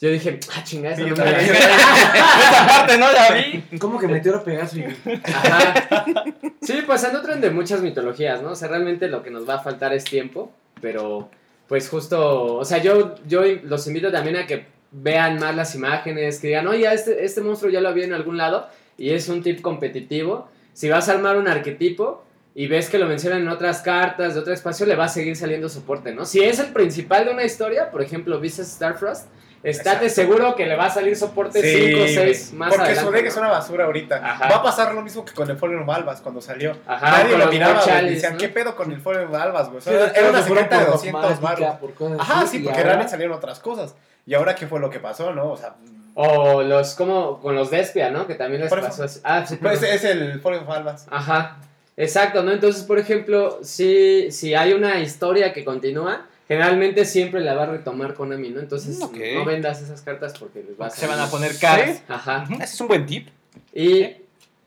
Yo 0.00 0.10
dije, 0.10 0.38
ah, 0.54 0.62
chingada, 0.62 0.94
Sí, 0.96 1.02
yo 1.02 1.08
no 1.08 1.16
me 1.16 1.30
la-. 1.32 1.40
Esa 1.42 2.66
parte 2.68 2.98
no 2.98 3.12
la 3.12 3.30
vi. 3.32 3.78
¿Cómo 3.78 3.98
que 3.98 4.06
Meteoro 4.06 4.44
Pegaso? 4.44 4.78
y- 4.78 4.84
Ajá. 5.24 6.24
Sí, 6.62 6.82
pues 6.86 7.00
se 7.00 7.12
nutren 7.12 7.40
de 7.40 7.50
muchas 7.50 7.80
mitologías, 7.80 8.40
¿no? 8.42 8.50
O 8.50 8.54
sea, 8.54 8.68
realmente 8.68 9.08
lo 9.08 9.22
que 9.22 9.30
nos 9.30 9.48
va 9.48 9.54
a 9.54 9.58
faltar 9.60 9.92
es 9.92 10.04
tiempo, 10.04 10.52
pero 10.80 11.28
pues 11.66 11.88
justo, 11.88 12.54
o 12.56 12.64
sea, 12.64 12.78
yo, 12.78 13.16
yo 13.26 13.42
los 13.64 13.86
invito 13.88 14.10
también 14.12 14.36
a 14.36 14.46
que 14.46 14.66
vean 14.92 15.38
más 15.38 15.54
las 15.54 15.74
imágenes, 15.74 16.38
que 16.38 16.48
digan, 16.48 16.66
oye, 16.68 16.90
este, 16.92 17.24
este 17.24 17.40
monstruo 17.40 17.70
ya 17.70 17.80
lo 17.80 17.92
vi 17.92 18.04
en 18.04 18.12
algún 18.14 18.36
lado 18.38 18.68
y 18.96 19.10
es 19.10 19.28
un 19.28 19.42
tip 19.42 19.60
competitivo. 19.60 20.48
Si 20.72 20.88
vas 20.88 21.08
a 21.08 21.12
armar 21.12 21.36
un 21.36 21.48
arquetipo 21.48 22.24
y 22.54 22.68
ves 22.68 22.88
que 22.88 22.98
lo 22.98 23.06
mencionan 23.06 23.40
en 23.42 23.48
otras 23.48 23.82
cartas 23.82 24.34
de 24.34 24.40
otro 24.40 24.54
espacio, 24.54 24.86
le 24.86 24.94
va 24.94 25.04
a 25.06 25.08
seguir 25.08 25.36
saliendo 25.36 25.68
soporte, 25.68 26.14
¿no? 26.14 26.24
Si 26.24 26.40
es 26.42 26.58
el 26.60 26.72
principal 26.72 27.24
de 27.26 27.32
una 27.32 27.44
historia, 27.44 27.90
por 27.90 28.00
ejemplo, 28.00 28.38
Visas 28.40 28.68
Starfrost, 28.68 29.26
estate 29.62 30.06
Exacto. 30.06 30.08
seguro 30.10 30.54
que 30.56 30.66
le 30.66 30.76
va 30.76 30.86
a 30.86 30.90
salir 30.90 31.16
soporte 31.16 31.60
5 31.62 32.02
o 32.02 32.06
6 32.06 32.52
más 32.54 32.68
porque 32.68 32.82
adelante. 32.92 33.06
su 33.06 33.12
deck 33.12 33.22
¿no? 33.24 33.28
es 33.28 33.36
una 33.36 33.48
basura 33.48 33.84
ahorita. 33.86 34.16
Ajá. 34.24 34.48
Va 34.48 34.56
a 34.56 34.62
pasar 34.62 34.94
lo 34.94 35.02
mismo 35.02 35.24
que 35.24 35.32
con 35.34 35.50
el 35.50 35.56
Fallen 35.56 35.84
Malvas 35.84 36.20
cuando 36.20 36.40
salió. 36.40 36.76
Ajá, 36.86 37.10
Nadie 37.22 37.36
lo 37.38 37.46
miraba, 37.48 37.82
güey. 37.82 38.10
Decían, 38.10 38.32
¿no? 38.34 38.38
¿qué 38.38 38.48
pedo 38.48 38.76
con 38.76 38.92
el 38.92 39.00
Fallen 39.00 39.30
Malvas, 39.30 39.66
güey? 39.66 39.78
O 39.78 39.80
Sí, 39.80 39.90
sea, 39.90 40.06
de 40.06 40.18
era 40.20 40.30
una 40.30 40.42
secreta 40.42 40.78
de 40.78 40.84
por 40.84 40.94
200 40.94 41.22
dogmática, 41.22 41.78
baros. 41.80 42.20
Ajá, 42.20 42.46
sí, 42.46 42.58
porque 42.60 42.70
ahora- 42.78 42.82
realmente 42.84 43.10
salieron 43.10 43.36
otras 43.36 43.58
cosas. 43.60 43.94
¿Y 44.26 44.34
ahora 44.34 44.54
qué 44.54 44.66
fue 44.66 44.78
lo 44.80 44.90
que 44.90 45.00
pasó, 45.00 45.32
no? 45.32 45.50
O 45.52 45.56
sea, 45.56 45.74
O 46.14 46.62
los, 46.62 46.94
como, 46.94 47.40
con 47.40 47.54
los 47.54 47.70
Despia, 47.70 48.10
¿no? 48.10 48.26
Que 48.26 48.34
también 48.34 48.60
les 48.62 48.70
pasó. 48.70 49.06
Ah, 49.24 49.44
sí, 49.46 49.56
pues 49.56 49.82
es 49.82 50.04
el 50.04 50.40
Fallen 50.40 50.66
Malvas. 50.66 51.06
Ajá, 51.10 51.58
exacto, 51.96 52.42
¿no? 52.42 52.52
Entonces, 52.52 52.82
por 52.84 52.98
ejemplo, 52.98 53.58
si, 53.62 54.30
si 54.30 54.54
hay 54.54 54.72
una 54.72 54.98
historia 55.00 55.52
que 55.52 55.64
continúa, 55.64 56.26
generalmente 56.48 57.04
siempre 57.04 57.40
la 57.40 57.54
va 57.54 57.64
a 57.64 57.66
retomar 57.66 58.14
Konami, 58.14 58.50
¿no? 58.50 58.60
Entonces, 58.60 58.98
Mm, 58.98 59.34
no 59.34 59.44
vendas 59.44 59.82
esas 59.82 60.00
cartas 60.02 60.34
porque 60.38 60.62
les 60.62 60.80
va 60.80 60.86
a 60.86 60.90
Se 60.90 61.06
van 61.06 61.20
a 61.20 61.26
poner 61.30 61.56
caras. 61.58 62.02
Ajá. 62.08 62.46
Ese 62.54 62.64
es 62.64 62.80
un 62.80 62.88
buen 62.88 63.06
tip. 63.06 63.28
Y 63.74 64.06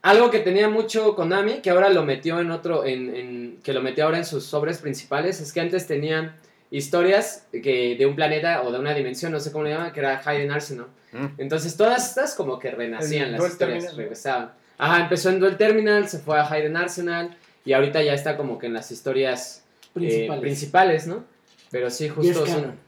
algo 0.04 0.30
que 0.32 0.40
tenía 0.40 0.70
mucho 0.70 1.16
Konami, 1.16 1.62
que 1.62 1.70
ahora 1.72 1.90
lo 1.90 2.04
metió 2.04 2.40
en 2.40 2.52
otro, 2.52 2.86
en, 2.86 3.16
en- 3.16 3.60
que 3.64 3.74
lo 3.74 3.82
metió 3.82 4.06
ahora 4.06 4.18
en 4.20 4.26
sus 4.26 4.46
sobres 4.46 4.78
principales, 4.78 5.42
es 5.42 5.52
que 5.52 5.60
antes 5.62 5.88
tenían 5.88 6.36
historias 6.72 7.48
que 7.52 7.96
de 7.98 8.06
un 8.06 8.16
planeta 8.16 8.62
o 8.64 8.72
de 8.72 8.80
una 8.80 8.94
dimensión, 8.94 9.32
no 9.32 9.40
sé 9.40 9.52
cómo 9.52 9.66
le 9.66 9.72
llaman, 9.72 9.92
que 9.92 10.00
era 10.00 10.22
Hayden 10.26 10.52
Arsenal. 10.52 10.88
Mm. 11.12 11.26
Entonces 11.40 11.76
todas 11.76 12.10
estas 12.10 12.34
como 12.36 12.58
que 12.60 12.72
renacían, 12.72 13.28
El 13.28 13.32
las 13.34 13.52
historias 13.52 13.96
regresaban. 13.96 14.52
Ajá, 14.78 15.02
empezó 15.04 15.30
en 15.30 15.40
Duel 15.40 15.58
Terminal, 15.58 16.08
se 16.08 16.20
fue 16.20 16.40
a 16.40 16.50
Hayden 16.50 16.78
Arsenal 16.78 17.36
y 17.66 17.74
ahorita 17.74 18.02
ya 18.02 18.14
está 18.14 18.38
como 18.38 18.58
que 18.58 18.68
en 18.68 18.74
las 18.74 18.90
historias 18.92 19.64
eh, 19.84 19.90
Principales. 19.94 20.42
principales, 20.42 21.08
¿no? 21.08 21.24
Pero 21.72 21.90
sí, 21.90 22.06
es 22.06 22.12
justo 22.14 22.46
son... 22.46 22.56
canon. 22.62 22.80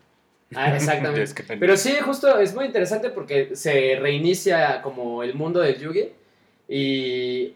Ah, 0.55 0.75
exactamente. 0.75 1.23
Es 1.23 1.33
Pero 1.59 1.77
sí, 1.77 1.95
justo 2.03 2.37
es 2.39 2.53
muy 2.53 2.65
interesante 2.65 3.09
porque 3.09 3.55
se 3.55 3.97
reinicia 3.99 4.81
como 4.81 5.23
el 5.23 5.33
mundo 5.33 5.59
del 5.61 5.79
Yugi 5.79 6.11
y 6.69 7.55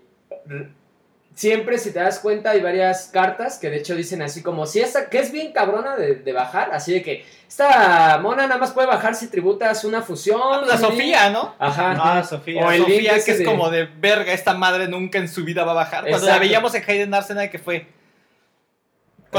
siempre 1.35 1.77
si 1.77 1.91
te 1.91 1.99
das 1.99 2.19
cuenta 2.19 2.51
hay 2.51 2.61
varias 2.61 3.09
cartas 3.13 3.59
que 3.59 3.69
de 3.69 3.77
hecho 3.77 3.95
dicen 3.95 4.23
así 4.23 4.41
como 4.41 4.65
si 4.65 4.79
esta 4.79 5.09
que 5.09 5.19
es 5.19 5.31
bien 5.31 5.51
cabrona 5.51 5.95
de, 5.95 6.15
de 6.15 6.33
bajar, 6.33 6.71
así 6.73 6.93
de 6.93 7.03
que 7.03 7.25
esta 7.47 8.17
mona 8.19 8.47
nada 8.47 8.59
más 8.59 8.71
puede 8.71 8.87
bajar 8.87 9.13
si 9.15 9.27
tributas 9.27 9.83
una 9.85 10.01
fusión. 10.01 10.41
Ah, 10.41 10.63
La. 10.67 10.77
Sofía, 10.77 11.29
¿no? 11.29 11.55
Ajá. 11.59 11.95
Ah, 12.17 12.23
Sofía. 12.23 12.65
O 12.65 12.71
el 12.71 12.81
Sofía, 12.81 13.13
que 13.23 13.31
es 13.31 13.39
de- 13.39 13.45
como 13.45 13.69
de 13.69 13.85
verga, 13.85 14.33
esta 14.33 14.53
madre 14.55 14.87
nunca 14.87 15.19
en 15.19 15.29
su 15.29 15.43
vida 15.45 15.63
va 15.63 15.71
a 15.71 15.75
bajar. 15.75 16.01
Cuando 16.01 16.25
la 16.25 16.33
Exacto. 16.33 16.39
veíamos 16.41 16.73
en 16.75 16.83
Hayden 16.87 17.13
Arsenal, 17.13 17.49
que 17.49 17.59
fue. 17.59 17.85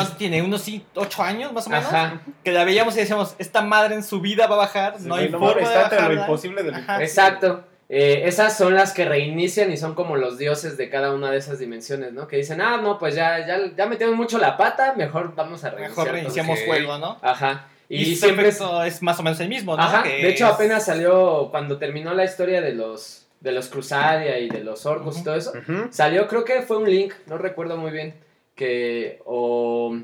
¿Cuánto 0.02 0.16
tiene? 0.16 0.42
¿Unos 0.42 0.62
sí, 0.62 0.84
ocho 0.94 1.22
años 1.22 1.52
más 1.52 1.66
o 1.66 1.70
menos? 1.70 1.86
Ajá. 1.86 2.20
Que 2.44 2.52
la 2.52 2.64
veíamos 2.64 2.94
y 2.96 3.00
decíamos, 3.00 3.34
esta 3.38 3.62
madre 3.62 3.94
en 3.94 4.02
su 4.02 4.20
vida 4.20 4.46
va 4.46 4.54
a 4.54 4.58
bajar. 4.58 4.94
Sí, 4.98 5.06
no 5.06 5.14
hay 5.16 5.28
no 5.28 5.38
forma 5.38 5.54
de 5.56 5.62
está 5.62 5.84
lo 5.84 5.90
bajarla. 5.96 6.20
imposible 6.22 6.62
de 6.62 6.70
lo 6.72 6.78
imposible. 6.78 7.04
Exacto. 7.04 7.64
Eh, 7.90 8.22
esas 8.26 8.56
son 8.56 8.74
las 8.74 8.92
que 8.92 9.06
reinician 9.06 9.72
y 9.72 9.78
son 9.78 9.94
como 9.94 10.16
los 10.16 10.36
dioses 10.36 10.76
de 10.76 10.90
cada 10.90 11.12
una 11.14 11.30
de 11.30 11.38
esas 11.38 11.58
dimensiones, 11.58 12.12
¿no? 12.12 12.28
Que 12.28 12.36
dicen, 12.36 12.60
ah, 12.60 12.76
no, 12.76 12.98
pues 12.98 13.14
ya, 13.14 13.46
ya, 13.46 13.58
ya 13.74 13.86
metieron 13.86 14.14
mucho 14.14 14.36
la 14.38 14.58
pata, 14.58 14.92
mejor 14.94 15.34
vamos 15.34 15.64
a 15.64 15.70
reiniciar. 15.70 15.90
Mejor 15.90 16.04
todo". 16.04 16.12
reiniciamos 16.12 16.58
juego, 16.66 16.98
¿no? 16.98 17.18
Ajá. 17.22 17.66
Y, 17.88 18.02
Y, 18.02 18.16
siempre 18.16 18.52
siempre 18.52 18.86
es 18.88 19.00
más 19.02 19.18
o 19.18 19.22
menos 19.22 19.40
el 19.40 19.48
mismo, 19.48 19.74
¿no? 19.74 19.82
Ajá, 19.82 20.02
Que 20.02 20.10
de 20.22 20.28
hecho 20.28 20.46
es- 20.46 20.52
apenas 20.52 20.84
salió 20.84 21.48
cuando 21.50 21.78
terminó 21.78 22.12
la 22.12 22.24
historia 22.24 22.60
de 22.60 22.74
los 22.74 23.24
de 23.40 23.52
los 23.52 23.68
Crusadia 23.68 24.38
y 24.40 24.48
de 24.50 24.64
los 24.64 24.84
Orcus 24.84 25.18
y 25.18 25.22
todo 25.24 25.36
eso. 25.36 25.52
Salió, 25.90 26.26
creo 26.28 26.44
que 26.44 26.60
fue 26.62 26.76
un 26.76 26.90
link, 26.90 27.14
no 27.26 27.38
recuerdo 27.38 27.76
muy 27.76 27.92
bien, 27.92 28.14
que 28.58 29.20
o 29.24 29.96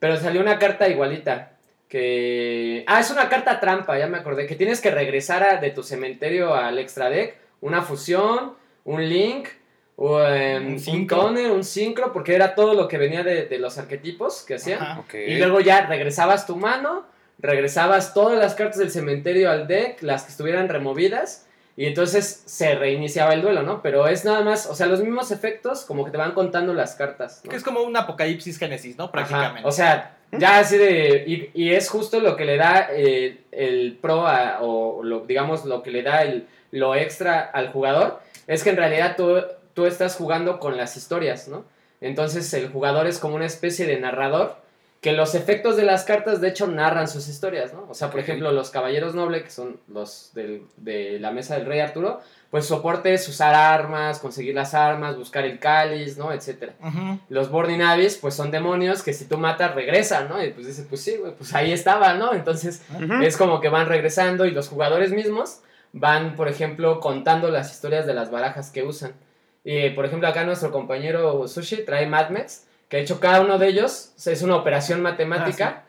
pero 0.00 0.16
salió 0.16 0.40
una 0.40 0.58
carta 0.58 0.88
igualita 0.88 1.52
que 1.88 2.82
ah, 2.88 2.98
es 3.00 3.10
una 3.10 3.28
carta 3.28 3.60
trampa, 3.60 3.96
ya 3.98 4.06
me 4.08 4.18
acordé, 4.18 4.46
que 4.46 4.56
tienes 4.56 4.80
que 4.80 4.90
regresar 4.90 5.42
a- 5.44 5.56
de 5.60 5.70
tu 5.70 5.82
cementerio 5.84 6.54
al 6.54 6.78
extra 6.78 7.08
deck 7.10 7.36
una 7.60 7.82
fusión, 7.82 8.54
un 8.84 9.08
link 9.08 9.48
o, 9.96 10.20
em, 10.22 10.66
Un 10.66 10.72
un 10.72 10.78
sincro. 10.80 11.18
toner, 11.20 11.50
un 11.52 11.62
sincro, 11.62 12.12
porque 12.12 12.34
era 12.34 12.54
todo 12.56 12.74
lo 12.74 12.88
que 12.88 12.98
venía 12.98 13.22
de, 13.22 13.46
de 13.46 13.58
los 13.60 13.78
arquetipos 13.78 14.42
que 14.42 14.54
hacían. 14.56 14.82
Ajá. 14.82 15.04
Y 15.14 15.36
luego 15.38 15.60
ya 15.60 15.86
regresabas 15.86 16.46
tu 16.46 16.56
mano, 16.56 17.06
regresabas 17.38 18.12
todas 18.12 18.38
las 18.38 18.54
cartas 18.54 18.78
del 18.78 18.90
cementerio 18.90 19.50
al 19.50 19.68
deck, 19.68 20.02
las 20.02 20.24
que 20.24 20.32
estuvieran 20.32 20.68
removidas, 20.68 21.43
y 21.76 21.86
entonces 21.86 22.42
se 22.46 22.74
reiniciaba 22.76 23.34
el 23.34 23.42
duelo, 23.42 23.62
¿no? 23.62 23.82
Pero 23.82 24.06
es 24.08 24.24
nada 24.24 24.42
más, 24.42 24.66
o 24.66 24.74
sea, 24.74 24.86
los 24.86 25.00
mismos 25.00 25.30
efectos 25.32 25.84
como 25.84 26.04
que 26.04 26.10
te 26.12 26.16
van 26.16 26.32
contando 26.32 26.72
las 26.74 26.94
cartas, 26.94 27.40
¿no? 27.44 27.50
Que 27.50 27.56
es 27.56 27.64
como 27.64 27.80
un 27.82 27.96
apocalipsis 27.96 28.58
génesis, 28.58 28.96
¿no? 28.96 29.04
Ajá, 29.04 29.12
Prácticamente. 29.12 29.68
O 29.68 29.72
sea, 29.72 30.16
ya 30.32 30.58
así 30.58 30.76
de... 30.78 31.24
Y, 31.26 31.50
y 31.54 31.72
es 31.74 31.88
justo 31.88 32.20
lo 32.20 32.36
que 32.36 32.44
le 32.44 32.56
da 32.56 32.88
eh, 32.92 33.38
el 33.52 33.98
pro, 34.00 34.26
a- 34.26 34.58
o 34.60 35.02
lo, 35.02 35.20
digamos, 35.26 35.64
lo 35.64 35.82
que 35.82 35.90
le 35.90 36.02
da 36.02 36.22
el, 36.22 36.46
lo 36.70 36.94
extra 36.94 37.40
al 37.40 37.70
jugador, 37.72 38.20
es 38.46 38.62
que 38.62 38.70
en 38.70 38.76
realidad 38.76 39.14
tú, 39.16 39.40
tú 39.74 39.86
estás 39.86 40.14
jugando 40.16 40.58
con 40.60 40.76
las 40.76 40.96
historias, 40.96 41.48
¿no? 41.48 41.64
Entonces 42.00 42.52
el 42.54 42.68
jugador 42.68 43.06
es 43.06 43.18
como 43.18 43.34
una 43.36 43.46
especie 43.46 43.86
de 43.86 43.98
narrador 43.98 44.56
que 45.04 45.12
los 45.12 45.34
efectos 45.34 45.76
de 45.76 45.82
las 45.84 46.04
cartas 46.04 46.40
de 46.40 46.48
hecho 46.48 46.66
narran 46.66 47.08
sus 47.08 47.28
historias, 47.28 47.74
¿no? 47.74 47.86
O 47.90 47.94
sea, 47.94 48.10
por 48.10 48.20
ejemplo, 48.20 48.50
los 48.52 48.70
caballeros 48.70 49.14
nobles, 49.14 49.42
que 49.42 49.50
son 49.50 49.78
los 49.86 50.30
del- 50.32 50.62
de 50.78 51.18
la 51.20 51.30
mesa 51.30 51.56
del 51.58 51.66
rey 51.66 51.80
Arturo, 51.80 52.20
pues 52.50 52.64
soporte 52.64 53.12
es 53.12 53.28
usar 53.28 53.54
armas, 53.54 54.18
conseguir 54.18 54.54
las 54.54 54.72
armas, 54.72 55.16
buscar 55.18 55.44
el 55.44 55.58
cáliz, 55.58 56.16
¿no? 56.16 56.32
Etcétera. 56.32 56.72
Los 57.28 57.50
Burning 57.50 57.82
Abyss, 57.82 58.16
pues 58.16 58.32
son 58.34 58.50
demonios 58.50 59.02
que 59.02 59.12
si 59.12 59.26
tú 59.26 59.36
matas 59.36 59.74
regresan, 59.74 60.26
¿no? 60.30 60.42
Y 60.42 60.52
pues 60.52 60.66
dice, 60.68 60.86
pues 60.88 61.02
sí, 61.02 61.16
güey, 61.20 61.34
pues 61.34 61.54
ahí 61.54 61.70
estaba, 61.72 62.14
¿no? 62.14 62.32
Entonces 62.32 62.80
es 63.22 63.36
como 63.36 63.60
que 63.60 63.68
van 63.68 63.88
regresando 63.88 64.46
y 64.46 64.52
los 64.52 64.68
jugadores 64.68 65.10
mismos 65.12 65.60
van, 65.92 66.34
por 66.34 66.48
ejemplo, 66.48 66.98
contando 67.00 67.50
las 67.50 67.70
historias 67.72 68.06
de 68.06 68.14
las 68.14 68.30
barajas 68.30 68.70
que 68.70 68.82
usan. 68.84 69.12
Y, 69.64 69.90
por 69.90 70.06
ejemplo, 70.06 70.28
acá 70.28 70.44
nuestro 70.44 70.70
compañero 70.70 71.46
Sushi 71.46 71.84
trae 71.84 72.06
Mad 72.06 72.30
Max, 72.30 72.66
que 72.94 72.98
de 72.98 73.02
hecho 73.02 73.18
cada 73.18 73.40
uno 73.40 73.58
de 73.58 73.66
ellos 73.66 74.12
es 74.24 74.42
una 74.42 74.54
operación 74.54 75.02
matemática. 75.02 75.82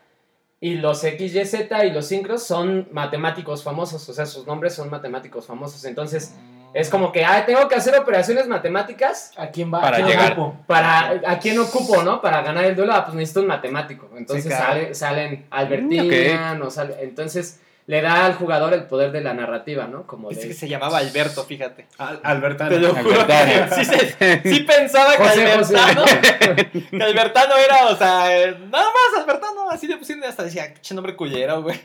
Y 0.58 0.74
los 0.76 1.02
XYZ 1.02 1.54
y 1.84 1.90
los 1.90 2.06
sincros 2.06 2.42
son 2.42 2.88
matemáticos 2.90 3.62
famosos, 3.62 4.08
o 4.08 4.12
sea, 4.12 4.26
sus 4.26 4.44
nombres 4.44 4.74
son 4.74 4.90
matemáticos 4.90 5.46
famosos. 5.46 5.84
Entonces, 5.84 6.34
es 6.74 6.88
como 6.88 7.12
que, 7.12 7.24
ah, 7.24 7.44
tengo 7.46 7.68
que 7.68 7.76
hacer 7.76 7.96
operaciones 7.96 8.48
matemáticas 8.48 9.30
¿A 9.36 9.48
quién 9.48 9.72
va? 9.72 9.82
Para 9.82 9.98
¿A 9.98 10.00
quién 10.00 10.08
llegar. 10.08 10.32
ocupo? 10.32 10.56
para 10.66 11.20
a 11.24 11.38
quién 11.38 11.58
ocupo, 11.60 12.02
¿no? 12.02 12.20
Para 12.20 12.42
ganar 12.42 12.64
el 12.64 12.74
duelo, 12.74 12.92
ah, 12.94 13.04
pues 13.04 13.14
necesito 13.14 13.40
un 13.42 13.46
matemático. 13.46 14.08
Entonces 14.16 14.42
Sí, 14.44 14.48
claro. 14.48 14.64
sale- 14.66 14.94
salen 14.94 15.46
Albertina, 15.50 16.58
o 16.64 16.70
sale, 16.70 16.96
entonces 17.02 17.60
le 17.88 18.02
da 18.02 18.26
al 18.26 18.34
jugador 18.34 18.72
el 18.74 18.84
poder 18.86 19.12
de 19.12 19.20
la 19.20 19.32
narrativa, 19.32 19.86
¿no? 19.86 20.06
Como 20.08 20.28
Dice 20.30 20.42
de 20.42 20.48
que 20.48 20.54
se 20.54 20.68
llamaba 20.68 20.98
Alberto, 20.98 21.44
fíjate. 21.44 21.86
Al- 21.98 22.20
Albertano. 22.24 22.70
Te 22.70 22.78
lo 22.80 22.94
juro 22.94 23.20
Albertano. 23.20 23.76
sí, 23.76 23.84
se- 23.84 24.42
sí 24.42 24.60
pensaba 24.60 25.12
que 25.16 25.22
José, 25.22 25.56
José. 25.56 25.76
Albertano, 25.76 26.04
que 26.90 27.02
Albertano 27.02 27.54
era, 27.56 27.86
o 27.86 27.96
sea, 27.96 28.50
nada 28.70 28.86
más 28.86 29.20
Albertano, 29.22 29.70
así 29.70 29.86
le 29.86 29.96
pusieron 29.98 30.24
hasta 30.24 30.42
decía, 30.42 30.74
che 30.80 30.94
nombre 30.94 31.14
culero, 31.14 31.62
güey. 31.62 31.80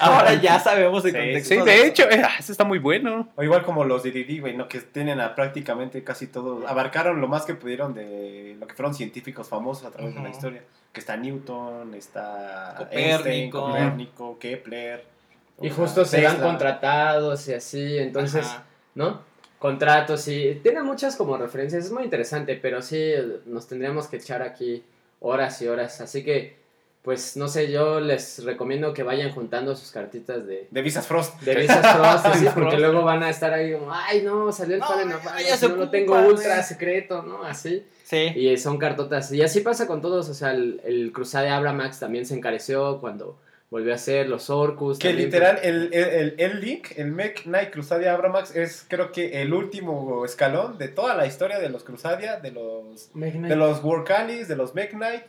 Ahora 0.00 0.34
ya 0.34 0.58
sabemos 0.58 1.04
el 1.04 1.12
Sí, 1.12 1.16
contexto. 1.18 1.54
Sí, 1.54 1.60
de 1.60 1.86
hecho, 1.86 2.10
eh, 2.10 2.22
eso 2.38 2.50
está 2.50 2.64
muy 2.64 2.78
bueno. 2.80 3.28
O 3.36 3.42
igual 3.44 3.62
como 3.62 3.84
los 3.84 4.02
de 4.02 4.10
Didi, 4.10 4.40
güey, 4.40 4.56
¿no? 4.56 4.66
Que 4.66 4.80
tienen 4.80 5.20
a 5.20 5.36
prácticamente 5.36 6.02
casi 6.02 6.26
todo. 6.26 6.66
Abarcaron 6.66 7.20
lo 7.20 7.28
más 7.28 7.44
que 7.44 7.54
pudieron 7.54 7.94
de 7.94 8.56
lo 8.58 8.66
que 8.66 8.74
fueron 8.74 8.92
científicos 8.94 9.48
famosos 9.48 9.84
a 9.86 9.90
través 9.92 10.14
de 10.16 10.20
la 10.20 10.30
historia. 10.30 10.62
Que 10.92 10.98
está 11.00 11.16
Newton, 11.16 11.94
está 11.94 12.74
Copérnico. 12.78 12.98
Einstein, 13.08 13.50
Copérnico, 13.50 14.38
Kepler. 14.38 15.13
Y 15.60 15.70
justo 15.70 16.04
se 16.04 16.20
dan 16.22 16.40
contratados 16.40 17.48
y 17.48 17.54
así, 17.54 17.98
entonces, 17.98 18.46
Ajá. 18.46 18.64
¿no? 18.94 19.20
Contratos 19.58 20.28
y 20.28 20.60
tiene 20.62 20.82
muchas 20.82 21.16
como 21.16 21.36
referencias, 21.38 21.86
es 21.86 21.90
muy 21.92 22.04
interesante, 22.04 22.58
pero 22.60 22.82
sí 22.82 23.12
nos 23.46 23.66
tendríamos 23.66 24.08
que 24.08 24.16
echar 24.16 24.42
aquí 24.42 24.84
horas 25.20 25.60
y 25.62 25.68
horas, 25.68 26.00
así 26.00 26.22
que 26.24 26.62
pues 27.02 27.36
no 27.36 27.48
sé, 27.48 27.70
yo 27.70 28.00
les 28.00 28.42
recomiendo 28.44 28.94
que 28.94 29.02
vayan 29.02 29.30
juntando 29.30 29.76
sus 29.76 29.90
cartitas 29.90 30.46
de 30.46 30.68
De 30.70 30.80
Visas 30.82 31.06
Frost. 31.06 31.38
de 31.42 31.54
Visas 31.54 31.86
Frost, 31.94 32.24
así, 32.34 32.46
porque 32.54 32.78
luego 32.78 33.02
van 33.02 33.22
a 33.22 33.28
estar 33.28 33.52
ahí 33.52 33.74
como, 33.74 33.92
ay 33.92 34.22
no, 34.22 34.50
salió 34.52 34.74
el 34.76 34.80
No, 34.80 34.86
Fallen 34.86 35.08
ya- 35.10 35.16
of 35.16 35.22
ya 35.24 35.30
Atlas, 35.34 35.58
se 35.60 35.68
no 35.68 35.76
lo 35.76 35.82
ocupa, 35.82 35.90
tengo 35.90 36.18
ultra 36.18 36.62
secreto, 36.62 37.22
¿no? 37.22 37.44
Así. 37.44 37.84
Sí. 38.04 38.32
Y 38.34 38.56
son 38.56 38.78
cartotas. 38.78 39.30
Y 39.32 39.42
así 39.42 39.60
pasa 39.60 39.86
con 39.86 40.00
todos, 40.00 40.30
o 40.30 40.34
sea, 40.34 40.52
el, 40.52 40.80
el 40.84 41.12
Crusade 41.12 41.50
Abramax 41.50 42.00
también 42.00 42.24
se 42.24 42.34
encareció 42.36 42.98
cuando 43.02 43.38
volvió 43.70 43.92
a 43.94 43.98
ser 43.98 44.28
los 44.28 44.50
Orcus. 44.50 44.98
Que 44.98 45.08
también, 45.08 45.26
literal, 45.26 45.58
el, 45.62 45.90
el, 45.92 46.04
el, 46.04 46.34
el 46.38 46.60
Link, 46.60 46.88
el 46.96 47.10
Mech 47.10 47.42
Knight 47.44 47.70
Crusadia 47.70 48.12
Abramax, 48.12 48.54
es 48.54 48.84
creo 48.88 49.10
que 49.12 49.42
el 49.42 49.52
último 49.52 50.24
escalón 50.24 50.78
de 50.78 50.88
toda 50.88 51.14
la 51.16 51.26
historia 51.26 51.58
de 51.58 51.68
los 51.70 51.82
Crusadia, 51.84 52.36
de 52.40 52.50
los 52.52 53.10
de 53.14 53.56
los 53.56 53.82
Warcalis, 53.82 54.48
de 54.48 54.56
los 54.56 54.74
Mech 54.74 54.90
Knight 54.92 55.22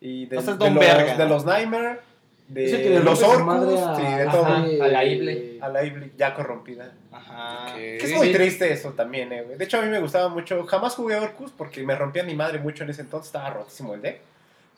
y 0.00 0.26
de, 0.26 0.38
O 0.38 0.42
sea, 0.42 0.52
es 0.52 0.58
de 0.60 0.64
Don 0.64 0.74
los, 0.76 0.84
Verga, 0.84 1.16
de 1.16 1.26
los 1.28 1.44
Nightmare, 1.44 1.98
de 2.46 3.00
los 3.00 3.22
Orcus, 3.22 3.80
a- 3.80 3.96
sí, 3.96 4.02
de 4.02 4.22
ajá, 4.22 4.30
todo. 4.30 4.82
a 4.84 4.88
la 4.88 5.04
Ible. 5.04 5.58
A 5.60 5.68
la 5.68 5.84
Iblis 5.84 6.12
ya 6.16 6.34
corrompida. 6.34 6.92
Ajá. 7.12 7.74
Que 7.74 7.96
es 7.96 8.12
muy 8.14 8.32
triste 8.32 8.72
eso 8.72 8.92
también, 8.92 9.32
eh, 9.32 9.42
güey. 9.42 9.58
De 9.58 9.64
hecho, 9.64 9.78
a 9.78 9.82
mí 9.82 9.88
me 9.88 10.00
gustaba 10.00 10.28
mucho. 10.28 10.64
Jamás 10.66 10.94
jugué 10.94 11.16
Orcus 11.16 11.50
porque 11.50 11.82
me 11.82 11.94
rompía 11.96 12.22
mi 12.22 12.34
madre 12.34 12.58
mucho 12.58 12.84
en 12.84 12.90
ese 12.90 13.02
entonces. 13.02 13.26
Estaba 13.26 13.50
rotísimo 13.50 13.92
el 13.94 14.02
deck. 14.02 14.20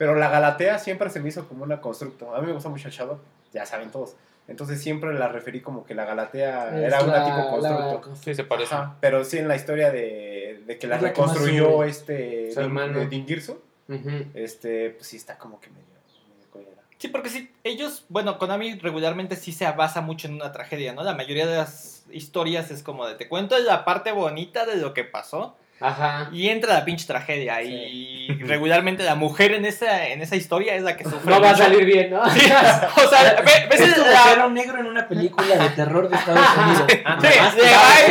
Pero 0.01 0.15
la 0.15 0.31
Galatea 0.31 0.79
siempre 0.79 1.11
se 1.11 1.21
me 1.21 1.29
hizo 1.29 1.47
como 1.47 1.63
una 1.63 1.83
constructo. 1.83 2.35
A 2.35 2.41
mí 2.41 2.47
me 2.47 2.55
gusta 2.55 2.71
mucho 2.71 2.89
el 2.89 2.95
Shadow. 2.95 3.19
Ya 3.53 3.67
saben 3.67 3.91
todos. 3.91 4.17
Entonces 4.49 4.81
siempre 4.81 5.13
la 5.13 5.29
referí 5.29 5.61
como 5.61 5.85
que 5.85 5.95
la 5.95 6.07
Galatea 6.07 6.69
Es 6.79 6.85
era 6.87 7.03
una 7.05 7.23
tipo 7.23 7.51
constructo. 7.51 8.11
constru- 8.11 8.25
Sí, 8.25 8.35
se 8.35 8.45
parece. 8.45 8.75
Ajá, 8.75 8.97
Pero 9.03 9.23
sí 9.25 9.37
en 9.37 9.47
la 9.47 9.57
historia 9.57 9.91
de, 9.93 10.63
de 10.67 10.79
que 10.79 10.87
la 10.87 10.97
Es 10.97 11.03
la 11.03 11.13
que 11.13 11.21
más 11.21 11.33
reconstruyó 11.35 11.71
sube. 11.73 11.89
este 11.91 12.51
Su 12.51 12.61
hermano. 12.61 12.99
de 12.99 13.09
Dingirsu, 13.09 13.61
Ujú. 13.91 14.25
este, 14.33 14.89
pues 14.89 15.07
sí 15.07 15.19
está 15.19 15.37
como 15.37 15.61
que 15.61 15.69
medio, 15.69 15.85
medio. 16.55 16.67
Sí, 16.97 17.09
porque 17.09 17.29
sí, 17.29 17.53
ellos, 17.63 18.07
bueno, 18.09 18.39
Konami 18.39 18.79
regularmente 18.79 19.37
sí 19.37 19.53
se 19.53 19.71
basa 19.71 20.01
mucho 20.01 20.29
en 20.29 20.35
una 20.37 20.51
tragedia, 20.53 20.95
¿no? 20.95 21.03
La 21.03 21.15
mayoría 21.15 21.47
de 21.47 21.57
las 21.59 22.05
historias 22.11 22.71
es 22.71 22.83
como 22.83 23.07
de 23.07 23.17
te 23.17 23.29
cuento 23.29 23.59
la 23.59 23.85
parte 23.85 24.13
bonita 24.13 24.65
de 24.65 24.77
lo 24.77 24.95
que 24.95 25.05
pasó 25.05 25.57
Ajá. 25.81 26.29
y 26.33 26.49
entra 26.51 26.75
la 26.75 26.85
pinche 26.85 27.07
tragedia 27.07 27.63
y 27.63 28.29
regularmente 28.41 29.03
la 29.03 29.15
mujer 29.15 29.53
en 29.55 29.65
esa 29.65 30.09
en 30.09 30.21
esa 30.21 30.37
historia 30.37 30.75
es 30.75 30.83
la 30.83 30.97
que 30.97 31.05
sufre. 31.05 31.31
No 31.31 31.41
va 31.41 31.51
a 31.51 31.57
salir 31.57 31.85
bien, 31.87 32.11
¿no? 32.11 32.29
Sí, 32.31 32.41
o 32.47 33.09
sea, 33.09 33.43
ve- 33.45 33.67
ves 33.71 33.81
Es 33.81 33.95
como 33.95 34.07
la- 34.37 34.47
un 34.47 34.55
negro 34.55 34.79
en 34.79 34.87
una 34.87 35.09
película 35.09 35.57
de 35.57 35.69
terror 35.71 36.09
de 36.09 36.17
Estados 36.17 36.41
Unidos. 36.57 36.85
Sí, 36.89 36.97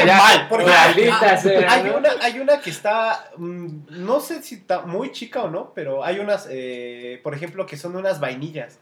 que 0.01 0.05
ya- 0.07 0.17
mal. 0.17 0.47
Porque 0.49 0.65
Maldita 0.65 1.37
sea, 1.37 1.71
hay, 1.73 1.83
¿no? 1.83 1.97
una, 1.97 2.09
hay 2.21 2.39
una 2.39 2.59
que 2.59 2.69
está, 2.71 3.29
mm, 3.37 3.67
no 3.89 4.19
sé 4.19 4.41
si 4.41 4.55
está 4.55 4.81
muy 4.81 5.11
chica 5.11 5.43
o 5.43 5.49
no, 5.49 5.71
pero 5.75 6.03
hay 6.03 6.19
unas, 6.19 6.47
eh, 6.49 7.19
por 7.23 7.33
ejemplo, 7.35 7.65
que 7.65 7.77
son 7.77 7.95
unas 7.95 8.19
vainillas, 8.19 8.79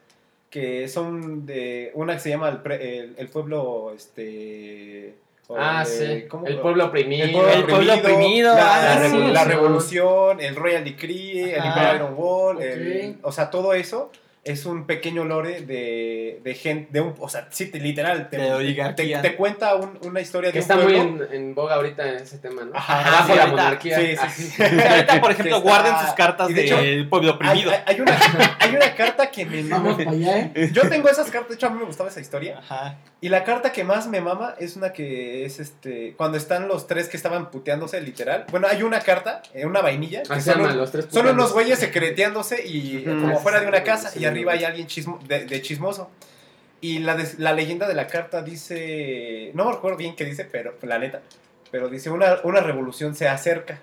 que 0.50 0.88
son 0.88 1.46
de, 1.46 1.92
una 1.94 2.14
que 2.14 2.20
se 2.22 2.30
llama 2.30 2.48
el, 2.50 2.58
pre- 2.62 3.00
el, 3.00 3.16
el 3.18 3.28
pueblo, 3.28 3.92
este... 3.94 5.16
Ah, 5.58 5.86
sí. 5.86 6.26
¿cómo? 6.28 6.46
El 6.46 6.60
pueblo 6.60 6.86
oprimido. 6.88 7.24
El 7.26 7.32
pueblo, 7.32 7.52
El 7.54 7.64
pueblo 7.66 7.94
oprimido, 7.96 8.54
la, 8.54 8.96
ah, 8.96 9.00
la 9.08 9.28
la 9.32 9.44
revolución, 9.46 10.42
el 10.42 10.56
Royal 10.56 10.84
Decree, 10.84 11.54
el. 11.56 11.66
Imperial 11.66 11.96
Iron 11.98 12.14
Wall, 12.18 12.62
el- 12.62 13.18
o 13.22 13.32
sea, 13.32 13.50
todo 13.50 13.74
eso 13.74 14.12
es 14.48 14.66
un 14.66 14.86
pequeño 14.88 15.24
lore 15.26 15.62
de, 15.62 16.40
de 16.44 16.54
gente, 16.56 16.90
de 16.92 17.02
un, 17.02 17.16
o 17.20 17.30
sea, 17.30 17.48
sí, 17.52 17.68
te- 17.68 17.80
literal, 17.80 18.30
te, 18.30 18.38
De 18.38 18.94
te, 18.96 19.18
te 19.18 19.36
cuenta 19.36 19.76
un- 19.76 20.00
una 20.04 20.22
historia 20.22 20.52
Que 20.52 20.60
de 20.60 20.66
un 20.66 20.72
está 20.72 20.76
muy 20.84 20.96
en, 20.96 21.22
en 21.32 21.56
boga 21.56 21.76
ahorita 21.76 22.08
ese 22.14 22.38
tema, 22.40 22.64
¿no? 22.66 22.76
Ajá, 22.76 23.00
Abajo 23.08 23.28
sí, 23.28 23.36
la 23.36 23.42
ahorita. 23.44 23.64
monarquía. 23.64 23.98
Sí, 24.00 24.08
sí, 24.08 24.18
Ah, 24.20 24.30
sí. 24.30 24.64
ahorita, 24.90 25.22
por 25.22 25.32
ejemplo, 25.32 25.58
está- 25.58 25.70
guarden 25.70 25.94
sus 26.06 26.14
cartas 26.16 26.50
y 26.50 26.54
de 26.54 26.64
del 26.64 27.10
pueblo 27.10 27.32
oprimido. 27.34 27.72
hay- 27.72 27.80
hay 27.86 28.02
una, 28.02 28.18
hay 28.60 28.76
una 28.76 28.96
carta 28.96 29.30
que 29.32 29.46
me 29.46 29.64
Vamos 29.64 29.96
para 29.98 30.12
allá, 30.12 30.52
¿eh? 30.56 30.72
Yo 30.74 30.88
tengo 30.90 31.10
esas 31.10 31.30
cartas, 31.30 31.50
de 31.50 31.56
hecho 31.56 31.68
a 31.68 31.70
mí 31.70 31.80
me 31.80 31.86
gustaba 31.86 32.10
esa 32.10 32.20
historia. 32.22 32.60
Ajá. 32.60 32.98
Y 33.20 33.30
la 33.30 33.44
carta 33.44 33.72
que 33.72 33.84
más 33.84 34.08
me 34.08 34.22
mama 34.22 34.54
es 34.60 34.76
una 34.76 34.94
que 34.94 35.44
es 35.46 35.60
este. 35.60 36.14
Cuando 36.18 36.38
están 36.38 36.68
los 36.68 36.86
tres 36.88 37.10
que 37.10 37.18
estaban 37.18 37.50
puteándose, 37.50 38.00
literal. 38.02 38.46
Bueno, 38.52 38.68
hay 38.70 38.84
una 38.84 39.00
carta, 39.00 39.42
eh, 39.56 39.66
una 39.66 39.82
vainilla. 39.82 40.22
Que 40.24 40.40
se 40.40 40.54
son, 40.54 40.78
los 40.78 40.92
tres 40.92 41.08
son 41.10 41.28
unos 41.28 41.52
güeyes 41.52 41.80
secreteándose 41.80 42.66
y 42.66 43.04
como 43.04 43.40
fuera 43.40 43.60
de 43.60 43.68
una 43.68 43.84
casa. 43.84 44.12
Y 44.18 44.26
arriba 44.38 44.54
hay 44.54 44.64
alguien 44.64 44.88
chismo, 44.88 45.20
de, 45.28 45.46
de 45.46 45.62
chismoso. 45.62 46.10
Y 46.80 47.00
la, 47.00 47.16
des- 47.16 47.40
la 47.40 47.54
leyenda 47.54 47.88
de 47.88 47.94
la 47.96 48.08
carta 48.08 48.42
dice. 48.42 49.52
No 49.54 49.66
me 49.66 49.72
recuerdo 49.74 49.98
bien 49.98 50.16
qué 50.16 50.26
dice, 50.26 50.46
pero 50.46 50.76
la 50.84 51.00
neta. 51.00 51.22
Pero 51.72 51.90
dice: 51.90 52.10
una, 52.10 52.38
una 52.44 52.62
revolución 52.62 53.16
se 53.16 53.28
acerca. 53.28 53.80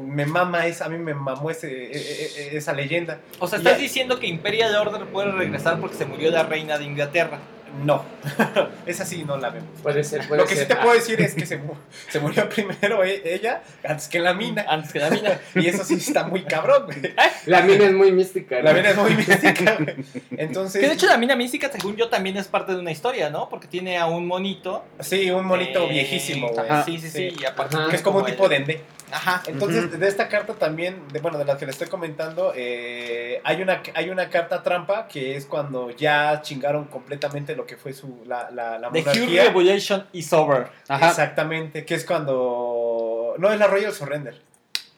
Me 0.00 0.26
mama 0.26 0.66
esa, 0.66 0.84
a 0.84 0.88
mí 0.90 0.98
me 0.98 1.14
mamó 1.14 1.50
ese, 1.50 1.68
e- 1.70 1.96
e- 1.96 2.30
e- 2.52 2.56
esa 2.58 2.72
leyenda. 2.74 3.20
O 3.38 3.46
sea, 3.48 3.58
Y 3.58 3.62
estás 3.62 3.78
ya- 3.78 3.82
diciendo 3.82 4.18
que 4.20 4.26
Imperial 4.26 4.74
Order 4.76 5.06
puede 5.06 5.32
regresar 5.32 5.80
porque 5.80 5.96
se 5.96 6.04
murió 6.04 6.30
la 6.30 6.42
reina 6.42 6.76
de 6.76 6.84
Inglaterra. 6.84 7.38
No, 7.84 8.04
esa 8.86 9.04
sí 9.06 9.24
no 9.24 9.36
la 9.38 9.48
vemos. 9.50 9.68
Puede 9.82 10.04
ser, 10.04 10.26
puede 10.28 10.42
Lo 10.42 10.46
que 10.46 10.54
ser. 10.54 10.64
sí 10.64 10.68
te 10.68 10.74
Ah, 10.74 10.82
puedo 10.82 10.94
decir 10.94 11.20
es 11.22 11.34
que 11.34 11.46
se, 11.46 11.56
mu- 11.56 11.74
se 12.08 12.20
murió 12.20 12.48
primero 12.48 13.02
e- 13.02 13.22
ella 13.34 13.62
antes 13.82 14.08
que 14.08 14.18
la 14.20 14.34
mina. 14.34 14.64
Antes 14.68 14.92
que 14.92 14.98
la 14.98 15.10
mina. 15.10 15.40
Y 15.54 15.66
eso 15.68 15.82
sí 15.84 15.94
está 15.94 16.24
muy 16.24 16.42
cabrón, 16.44 16.84
güey. 16.86 17.14
La 17.46 17.62
mina 17.62 17.84
es 17.86 17.92
muy 17.92 18.12
mística. 18.12 18.56
¿no? 18.58 18.62
La 18.62 18.72
mina 18.74 18.90
es 18.90 18.96
muy 18.96 19.14
mística, 19.14 19.76
güey. 19.78 19.96
Entonces, 20.36 20.80
Que 20.80 20.88
de 20.88 20.94
hecho 20.94 21.06
la 21.06 21.16
mina 21.16 21.34
mística, 21.36 21.70
según 21.72 21.96
yo, 21.96 22.08
también 22.08 22.36
es 22.36 22.46
parte 22.48 22.72
de 22.72 22.78
una 22.78 22.90
historia, 22.90 23.30
¿no? 23.30 23.48
Porque 23.48 23.66
tiene 23.68 23.96
a 23.98 24.06
un 24.06 24.26
monito. 24.26 24.84
sí, 25.00 25.30
un 25.30 25.46
monito 25.46 25.84
eh, 25.84 25.90
viejísimo, 25.92 26.48
güey. 26.48 26.68
ajá, 26.68 26.84
Sí, 26.84 26.98
sí, 26.98 27.08
sí. 27.10 27.36
y 27.40 27.44
aparte 27.44 27.76
Ajá. 27.76 27.88
Que 27.88 27.96
es 27.96 28.02
como 28.02 28.18
un 28.18 28.26
el- 28.26 28.32
tipo 28.32 28.48
de 28.48 28.56
ende. 28.56 28.80
Ajá. 29.10 29.42
Entonces, 29.46 29.98
de 29.98 30.08
esta 30.08 30.28
carta 30.28 30.54
también, 30.54 31.06
de, 31.12 31.20
bueno, 31.20 31.36
de 31.36 31.44
la 31.44 31.58
que 31.58 31.66
le 31.66 31.72
estoy 31.72 31.86
comentando, 31.88 32.52
eh, 32.56 33.40
hay, 33.44 33.60
una, 33.60 33.82
hay 33.94 34.08
una 34.08 34.30
carta 34.30 34.62
trampa 34.62 35.06
que 35.06 35.36
es 35.36 35.44
cuando 35.44 35.90
ya 35.90 36.40
chingaron 36.42 36.86
completamente 36.86 37.54
lo 37.62 37.66
que 37.66 37.76
fue 37.76 37.92
su, 37.92 38.22
la, 38.26 38.50
la, 38.50 38.78
la 38.78 38.90
The 38.90 39.00
Huge 39.00 39.08
monarquía. 39.20 39.44
Revolution 39.44 40.06
is 40.12 40.32
over. 40.32 40.66
Ajá. 40.88 41.08
Exactamente, 41.10 41.84
que 41.84 41.94
es 41.94 42.04
cuando... 42.04 43.34
No, 43.38 43.52
es 43.52 43.58
la 43.58 43.66
Royal 43.68 43.92
Surrender. 43.92 44.34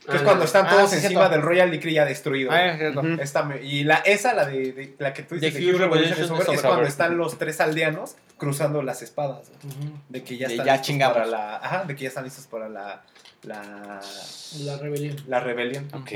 Que 0.09 0.17
es 0.17 0.21
Ah, 0.21 0.25
cuando 0.25 0.45
están 0.45 0.67
ah, 0.67 0.71
todos 0.71 0.91
sí, 0.91 0.97
encima 0.97 1.21
cierto. 1.21 1.29
del 1.31 1.43
Royal 1.43 1.71
Decree 1.71 1.95
ya 1.95 2.05
destruido. 2.05 2.51
Ah, 2.53 2.67
es 2.69 2.79
cierto. 2.79 3.01
Ujú. 3.01 3.21
Esta 3.23 3.43
me- 3.45 3.63
y 3.63 3.85
la, 3.85 3.97
esa, 3.97 4.35
la 4.35 4.45
de, 4.45 4.73
de- 4.73 4.95
la 4.99 5.15
que 5.15 5.23
tú 5.23 5.35
dices, 5.37 5.55
The 5.55 5.61
Huge 5.61 5.79
Revolution 5.79 6.11
Revolution 6.11 6.25
is 6.25 6.31
Over, 6.31 6.49
is 6.49 6.55
es 6.61 6.63
cuando 6.67 6.87
están 6.87 7.17
los 7.17 7.39
tres 7.39 7.61
aldeanos 7.61 8.17
cruzando 8.37 8.83
las 8.83 9.01
espadas. 9.03 9.51
De 10.11 10.23
que 10.23 10.37
ya 10.37 10.49
De 10.49 10.55
están 10.55 10.67
ya 10.67 10.73
listos 10.73 10.87
chingamos. 10.87 11.15
para 11.17 11.27
la. 11.27 11.57
Ajá, 11.57 11.85
de 11.85 11.95
que 11.97 12.03
ya 12.03 12.09
están 12.09 12.25
listos 12.25 12.47
para 12.47 12.69
la. 12.69 13.03
La, 13.45 14.01
La 14.61 14.77
rebelión. 14.79 15.17
la 15.27 15.41
rebelión. 15.41 15.89
Ok. 15.95 16.13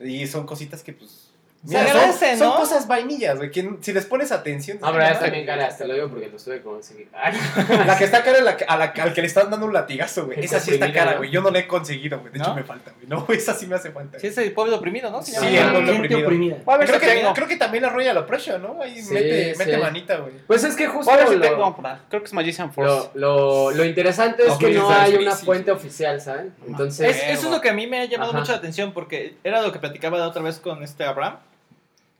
Y 0.00 0.26
son 0.26 0.44
cositas 0.46 0.82
que, 0.82 0.92
pues. 0.92 1.21
Se 1.64 1.76
son- 1.76 1.86
agradece, 1.86 2.36
son, 2.38 2.48
¿no? 2.48 2.56
cosas 2.56 2.88
vainillas, 2.88 3.36
güey. 3.36 3.50
Que 3.52 3.70
si 3.80 3.92
les 3.92 4.04
pones 4.06 4.32
atención. 4.32 4.78
Ah, 4.82 4.90
pero 4.92 5.04
ah, 5.04 5.10
está 5.10 5.26
bien 5.30 5.46
caras, 5.46 5.78
te 5.78 5.86
lo 5.86 5.94
digo 5.94 6.08
porque 6.08 6.28
lo 6.28 6.36
estuve 6.36 6.60
consiguiendo. 6.60 7.16
Ay, 7.16 7.34
La 7.86 7.96
que 7.96 8.04
está 8.04 8.24
cara 8.24 8.38
es 8.38 8.44
la 8.44 8.56
que- 8.56 8.64
a 8.64 8.76
la, 8.76 8.84
al 8.86 9.12
que 9.14 9.20
le 9.20 9.28
están 9.28 9.48
dando 9.48 9.66
un 9.66 9.72
latigazo, 9.72 10.26
güey. 10.26 10.44
Esa 10.44 10.58
sí 10.58 10.72
está 10.74 10.92
cara, 10.92 11.14
güey. 11.18 11.30
Yo 11.30 11.40
no 11.40 11.50
la 11.50 11.60
he 11.60 11.68
conseguido, 11.68 12.18
güey. 12.18 12.32
De 12.32 12.38
hecho, 12.40 12.48
¿No? 12.50 12.56
me 12.56 12.64
falta, 12.64 12.90
güey. 12.96 13.06
No, 13.06 13.26
esa 13.32 13.54
sí 13.54 13.66
me 13.68 13.76
hace 13.76 13.92
falta. 13.92 14.18
Sí, 14.18 14.26
es 14.26 14.38
el 14.38 14.50
pueblo 14.52 14.76
oprimido, 14.76 15.10
¿no? 15.10 15.22
Se 15.22 15.30
Sí, 15.38 15.50
llama. 15.52 15.78
el 15.78 15.84
pueblo 15.84 16.18
oprimido. 16.26 16.56
a 16.66 16.76
ver 16.78 16.88
Creo 16.88 17.00
que, 17.00 17.06
tengo. 17.06 17.32
creo 17.34 17.46
que 17.46 17.56
también 17.56 17.82
la 17.84 17.90
Royal 17.90 18.16
Oppression, 18.16 18.60
¿no? 18.60 18.82
Ahí 18.82 19.00
Sí, 19.00 19.14
mete, 19.14 19.54
mete 19.56 19.74
sí. 19.76 19.80
manita, 19.80 20.16
güey. 20.16 20.32
Pues 20.48 20.64
es 20.64 20.74
que 20.74 20.88
justo 20.88 21.12
lo, 21.14 21.40
tengo. 21.40 21.76
Creo 22.08 22.22
que 22.22 22.26
es 22.26 22.32
Magician 22.32 22.72
Force. 22.72 23.10
lo, 23.14 23.70
lo, 23.70 23.70
lo 23.70 23.84
interesante 23.84 24.42
es 24.46 24.54
que 24.54 24.70
no 24.72 24.90
hay 24.90 25.12
sí, 25.12 25.18
una 25.18 25.36
sí. 25.36 25.46
fuente 25.46 25.70
oficial, 25.70 26.20
¿saben? 26.20 26.52
Entonces, 26.66 27.08
Es- 27.16 27.38
eso 27.38 27.46
es 27.46 27.52
lo 27.54 27.60
que 27.60 27.68
a 27.70 27.72
mí 27.72 27.86
me 27.86 28.00
ha 28.00 28.04
llamado 28.06 28.32
mucho 28.32 28.50
la 28.50 28.58
atención 28.58 28.92
porque 28.92 29.36
era 29.44 29.62
lo 29.62 29.70
que 29.70 29.78
platicaba 29.78 30.18
la 30.18 30.26
otra 30.26 30.42
vez 30.42 30.58
con 30.58 30.82
este 30.82 31.04
Abraham. 31.04 31.36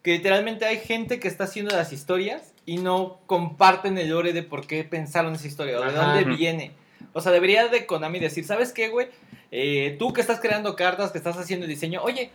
Que 0.02 0.12
literalmente 0.12 0.64
hay 0.64 0.78
gente 0.78 1.20
que 1.20 1.28
está 1.28 1.44
haciendo 1.44 1.74
las 1.74 1.92
historias 1.92 2.52
y 2.66 2.78
no 2.78 3.20
comparten 3.26 3.98
el 3.98 4.10
lore 4.10 4.32
de 4.32 4.42
por 4.42 4.66
qué 4.66 4.84
pensaron 4.84 5.34
esa 5.34 5.46
historia 5.46 5.78
o 5.78 5.82
de 5.82 5.90
Ajá. 5.90 6.14
dónde 6.14 6.36
viene. 6.36 6.72
O 7.12 7.20
sea, 7.20 7.32
debería 7.32 7.68
de 7.68 7.86
Konami 7.86 8.18
decir, 8.18 8.44
¿sabes 8.44 8.72
qué, 8.72 8.88
güey? 8.88 9.08
Eh, 9.50 9.96
tú 9.98 10.12
que 10.12 10.20
estás 10.20 10.40
creando 10.40 10.76
cartas, 10.76 11.12
que 11.12 11.18
estás 11.18 11.36
haciendo 11.36 11.66
el 11.66 11.70
diseño, 11.70 12.02
oye, 12.02 12.30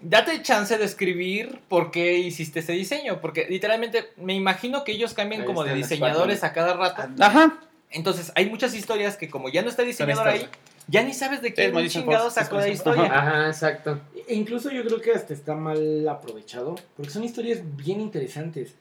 date 0.00 0.42
chance 0.42 0.76
de 0.76 0.84
escribir 0.84 1.60
por 1.68 1.90
qué 1.90 2.18
hiciste 2.18 2.60
ese 2.60 2.72
diseño. 2.72 3.20
Porque 3.20 3.46
literalmente 3.48 4.10
me 4.16 4.34
imagino 4.34 4.84
que 4.84 4.92
ellos 4.92 5.14
cambian 5.14 5.44
como 5.44 5.64
de 5.64 5.74
diseñadores 5.74 6.44
a 6.44 6.52
cada 6.52 6.74
rato. 6.74 7.02
Ajá. 7.20 7.60
Entonces, 7.90 8.32
hay 8.34 8.50
muchas 8.50 8.74
historias 8.74 9.16
que 9.16 9.30
como 9.30 9.48
ya 9.48 9.62
no 9.62 9.68
está 9.68 9.82
el 9.82 9.88
diseñador 9.88 10.28
ahí, 10.28 10.48
ya 10.88 11.02
ni 11.04 11.14
sabes 11.14 11.40
de 11.42 11.48
Sí, 11.48 11.54
qué 11.54 11.70
Magician 11.72 12.04
chingado 12.04 12.30
sacó 12.30 12.56
la 12.56 12.68
historia. 12.68 13.04
ajá, 13.04 13.46
exacto. 13.48 14.00
E 14.26 14.34
incluso 14.34 14.70
yo 14.70 14.82
creo 14.84 15.00
que 15.00 15.12
hasta 15.12 15.32
está 15.34 15.54
mal 15.54 16.08
aprovechado, 16.08 16.74
porque 16.96 17.10
son 17.12 17.22
historias 17.24 17.60
bien 17.76 18.00
interesantes. 18.00 18.74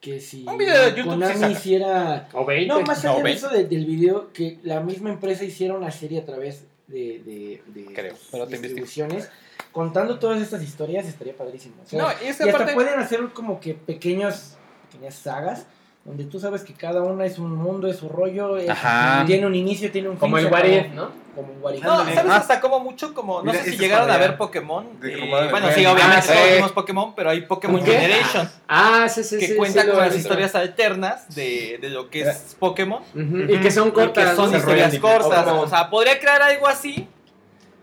Que 0.00 0.18
si 0.20 0.44
Un 0.48 0.58
video 0.58 0.82
de 0.86 0.90
YouTube 0.96 1.10
Konami 1.12 1.52
hiciera... 1.52 2.28
O 2.32 2.44
20. 2.44 2.66
No, 2.66 2.80
más 2.82 3.04
allá 3.04 3.18
No, 3.18 3.24
de 3.24 3.32
eso 3.32 3.48
de- 3.48 3.64
del 3.66 3.86
video, 3.86 4.32
que 4.32 4.58
la 4.64 4.80
misma 4.80 5.10
empresa 5.10 5.44
hiciera 5.44 5.74
una 5.74 5.92
serie 5.92 6.18
a 6.20 6.24
través 6.26 6.64
de, 6.88 7.22
de, 7.24 7.62
de 7.68 7.94
Creo, 7.94 8.16
pero 8.32 8.48
te 8.48 8.58
distribuciones, 8.58 9.30
contando 9.70 10.18
todas 10.18 10.42
estas 10.42 10.60
historias, 10.64 11.06
estaría 11.06 11.36
padrísimo. 11.36 11.76
O 11.84 11.88
sea, 11.88 12.02
No, 12.02 12.08
y 12.20 12.26
es 12.26 12.36
que 12.36 12.46
y 12.46 12.48
hasta 12.48 12.56
aparte... 12.64 12.74
pueden 12.74 12.98
hacer 12.98 13.20
como 13.32 13.60
que 13.60 13.74
pequeños, 13.74 14.56
pequeñas 14.90 15.14
sagas, 15.14 15.66
donde 16.04 16.24
tú 16.24 16.40
sabes 16.40 16.64
que 16.64 16.74
cada 16.74 17.02
una 17.02 17.24
es 17.26 17.38
un 17.38 17.54
mundo, 17.54 17.86
es 17.86 17.96
su 17.98 18.08
rollo, 18.08 18.56
es- 18.56 18.68
Ajá. 18.68 19.22
tiene 19.24 19.46
un 19.46 19.54
inicio, 19.54 19.90
tiene 19.92 20.08
un 20.08 20.14
fin. 20.14 20.20
Como 20.20 20.38
el 20.38 20.44
se 20.46 20.50
What 20.50 20.58
acabó. 20.60 20.74
If, 20.74 20.92
¿no? 20.94 21.10
Como 21.36 21.70
If. 21.70 21.82
No. 21.84 21.96
¿sabes 21.98 22.18
Ah. 22.32 22.36
hasta 22.36 22.60
como 22.60 22.80
mucho? 22.80 23.14
Como, 23.14 23.38
no 23.42 23.52
Mira, 23.52 23.62
sé 23.64 23.70
si 23.70 23.76
llegaron 23.78 24.10
a 24.10 24.18
ver 24.18 24.36
Pokémon. 24.36 24.84
eh, 25.02 25.28
bueno, 25.50 25.68
sí, 25.72 25.84
Ah, 25.84 25.92
obviamente 25.92 26.22
sí. 26.26 26.32
todos 26.34 26.52
vimos 26.56 26.72
Pokémon, 26.72 27.14
pero 27.14 27.30
hay 27.30 27.42
Pokémon 27.42 27.84
Generation. 27.84 28.50
Ah, 28.68 29.06
sí, 29.08 29.22
sí, 29.22 29.38
que 29.38 29.46
sí. 29.46 29.54
cuenta 29.54 29.82
sí, 29.82 29.88
con 29.88 29.98
las 29.98 30.16
historias 30.16 30.54
alternas 30.56 31.32
de, 31.34 31.78
de 31.80 31.88
lo 31.90 32.10
que 32.10 32.22
es 32.22 32.56
Pokémon. 32.58 33.00
Y 33.14 33.58
que 33.58 33.70
son 33.70 33.88
Y 33.88 33.92
cortas. 33.92 34.30
que 34.30 34.36
son 34.36 34.50
¿no? 34.50 34.58
historias 34.58 34.98
cortas. 34.98 35.46
O 35.46 35.68
sea, 35.68 35.88
podría 35.88 36.18
crear 36.18 36.42
algo 36.42 36.66
así. 36.66 37.06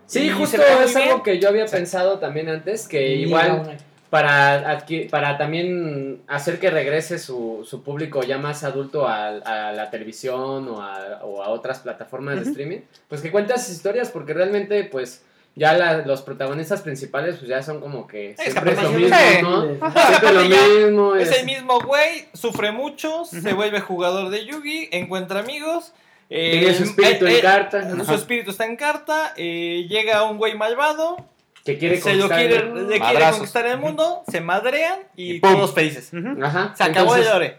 Sí, 0.08 0.30
justo 0.32 0.58
es 0.84 0.96
algo 0.96 1.24
que 1.24 1.40
yo 1.40 1.48
había 1.50 1.68
pensado 1.68 2.20
también 2.20 2.50
antes, 2.50 2.88
que 2.88 3.14
igual 3.14 3.78
para 4.10 4.86
para 5.12 5.38
también 5.38 6.22
hacer 6.28 6.60
que 6.60 6.70
regrese 6.72 7.20
su, 7.20 7.66
su 7.70 7.84
público 7.84 8.24
ya 8.24 8.38
más 8.38 8.64
adulto 8.64 9.08
a, 9.08 9.28
a 9.28 9.72
la 9.72 9.90
televisión 9.92 10.68
o 10.70 10.82
a, 10.82 11.20
o 11.24 11.44
a 11.44 11.50
otras 11.50 11.80
plataformas 11.80 12.36
de 12.44 12.50
streaming, 12.50 12.80
pues 13.08 13.22
que 13.22 13.32
cuente 13.32 13.54
esas 13.54 13.70
historias, 13.70 14.10
porque 14.10 14.34
realmente 14.34 14.84
pues 14.86 15.24
ya 15.56 15.74
la- 15.74 15.98
los 16.06 16.22
protagonistas 16.22 16.82
principales 16.82 17.36
pues 17.38 17.50
ya 17.50 17.62
son 17.62 17.82
como 17.82 18.08
que 18.08 18.32
Es 18.32 18.52
siempre 18.52 18.72
es 18.74 18.82
lo 18.82 18.92
mismo. 18.92 19.18
¿no? 19.42 19.78
Ajá. 19.86 20.08
Siempre 20.08 20.34
lo 20.34 20.42
mismo. 20.44 21.16
Es 21.16 21.30
es- 21.32 21.40
el 21.40 21.46
mismo 21.46 21.80
güey, 21.82 22.28
sufre 22.34 22.72
mucho, 22.72 23.26
se 23.26 23.54
vuelve 23.54 23.80
jugador 23.80 24.30
de 24.30 24.46
Yugi, 24.46 24.90
encuentra 24.92 25.40
amigos. 25.42 25.92
eh, 26.32 26.60
Tiene 26.60 26.74
su 26.76 26.84
espíritu 26.84 27.26
él- 27.26 27.32
en 27.32 27.36
él- 27.38 27.42
carta. 27.42 28.06
Su 28.06 28.14
espíritu 28.14 28.52
está 28.52 28.66
en 28.66 28.76
carta, 28.76 29.34
eh, 29.36 29.86
llega 29.90 30.24
un 30.24 30.38
güey 30.38 30.56
malvado, 30.56 31.18
que 31.66 31.78
quiere 31.78 32.00
Se 32.02 32.14
lo 32.16 32.28
conquistar 32.28 32.40
el 32.42 32.48
quiere, 32.50 32.66
mundo. 32.66 32.90
le 32.90 33.00
quiere 33.00 33.32
conquistar 33.32 33.66
el 33.68 33.78
mundo, 33.78 34.24
se 34.30 34.42
madrean 34.42 35.00
y, 35.16 35.34
Y 35.36 35.40
todos 35.42 35.74
felices. 35.74 36.12
Ajá. 36.42 36.74
Se 36.76 36.84
acabó 36.84 37.16
entonces- 37.16 37.26
el 37.26 37.32
lore. 37.34 37.58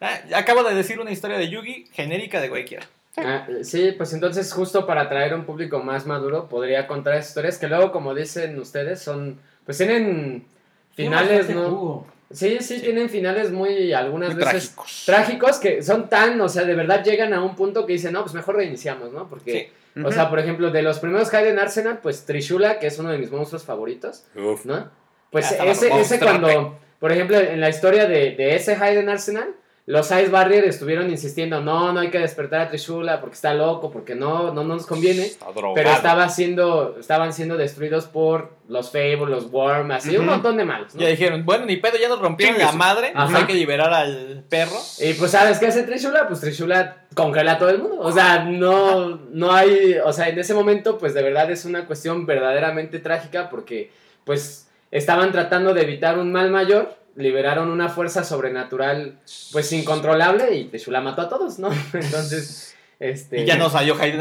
Ah, 0.00 0.18
Acabo 0.36 0.62
de 0.64 0.74
decir 0.74 0.98
una 1.00 1.10
historia 1.12 1.38
de 1.38 1.48
Yugi 1.48 1.86
genérica 1.92 2.40
de 2.40 2.48
cualquiera. 2.50 2.86
Ah, 3.16 3.46
sí, 3.62 3.92
pues 3.96 4.12
entonces 4.14 4.50
justo 4.52 4.86
para 4.86 5.02
atraer 5.02 5.32
a 5.34 5.36
un 5.36 5.44
público 5.44 5.80
más 5.80 6.06
maduro 6.06 6.48
podría 6.48 6.86
contar 6.86 7.18
historias 7.18 7.58
que 7.58 7.68
luego, 7.68 7.92
como 7.92 8.14
dicen 8.14 8.58
ustedes, 8.58 9.02
son, 9.02 9.38
pues 9.66 9.76
tienen 9.76 10.46
finales, 10.94 11.50
¿no? 11.50 12.06
Sí, 12.30 12.58
sí, 12.60 12.80
tienen 12.80 13.10
finales 13.10 13.50
muy, 13.52 13.92
algunas 13.92 14.30
Muy 14.34 14.42
veces 14.42 14.70
trágicos. 14.74 15.02
trágicos 15.04 15.58
que 15.58 15.82
son 15.82 16.08
tan, 16.08 16.40
o 16.40 16.48
sea, 16.48 16.64
de 16.64 16.74
verdad 16.74 17.04
llegan 17.04 17.34
a 17.34 17.42
un 17.44 17.54
punto 17.54 17.84
que 17.84 17.92
dicen, 17.92 18.14
no, 18.14 18.22
pues 18.22 18.32
mejor 18.32 18.56
reiniciamos, 18.56 19.12
¿no? 19.12 19.28
Porque, 19.28 19.70
O 20.04 20.10
sea, 20.10 20.30
por 20.30 20.38
ejemplo, 20.38 20.70
de 20.70 20.82
los 20.82 20.98
primeros 21.00 21.32
Hayden 21.34 21.58
Arsenal, 21.58 21.98
pues 22.02 22.24
Trishula, 22.24 22.78
que 22.78 22.86
es 22.86 22.98
uno 22.98 23.10
de 23.10 23.18
mis 23.18 23.30
monstruos 23.30 23.64
favoritos, 23.64 24.24
Uf. 24.34 24.64
¿no? 24.64 24.90
Pues 25.30 25.50
estaba 25.50 25.70
ese, 25.70 25.88
ese 26.00 26.18
cuando, 26.18 26.78
por 26.98 27.12
ejemplo, 27.12 27.38
en 27.38 27.60
la 27.60 27.68
historia 27.68 28.06
de, 28.06 28.34
de 28.36 28.54
ese 28.54 28.74
Hayden 28.74 29.08
Arsenal, 29.08 29.54
los 29.84 30.06
Ice 30.06 30.28
Barrier 30.28 30.64
estuvieron 30.64 31.10
insistiendo, 31.10 31.60
no, 31.60 31.92
no 31.92 32.00
hay 32.00 32.10
que 32.10 32.20
despertar 32.20 32.60
a 32.60 32.68
Trishula 32.68 33.20
porque 33.20 33.34
está 33.34 33.52
loco, 33.52 33.90
porque 33.90 34.14
no, 34.14 34.54
no 34.54 34.62
nos 34.62 34.86
conviene. 34.86 35.24
Está. 35.24 35.46
Pero 35.74 35.90
estaba 35.90 36.28
siendo, 36.28 36.96
estaban 37.00 37.32
siendo 37.32 37.56
destruidos 37.56 38.04
por 38.06 38.52
los 38.68 38.92
Fable, 38.92 39.26
los 39.26 39.50
Worm, 39.50 39.90
así 39.90 40.16
un 40.16 40.26
montón 40.26 40.56
de 40.56 40.64
malos, 40.64 40.94
¿no? 40.94 41.00
Ya 41.00 41.08
dijeron, 41.08 41.44
bueno, 41.44 41.66
ni 41.66 41.78
pedo, 41.78 41.98
ya 42.00 42.08
nos 42.08 42.20
rompieron 42.20 42.58
la 42.58 42.70
madre, 42.70 43.10
pues 43.12 43.24
Ajá. 43.24 43.38
hay 43.38 43.44
que 43.46 43.54
liberar 43.54 43.92
al 43.92 44.44
perro. 44.48 44.78
Y 45.00 45.14
pues, 45.14 45.32
¿sabes 45.32 45.58
qué 45.58 45.66
hace 45.66 45.82
Trishula? 45.82 46.28
Pues 46.28 46.40
Trishula 46.40 46.98
congela 47.14 47.52
a 47.52 47.58
todo 47.58 47.70
el 47.70 47.78
mundo. 47.78 47.98
O 48.00 48.12
sea, 48.12 48.44
no, 48.44 49.16
no 49.16 49.52
hay. 49.52 49.96
O 50.04 50.12
sea, 50.12 50.28
en 50.28 50.38
ese 50.38 50.54
momento, 50.54 50.96
pues 50.96 51.12
de 51.12 51.22
verdad 51.22 51.50
es 51.50 51.64
una 51.64 51.86
cuestión 51.86 52.24
verdaderamente 52.24 53.00
trágica 53.00 53.50
porque, 53.50 53.90
pues, 54.24 54.68
estaban 54.92 55.32
tratando 55.32 55.74
de 55.74 55.82
evitar 55.82 56.18
un 56.18 56.30
mal 56.30 56.50
mayor. 56.50 57.01
Liberaron 57.14 57.68
una 57.70 57.88
fuerza 57.90 58.24
sobrenatural, 58.24 59.18
pues 59.52 59.70
incontrolable, 59.72 60.54
y 60.54 60.64
Trishula 60.64 61.00
mató 61.00 61.22
a 61.22 61.28
todos, 61.28 61.58
¿no? 61.58 61.68
Entonces, 61.92 62.74
este. 62.98 63.40
Y 63.42 63.44
ya 63.44 63.56
no 63.58 63.68
salió 63.68 63.94
Hayden 64.00 64.20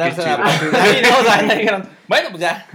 dijeron, 1.60 1.88
bueno, 2.08 2.30
pues 2.32 2.42
ya. 2.42 2.68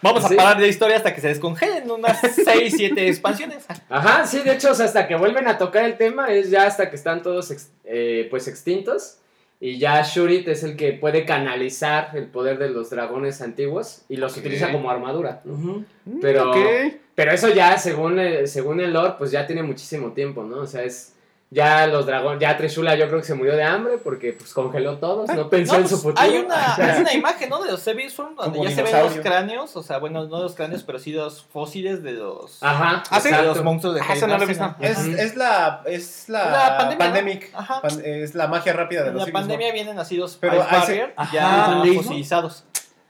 Vamos 0.00 0.22
a 0.26 0.28
Sí. 0.28 0.34
parar 0.36 0.58
de 0.60 0.68
historia 0.68 0.98
hasta 0.98 1.14
que 1.14 1.22
se 1.22 1.28
descongelen 1.28 1.90
unas 1.90 2.18
6, 2.20 2.74
7 2.76 3.08
expansiones. 3.08 3.64
Ajá, 3.88 4.26
sí, 4.26 4.40
de 4.40 4.52
hecho, 4.52 4.72
o 4.72 4.74
sea, 4.74 4.84
hasta 4.84 5.08
que 5.08 5.16
vuelven 5.16 5.48
a 5.48 5.56
tocar 5.56 5.86
el 5.86 5.96
tema 5.96 6.30
es 6.30 6.50
ya 6.50 6.66
hasta 6.66 6.90
que 6.90 6.96
están 6.96 7.22
todos 7.22 7.50
ex- 7.50 7.70
eh, 7.84 8.26
pues 8.30 8.46
extintos. 8.46 9.16
Y 9.64 9.78
ya 9.78 10.02
Shurit 10.02 10.46
es 10.48 10.62
el 10.62 10.76
que 10.76 10.92
puede 10.92 11.24
canalizar 11.24 12.10
el 12.12 12.26
poder 12.26 12.58
de 12.58 12.68
los 12.68 12.90
dragones 12.90 13.40
antiguos 13.40 14.02
y 14.10 14.16
los 14.16 14.36
utiliza 14.36 14.70
como 14.70 14.90
armadura. 14.90 15.40
Pero, 16.20 16.52
pero 17.14 17.32
eso 17.32 17.48
ya, 17.48 17.78
según 17.78 18.18
el, 18.18 18.46
según 18.46 18.80
el 18.80 18.92
lore, 18.92 19.14
pues 19.16 19.30
ya 19.30 19.46
tiene 19.46 19.62
muchísimo 19.62 20.12
tiempo, 20.12 20.44
¿no? 20.44 20.58
O 20.58 20.66
sea, 20.66 20.82
es. 20.82 21.13
Ya 21.54 21.86
los 21.86 22.04
dragones, 22.04 22.40
ya 22.40 22.56
Trishula 22.56 22.96
yo 22.96 23.06
creo 23.06 23.20
que 23.20 23.26
se 23.26 23.34
murió 23.34 23.54
de 23.54 23.62
hambre 23.62 23.98
porque 23.98 24.32
pues 24.32 24.52
congeló 24.52 24.98
todos, 24.98 25.30
no 25.30 25.48
pensó 25.48 25.74
No, 25.74 25.78
en 25.78 25.84
su 25.88 26.02
pues, 26.02 26.02
futuro. 26.02 26.20
hay 26.20 26.38
una, 26.38 26.74
hay 26.76 27.00
una 27.00 27.12
imagen, 27.14 27.48
¿no? 27.48 27.62
De 27.62 27.70
los 27.70 27.80
Sevisform 27.80 28.34
donde 28.34 28.58
Como 28.58 28.68
ya 28.68 28.74
se 28.74 28.82
ven 28.82 28.92
los 29.04 29.14
cráneos, 29.18 29.76
o 29.76 29.82
sea, 29.84 29.98
bueno, 29.98 30.24
no 30.26 30.40
los 30.42 30.56
cráneos, 30.56 30.82
pero 30.82 30.98
sí 30.98 31.12
los 31.12 31.44
fósiles 31.44 32.02
de 32.02 32.12
los, 32.14 32.60
Ajá, 32.60 33.04
Ah, 33.08 33.20
sí, 33.20 33.30
de 33.30 33.42
los 33.42 33.62
monstruos 33.62 33.94
de 33.94 34.00
Ah, 34.00 34.14
eso 34.14 34.26
no 34.26 34.36
lo 34.36 34.42
he 34.42 34.46
Arsenal. 34.46 34.74
visto. 34.80 34.84
Es, 34.84 34.98
Ajá. 35.14 35.22
es 35.22 35.36
la, 35.36 35.82
es 35.86 36.28
la, 36.28 36.50
La 36.50 36.76
pandemia, 36.76 36.92
¿no? 36.92 36.98
pandemic. 37.14 37.50
Ajá. 37.54 37.82
Pan- 37.82 38.02
es 38.04 38.34
la 38.34 38.48
magia 38.48 38.72
rápida 38.72 39.02
de 39.04 39.08
En 39.10 39.14
los 39.14 39.26
la 39.28 39.32
pandemia 39.32 39.72
vienen 39.72 39.96
así 40.00 40.16
los 40.16 40.36
Pero 40.36 40.56
Ice 40.56 40.86
se- 40.86 41.12
Ajá, 41.16 41.32
ya 41.32 41.82
fosilizados. 41.94 42.64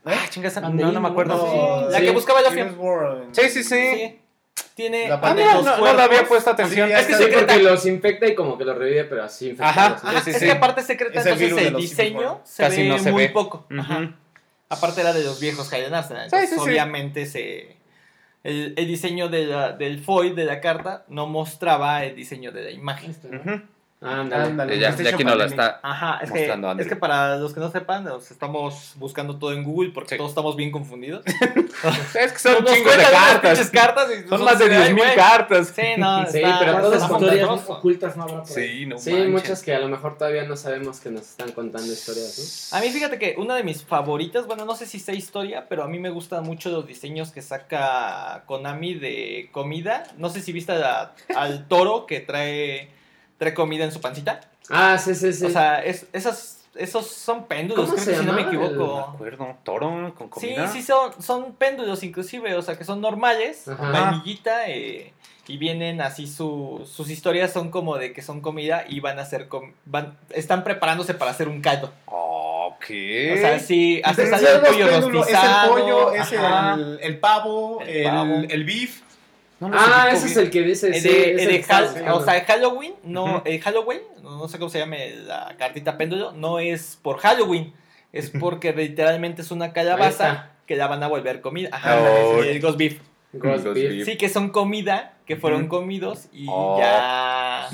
Ah, 0.05 0.13
chingas, 0.29 0.61
no, 0.61 1.01
me 1.01 1.09
acuerdo. 1.09 1.87
Sí, 1.89 1.93
la 1.93 1.99
que 2.01 2.11
buscaba 2.11 2.41
yo. 2.43 2.51
Sí, 3.33 3.49
sí, 3.49 3.65
sí. 3.65 4.21
Tiene 4.75 5.09
La 5.09 5.21
Ah, 5.23 5.35
los 5.55 5.65
no, 5.65 5.77
no 5.79 5.95
le 5.95 6.03
había 6.03 6.25
puesto 6.27 6.51
atención. 6.51 6.89
Sí, 6.89 6.95
Es 6.95 7.07
que 7.07 7.27
porque 7.29 7.63
los 7.63 7.87
infecta 7.87 8.27
y 8.27 8.35
como 8.35 8.59
que 8.59 8.65
los 8.65 8.77
revive, 8.77 9.05
pero 9.05 9.23
así 9.23 9.51
infectados. 9.51 10.03
Ajá. 10.03 10.13
¿no? 10.13 10.19
Sí, 10.19 10.25
sí, 10.25 10.31
es 10.31 10.39
sí. 10.39 10.45
que 10.47 10.51
aparte 10.53 10.81
es 10.81 10.87
secreta, 10.89 11.21
Es 11.21 11.27
entonces 11.27 11.67
el 11.67 11.77
diseño 11.77 12.41
se 12.45 12.63
Casi 12.65 12.83
ve 12.83 12.89
no 12.89 12.99
se 12.99 13.13
muy 13.13 13.25
ve. 13.25 13.29
poco. 13.31 13.67
Ajá. 13.79 14.15
Aparte 14.69 15.01
era 15.03 15.13
de 15.13 15.23
los 15.23 15.39
viejos 15.41 15.73
Hayden 15.73 15.95
Arsenal. 15.95 16.29
Sí, 16.29 16.31
sí, 16.31 16.43
entonces 16.43 16.65
sí. 16.65 16.71
Obviamente 16.71 17.27
se, 17.27 17.77
el, 18.43 18.75
el 18.77 18.87
diseño 18.89 19.29
de 19.29 19.47
la- 19.47 19.73
del 19.73 20.01
foil 20.03 20.35
de 20.35 20.45
la 20.45 20.61
carta 20.61 21.05
no 21.09 21.27
mostraba 21.29 22.03
el 22.05 22.17
diseño 22.17 22.51
de 22.51 22.65
la 22.65 22.71
imagen. 22.73 23.15
¿no? 23.31 23.63
Ándale. 24.05 24.45
Ándale, 24.45 24.79
Ya, 24.79 24.95
ya 24.95 25.11
aquí 25.11 25.25
no 25.25 25.31
lo 25.35 25.39
Pandemic. 25.39 25.51
está. 25.65 25.81
Ajá, 25.83 26.19
es 26.23 26.31
que, 26.31 26.39
Mostrando 26.39 26.71
Andrew. 26.71 26.87
es 26.87 26.93
que 26.93 26.97
para 26.97 27.37
los 27.37 27.55
que 27.55 27.61
no 27.61 27.71
sepan, 27.71 28.05
nos 28.05 28.31
estamos 28.31 28.93
buscando 28.97 29.39
todo 29.39 29.53
en 29.53 29.65
Google 29.65 29.91
porque 29.95 30.11
Sí. 30.11 30.17
todos 30.19 30.31
estamos 30.31 30.57
bien 30.57 30.71
confundidos. 30.71 31.23
Es 32.15 32.33
que 32.33 32.39
son 32.39 32.65
Nos 32.65 32.73
chingos 32.73 32.97
de 32.97 33.03
cartas. 33.03 33.71
cartas 33.71 34.09
y 34.25 34.29
Son 34.29 34.45
más 34.45 34.59
de 34.59 34.65
así, 34.67 34.75
ay, 34.75 34.93
10.000 34.93 34.97
güey. 34.97 35.15
cartas. 35.17 35.73
Sí, 35.75 35.83
no, 35.99 36.27
Sí, 36.31 36.39
está- 36.39 36.59
pero 36.61 36.73
todas 36.73 36.83
¿Cuántas 36.89 37.09
con 37.11 37.23
historias 37.25 37.69
ocultas 37.69 38.17
no 38.17 38.23
habrá 38.23 38.43
por 38.43 38.59
ahí? 38.59 38.79
Sí, 38.79 38.87
no 38.87 38.99
Sí, 38.99 39.11
manches. 39.13 39.31
muchas 39.31 39.63
que 39.63 39.75
a 39.75 39.79
lo 39.81 39.89
mejor 39.89 40.17
todavía 40.17 40.45
no 40.45 40.57
sabemos 40.57 41.01
que 41.01 41.11
nos 41.11 41.23
están 41.23 41.51
contando 41.53 41.93
historias, 41.93 42.71
A 42.73 42.81
mí 42.81 42.91
fíjate 42.91 43.19
que 43.19 43.35
una 43.39 43.55
de 43.57 43.65
mis 43.65 43.85
favoritas, 43.85 44.47
bueno, 44.47 44.65
no 44.65 44.75
sé 44.77 44.87
si 44.87 44.99
sea 45.01 45.15
historia, 45.15 45.67
pero 45.69 45.83
a 45.83 45.89
mí 45.89 45.99
me 45.99 46.11
gustan 46.11 46.45
mucho 46.45 46.71
los 46.71 46.87
diseños 46.87 47.33
que 47.33 47.43
saca 47.43 48.45
Konami 48.47 48.95
de 48.95 49.49
comida. 49.53 50.05
No 50.17 50.29
sé 50.31 50.41
si 50.41 50.53
viste 50.53 50.73
a- 50.73 51.13
al 51.37 51.67
toro 51.69 52.07
que 52.07 52.21
trae, 52.21 52.91
trae 53.39 53.55
comida 53.55 53.85
en 53.85 53.93
su 53.93 54.01
pancita. 54.01 54.41
Ah, 54.71 54.97
sí, 54.99 55.15
sí, 55.15 55.33
sí. 55.33 55.45
O 55.47 55.51
sea, 55.51 55.83
es, 55.85 56.07
esas, 56.13 56.65
esos 56.75 57.07
son 57.07 57.45
péndulos, 57.47 57.85
¿Cómo 57.91 57.97
creo 58.03 58.07
que 58.17 58.21
si 58.21 58.27
no 58.27 58.33
me 58.33 58.43
No 58.43 58.49
equivoco. 58.49 58.99
acuerdo. 59.15 59.57
Toro 59.63 60.15
con 60.17 60.29
Sí, 60.41 60.49
comida. 60.55 60.69
sí, 60.69 60.83
son, 60.83 61.23
son 61.23 61.53
péndulos 61.55 62.03
inclusive, 62.03 62.55
o 62.57 62.63
sea, 62.63 62.77
que 62.79 62.85
son 62.85 63.01
normales, 63.01 63.69
Ajá. 63.69 63.91
vainillita, 63.91 64.69
eh, 64.69 65.13
y 65.47 65.59
vienen 65.59 66.01
así 66.01 66.27
su, 66.27 66.89
sus 66.91 67.11
historias 67.11 67.53
son 67.53 67.71
como 67.71 67.99
de 67.99 68.13
que 68.15 68.23
son 68.23 68.41
comida 68.41 68.85
y 68.89 69.01
van 69.01 69.19
a 69.19 69.23
hacer, 69.23 69.49
com- 69.49 69.73
van, 69.85 70.17
están 70.31 70.65
preparándose 70.65 71.13
para 71.13 71.33
hacer 71.33 71.49
un 71.49 71.61
caldo. 71.61 71.93
Ok. 72.07 72.85
O 73.35 73.37
sea, 73.37 73.59
sí, 73.59 74.01
hasta 74.05 74.27
sale 74.27 74.51
el 74.55 74.61
pollo 74.63 74.89
péndulo, 74.89 75.23
es 75.23 75.29
el 75.29 75.35
rostizado. 75.37 75.73
pollo, 75.75 76.13
es 76.15 76.33
el, 76.33 76.99
el 77.03 77.21
pavo, 77.21 77.81
El 77.83 77.89
el, 77.97 78.05
pavo. 78.05 78.35
el 78.49 78.65
beef. 78.65 79.01
No 79.61 79.71
ah, 79.73 80.09
ese 80.13 80.27
es 80.27 80.37
el 80.37 80.51
que 80.51 80.63
dice. 80.63 80.93
Sí, 80.95 81.09
de, 81.09 81.35
de 81.47 81.61
que 81.61 82.11
o 82.11 82.21
sea, 82.25 82.37
el 82.37 82.45
Halloween, 82.45 82.95
no, 83.05 83.25
Ujú. 83.25 83.43
el 83.45 83.61
Halloween, 83.61 84.01
no 84.23 84.37
no 84.39 84.49
sé 84.49 84.59
cómo 84.59 84.69
se 84.69 84.79
llame 84.81 85.15
la 85.27 85.55
cartita 85.59 85.97
péndulo, 85.97 86.33
no 86.33 86.59
es 86.59 86.99
por 87.01 87.19
Halloween, 87.19 87.73
es 88.13 88.31
porque 88.31 88.73
literalmente 88.73 89.43
es 89.43 89.51
una 89.51 89.73
calabaza 89.73 90.51
que 90.67 90.77
la 90.77 90.87
van 90.87 91.03
a 91.03 91.09
volver 91.09 91.41
comida. 91.41 91.69
Ajá, 91.73 91.99
Oh. 92.01 92.43
el 92.43 92.61
ghost 92.61 92.79
beef. 92.79 92.99
Ghost 93.33 93.65
Ghost 93.65 93.75
Beef. 93.75 93.91
Beef. 93.91 94.05
Sí, 94.07 94.17
que 94.17 94.29
son 94.29 94.51
comida, 94.51 95.15
que 95.27 95.37
fueron 95.37 95.67
comidos 95.69 96.27
y 96.33 96.47
Oh. 96.49 96.79
ya 96.79 97.65
Ah, 97.67 97.69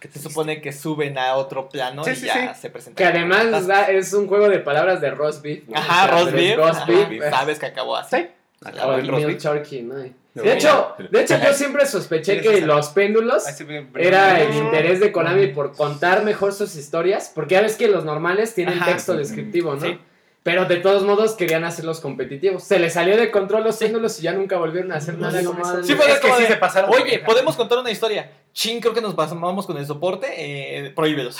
qué 0.00 0.08
se 0.08 0.18
supone 0.20 0.60
que 0.60 0.72
suben 0.72 1.16
a 1.18 1.34
otro 1.36 1.68
plano 1.68 2.04
Sí, 2.04 2.10
y 2.12 2.16
sí, 2.16 2.26
ya 2.26 2.54
sí. 2.54 2.60
se 2.62 2.70
presentan. 2.70 2.96
Que 2.96 3.04
además 3.18 3.46
es, 3.90 4.12
un 4.14 4.26
juego 4.28 4.48
de 4.48 4.58
palabras 4.58 5.00
de 5.00 5.10
roast 5.10 5.42
beef. 5.42 5.68
¿no? 5.68 5.76
Ajá, 5.78 6.04
O 6.04 6.08
sea, 6.08 6.18
roast 6.18 6.32
beef. 6.32 6.56
Ghost 6.56 6.74
ajá, 6.80 6.86
beef. 6.86 7.30
Sabes 7.30 7.58
que 7.58 7.66
acabó 7.66 7.96
así. 7.96 8.26
Sí. 8.62 8.68
Acabó 8.68 8.92
O 8.92 8.96
el 8.96 9.10
milk 9.10 9.40
turkey, 9.40 9.82
¿no? 9.82 9.94
De 9.94 10.52
hecho, 10.52 10.94
de 11.10 11.22
hecho, 11.22 11.36
yo 11.42 11.52
siempre 11.54 11.86
sospeché 11.86 12.36
Sí, 12.36 12.40
que 12.42 12.48
sí, 12.50 12.54
sí. 12.56 12.60
los 12.66 12.90
péndulos 12.90 13.42
ve- 13.66 13.86
era 13.96 14.40
el 14.40 14.54
interés 14.54 15.00
de 15.00 15.10
Konami 15.10 15.48
por 15.48 15.72
contar 15.72 16.22
mejor 16.24 16.52
sus 16.52 16.76
historias, 16.76 17.32
porque 17.34 17.54
ya 17.54 17.62
ves 17.62 17.76
que 17.76 17.88
los 17.88 18.04
normales 18.04 18.54
tienen 18.54 18.78
Ajá. 18.78 18.92
texto 18.92 19.14
descriptivo, 19.16 19.74
¿no? 19.74 19.80
Sí. 19.80 19.98
Pero 20.42 20.64
de 20.64 20.76
todos 20.76 21.02
modos 21.04 21.32
querían 21.34 21.64
hacerlos 21.64 22.00
competitivos. 22.00 22.62
Se 22.64 22.78
les 22.78 22.94
salió 22.94 23.16
de 23.18 23.30
control 23.30 23.62
los 23.64 23.76
péndulos 23.76 24.18
y 24.20 24.22
ya 24.22 24.32
nunca 24.32 24.56
volvieron 24.56 24.90
a 24.92 24.96
hacer 24.96 25.14
No, 25.18 25.26
nada 25.26 25.38
eso. 25.40 25.52
no. 25.52 25.82
Sí, 25.84 25.94
fue 25.94 26.06
Es 26.10 26.14
que 26.18 26.28
como 26.28 26.36
sí 26.40 26.46
se 26.46 26.56
pasaron. 26.56 26.90
Oye, 26.94 27.18
podemos 27.18 27.56
contar 27.56 27.78
una 27.78 27.90
historia. 27.90 28.30
Chin, 28.54 28.80
creo 28.80 28.94
que 28.94 29.02
nos 29.02 29.14
pasamos 29.14 29.66
con 29.66 29.76
el 29.76 29.84
soporte. 29.84 30.28
Eh, 30.38 30.90
prohíbelos. 30.96 31.36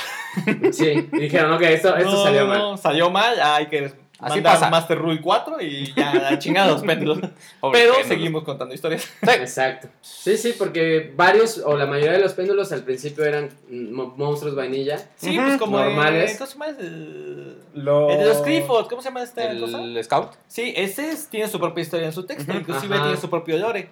Sí, 0.73 1.09
y 1.13 1.19
dijeron, 1.19 1.53
ok, 1.53 1.63
esto, 1.63 1.97
esto 1.97 2.11
No, 2.13 2.23
salió 2.25 2.41
no, 2.43 2.47
mal. 2.49 2.59
no, 2.59 2.77
salió 2.77 3.09
mal. 3.11 3.41
Hay 3.41 3.67
que 3.69 3.91
Así 4.21 4.35
mandar 4.37 4.55
pasa. 4.55 4.71
Master 4.71 4.99
Rule 4.99 5.21
4 5.21 5.61
y 5.63 5.93
ya, 5.95 6.67
los 6.67 6.83
péndulos. 6.87 7.19
Pero 7.21 7.73
péndulos. 7.73 8.07
seguimos 8.07 8.45
contando 8.45 8.75
historias. 8.75 9.09
Exacto. 9.23 9.89
Sí, 10.01 10.37
sí, 10.37 10.55
porque 10.59 11.13
varios 11.17 11.59
o 11.59 11.77
la 11.77 11.87
mayoría 11.87 12.13
de 12.13 12.21
los 12.21 12.33
péndulos 12.35 12.71
al 12.73 12.83
principio 12.85 13.25
eran 13.25 13.49
mm, 13.69 13.93
mo- 13.93 14.15
monstruos 14.17 14.55
vainilla. 14.55 14.99
Sí, 15.17 15.39
pues 15.43 15.59
como. 15.59 15.79
Normales. 15.79 16.37
¿Cómo 16.39 16.47
se 16.51 16.59
llama? 16.59 17.55
Los 17.75 18.39
Clifford. 18.43 18.89
¿Cómo 18.89 19.03
se 19.03 19.09
llama 19.09 19.23
esta 19.23 19.59
cosa? 19.59 19.83
El 19.83 20.05
Scout. 20.05 20.33
Sí, 20.49 20.73
ese 20.77 21.11
es- 21.11 21.29
tiene 21.29 21.49
su 21.49 21.59
propia 21.59 21.83
historia 21.83 22.07
en 22.07 22.13
su 22.13 22.25
texto. 22.25 22.53
Inclusive 22.53 22.95
Ajá. 22.95 23.05
tiene 23.05 23.21
su 23.21 23.31
propio 23.31 23.57
lore. 23.59 23.89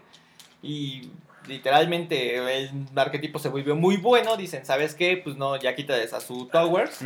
Y 0.62 1.11
literalmente 1.49 2.36
el 2.36 2.70
arquetipo 2.94 3.38
se 3.38 3.49
volvió 3.49 3.74
muy 3.74 3.96
bueno. 3.96 4.36
Dicen, 4.36 4.64
¿sabes 4.64 4.94
qué? 4.94 5.16
Pues 5.22 5.36
no, 5.36 5.57
ya 5.57 5.74
quítales 5.74 6.12
a 6.12 6.20
su 6.20 6.46
Towers. 6.46 7.01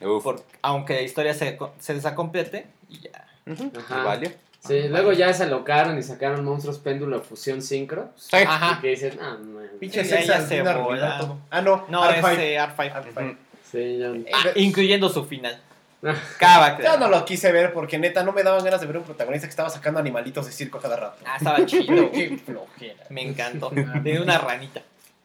Uf. 0.00 0.22
por- 0.22 0.44
aunque 0.62 0.94
la 0.94 1.02
historia 1.02 1.34
se, 1.34 1.58
se 1.78 1.94
desacomplete. 1.94 2.66
Y 2.88 3.00
ya. 3.00 3.26
Y 3.46 4.04
vale. 4.04 4.36
Sí, 4.60 4.82
luego 4.88 5.12
ya 5.12 5.32
se 5.34 5.42
alocaron 5.42 5.98
y 5.98 6.02
sacaron 6.04 6.44
monstruos 6.44 6.78
péndulo 6.78 7.20
fusión 7.20 7.60
sincro. 7.62 8.10
Sí. 8.16 8.36
Ajá. 8.36 8.76
Y 8.78 8.80
que 8.80 8.88
dicen, 8.90 9.18
ah, 9.20 9.36
no. 9.44 9.58
Pinche 9.80 10.04
Sí, 10.04 10.10
ya 10.24 10.40
se. 10.40 10.60
Ah, 11.50 11.60
no. 11.60 11.84
No, 11.88 12.04
R5. 12.04 12.32
es 12.32 12.38
eh, 12.38 12.56
R5. 12.58 12.92
R5. 13.14 13.36
Sí, 13.70 13.98
ya. 13.98 14.12
Ah, 14.36 14.50
incluyendo 14.54 15.08
su 15.08 15.24
final. 15.24 15.60
Cava, 16.38 16.78
Yo 16.82 16.96
no 16.98 17.08
lo 17.08 17.24
quise 17.24 17.52
ver 17.52 17.72
porque 17.72 17.98
neta 17.98 18.22
no 18.24 18.32
me 18.32 18.42
daban 18.42 18.64
ganas 18.64 18.80
de 18.80 18.86
ver 18.86 18.96
un 18.98 19.04
protagonista 19.04 19.46
que 19.46 19.50
estaba 19.50 19.70
sacando 19.70 20.00
animalitos 20.00 20.46
de 20.46 20.52
circo 20.52 20.80
cada 20.80 20.96
rato. 20.96 21.18
Ah, 21.24 21.36
estaba 21.36 21.64
chido. 21.64 22.10
Qué 22.12 22.38
flojera. 22.44 23.04
Me 23.08 23.22
encantó. 23.22 23.70
Tiene 24.02 24.20
una 24.20 24.38
ranita. 24.38 24.82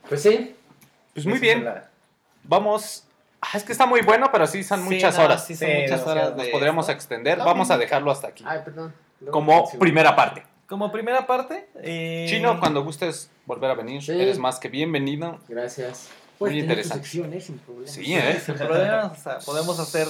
Pues 0.08 0.22
sí, 0.22 0.56
Pues 1.14 1.26
muy 1.26 1.40
bien. 1.40 1.66
la- 1.66 1.90
Vamos. 2.44 3.04
Ah, 3.42 3.50
es 3.56 3.64
que 3.64 3.72
está 3.72 3.86
muy 3.86 4.02
bueno, 4.02 4.30
pero 4.32 4.48
sí 4.48 4.64
son 4.64 4.88
Sí, 4.88 4.96
muchas 4.96 5.18
no, 5.18 5.26
horas. 5.26 5.46
Sí, 5.46 5.56
son 5.56 5.68
Sí, 5.68 5.74
muchas 5.82 6.06
horas. 6.08 6.36
Nos 6.36 6.48
podríamos 6.48 6.86
esto. 6.86 6.92
extender. 6.94 7.38
No, 7.38 7.46
Vamos 7.46 7.70
a 7.72 7.78
dejarlo 7.78 8.12
hasta 8.12 8.28
aquí. 8.30 8.44
ay, 8.48 8.60
perdón. 8.64 8.94
Luego 9.20 9.32
Como 9.32 9.70
primera 9.80 10.16
parte. 10.16 10.44
Como 10.68 10.92
primera 10.92 11.26
parte. 11.28 11.68
eh, 11.82 12.26
Chino, 12.30 12.60
cuando 12.60 12.84
gustes 12.84 13.30
volver 13.46 13.72
a 13.72 13.74
venir, 13.74 14.02
Sí. 14.04 14.12
eres 14.12 14.38
más 14.38 14.60
que 14.60 14.70
bienvenido. 14.70 15.40
Gracias. 15.48 16.10
Muy 16.40 16.60
interesante. 16.60 17.04
sección, 17.04 17.34
¿eh? 17.34 17.42
Sin 17.42 17.58
problema. 17.60 17.88
Sí, 17.92 18.14
¿eh? 18.16 18.40
Sin 18.46 18.56
problemas, 18.56 19.12
o 19.20 19.24
sea, 19.24 19.40
podemos 19.40 19.80
hacer. 19.80 20.08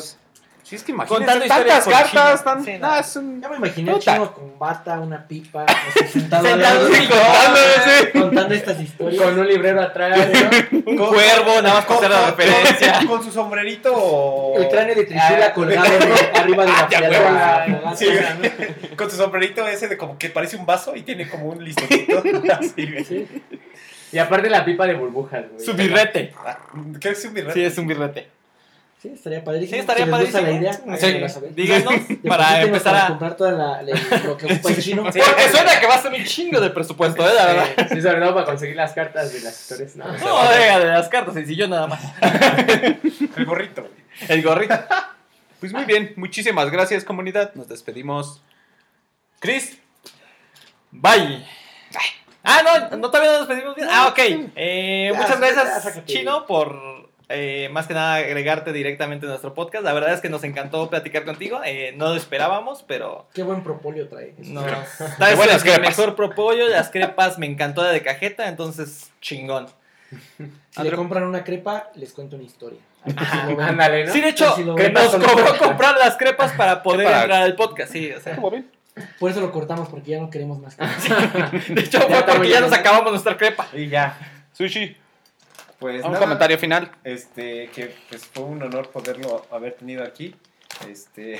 Sí, 0.67 0.75
es 0.75 0.83
que 0.83 0.91
imagínate 0.91 1.45
historias 1.45 1.47
tantas 1.47 1.83
con 1.85 1.93
cartas. 1.93 2.43
Tan... 2.43 2.65
Sí, 2.65 2.71
no, 2.77 2.87
no. 2.89 2.95
es 2.97 3.15
un- 3.15 3.41
Ya 3.41 3.47
me 3.49 3.55
imaginé 3.55 3.91
Puta. 3.93 4.13
chino 4.15 4.33
con 4.33 4.59
bata, 4.59 4.99
una 4.99 5.25
pipa, 5.25 5.65
sea, 5.93 6.07
sentado, 6.11 6.45
así, 6.45 7.07
contando, 7.07 8.19
contando 8.25 8.53
estas 8.53 8.81
historias. 8.81 9.23
Con 9.23 9.39
un 9.39 9.47
librero 9.47 9.81
atrás, 9.81 10.19
¿no? 10.71 10.79
Un 10.91 10.97
cuervo, 10.97 11.61
nada 11.61 11.73
más 11.75 11.85
para 11.85 11.97
hacer 11.99 12.09
la 12.11 12.29
referencia. 12.31 12.99
Con 13.07 13.23
su 13.23 13.31
sombrerito 13.31 13.93
o... 13.95 14.57
El 14.57 14.67
cráneo 14.67 14.93
de 14.95 15.05
Trishula 15.05 15.45
Ah. 15.47 15.53
colgado 15.53 15.87
arriba 16.35 16.65
de 16.65 16.71
la. 16.71 17.93
Sí, 17.95 18.05
güey. 18.07 18.95
con 18.97 19.09
su 19.09 19.15
sombrerito 19.15 19.65
ese 19.67 19.87
de 19.87 19.97
como 19.97 20.17
que 20.17 20.29
parece 20.29 20.57
un 20.57 20.65
vaso 20.65 20.95
y 20.97 21.03
tiene 21.03 21.29
como 21.29 21.45
un 21.45 21.63
listotito. 21.63 22.21
Así, 22.51 22.91
güey. 22.91 23.05
Sí. 23.05 23.25
Y 24.11 24.17
aparte 24.17 24.49
la 24.49 24.65
pipa 24.65 24.85
de 24.85 24.95
burbujas, 24.95 25.45
güey. 25.51 25.65
Su 25.65 25.73
birrete. 25.73 26.33
Ah, 26.45 26.57
Creo 26.73 26.99
que 26.99 27.09
es 27.09 27.25
un 27.25 27.33
birrete. 27.33 27.53
Sí, 27.53 27.63
es 27.63 27.77
un 27.77 27.87
birrete. 27.87 28.27
Sí, 29.01 29.09
estaría 29.09 29.43
padrísimo. 29.43 29.75
Sí, 29.75 29.79
estaría 29.79 30.05
si 30.05 30.11
padrísimo. 30.11 30.41
la 30.41 30.51
idea, 30.51 30.73
Sí, 30.97 31.21
díganos 31.51 31.93
para 32.27 32.61
empezar 32.63 32.93
para 32.93 33.05
a. 33.05 33.07
comprar 33.09 33.37
toda 33.37 33.51
la, 33.51 33.81
la- 33.83 34.17
lo 34.25 34.35
que 34.37 34.45
ocupa 34.47 34.69
el 34.69 34.81
chino. 34.81 35.11
Sí. 35.11 35.19
Porque 35.23 35.49
suena 35.51 35.79
que 35.79 35.85
va 35.85 35.95
a 35.95 36.01
ser 36.01 36.13
un 36.13 36.23
chingo 36.23 36.59
de 36.59 36.71
presupuesto, 36.71 37.29
¿eh? 37.29 37.33
La 37.35 37.45
verdad. 37.45 37.67
Sí, 37.93 38.01
sobre 38.01 38.19
todo 38.21 38.33
para 38.33 38.45
conseguir 38.47 38.75
las 38.75 38.93
cartas 38.93 39.31
de 39.33 39.41
las 39.41 39.59
historias. 39.61 39.95
No, 39.97 40.05
No, 40.07 40.49
venga, 40.49 40.79
de 40.79 40.85
las 40.87 41.09
cartas, 41.09 41.35
sencillo 41.35 41.67
nada 41.67 41.85
más. 41.85 42.01
El 43.35 43.45
gorrito, 43.45 43.81
güey. 43.83 43.93
El 44.29 44.41
gorrito. 44.41 44.75
Pues 45.59 45.73
muy 45.73 45.85
bien. 45.85 46.13
Muchísimas 46.15 46.71
gracias, 46.71 47.03
comunidad. 47.03 47.53
Nos 47.53 47.67
despedimos. 47.67 48.41
Chris. 49.39 49.77
Bye. 50.91 51.45
Ah, 52.43 52.61
no, 52.89 52.97
no 52.97 53.11
todavía 53.11 53.31
no 53.33 53.39
nos 53.39 53.47
despedimos 53.47 53.75
bien. 53.75 53.89
Ah, 53.91 54.07
ok. 54.07 54.19
Eh, 54.55 55.11
muchas 55.15 55.39
gracias. 55.39 56.05
Chino, 56.05 56.47
por 56.47 56.96
eh, 57.29 57.69
más 57.71 57.87
que 57.87 57.93
nada 57.93 58.15
agregarte 58.15 58.71
directamente 58.73 59.25
a 59.25 59.29
nuestro 59.29 59.53
podcast. 59.53 59.83
La 59.83 59.93
verdad 59.93 60.13
es 60.13 60.21
que 60.21 60.29
nos 60.29 60.43
encantó 60.43 60.89
platicar 60.89 61.25
contigo. 61.25 61.59
Eh, 61.65 61.93
no 61.97 62.09
lo 62.09 62.15
esperábamos, 62.15 62.83
pero 62.87 63.27
Qué 63.33 63.43
buen 63.43 63.63
propóleo 63.63 64.07
trae. 64.07 64.33
no. 64.37 64.63
Qué 64.65 64.71
Tal 65.19 65.35
vez 65.35 65.61
crepas. 65.63 65.79
mejor 65.81 66.15
propollo. 66.15 66.67
Las 66.69 66.89
crepas 66.89 67.37
me 67.37 67.45
encantó 67.45 67.83
la 67.83 67.89
de 67.89 68.01
cajeta, 68.01 68.47
entonces 68.47 69.11
chingón. 69.21 69.67
Si 70.71 70.83
le 70.83 70.91
compran 70.93 71.23
una 71.23 71.43
crepa, 71.43 71.89
les 71.95 72.13
cuento 72.13 72.35
una 72.37 72.45
historia. 72.45 72.79
Si 73.05 73.13
ven. 73.47 73.59
Ándale, 73.61 74.05
¿no? 74.05 74.13
Sí, 74.13 74.21
de 74.21 74.29
hecho, 74.29 74.55
que 74.55 74.63
ven. 74.83 74.93
nos 74.93 75.15
cobró 75.15 75.57
comprar 75.57 75.97
las 75.97 76.15
crepas 76.15 76.53
para 76.53 76.81
poder 76.83 77.05
Para- 77.05 77.21
entrar 77.23 77.41
al 77.43 77.55
podcast. 77.55 77.91
Sí, 77.91 78.11
o 78.11 78.19
sea. 78.21 78.35
¿Cómo 78.35 78.51
ven? 78.51 78.69
Por 79.19 79.29
eso 79.29 79.41
lo 79.41 79.51
cortamos, 79.51 79.89
porque 79.89 80.11
ya 80.11 80.19
no 80.19 80.29
queremos 80.29 80.59
más 80.59 80.75
crepas. 80.77 81.51
De 81.67 81.81
hecho, 81.81 81.99
Ya 81.99 82.05
fue 82.07 82.23
porque 82.23 82.49
ya 82.49 82.59
bien. 82.59 82.61
nos 82.61 82.73
acabamos 82.73 83.11
nuestra 83.11 83.35
crepa. 83.37 83.67
Y 83.73 83.89
ya. 83.89 84.17
Sushi. 84.53 84.95
Pues 85.79 86.03
Un 86.03 86.11
nada, 86.11 86.23
comentario 86.23 86.57
final. 86.57 86.91
Este, 87.03 87.69
que 87.69 87.93
pues 88.09 88.25
fue 88.25 88.43
un 88.43 88.63
honor 88.63 88.89
poderlo 88.89 89.45
haber 89.51 89.73
tenido 89.73 90.03
aquí. 90.03 90.35
Este, 90.87 91.39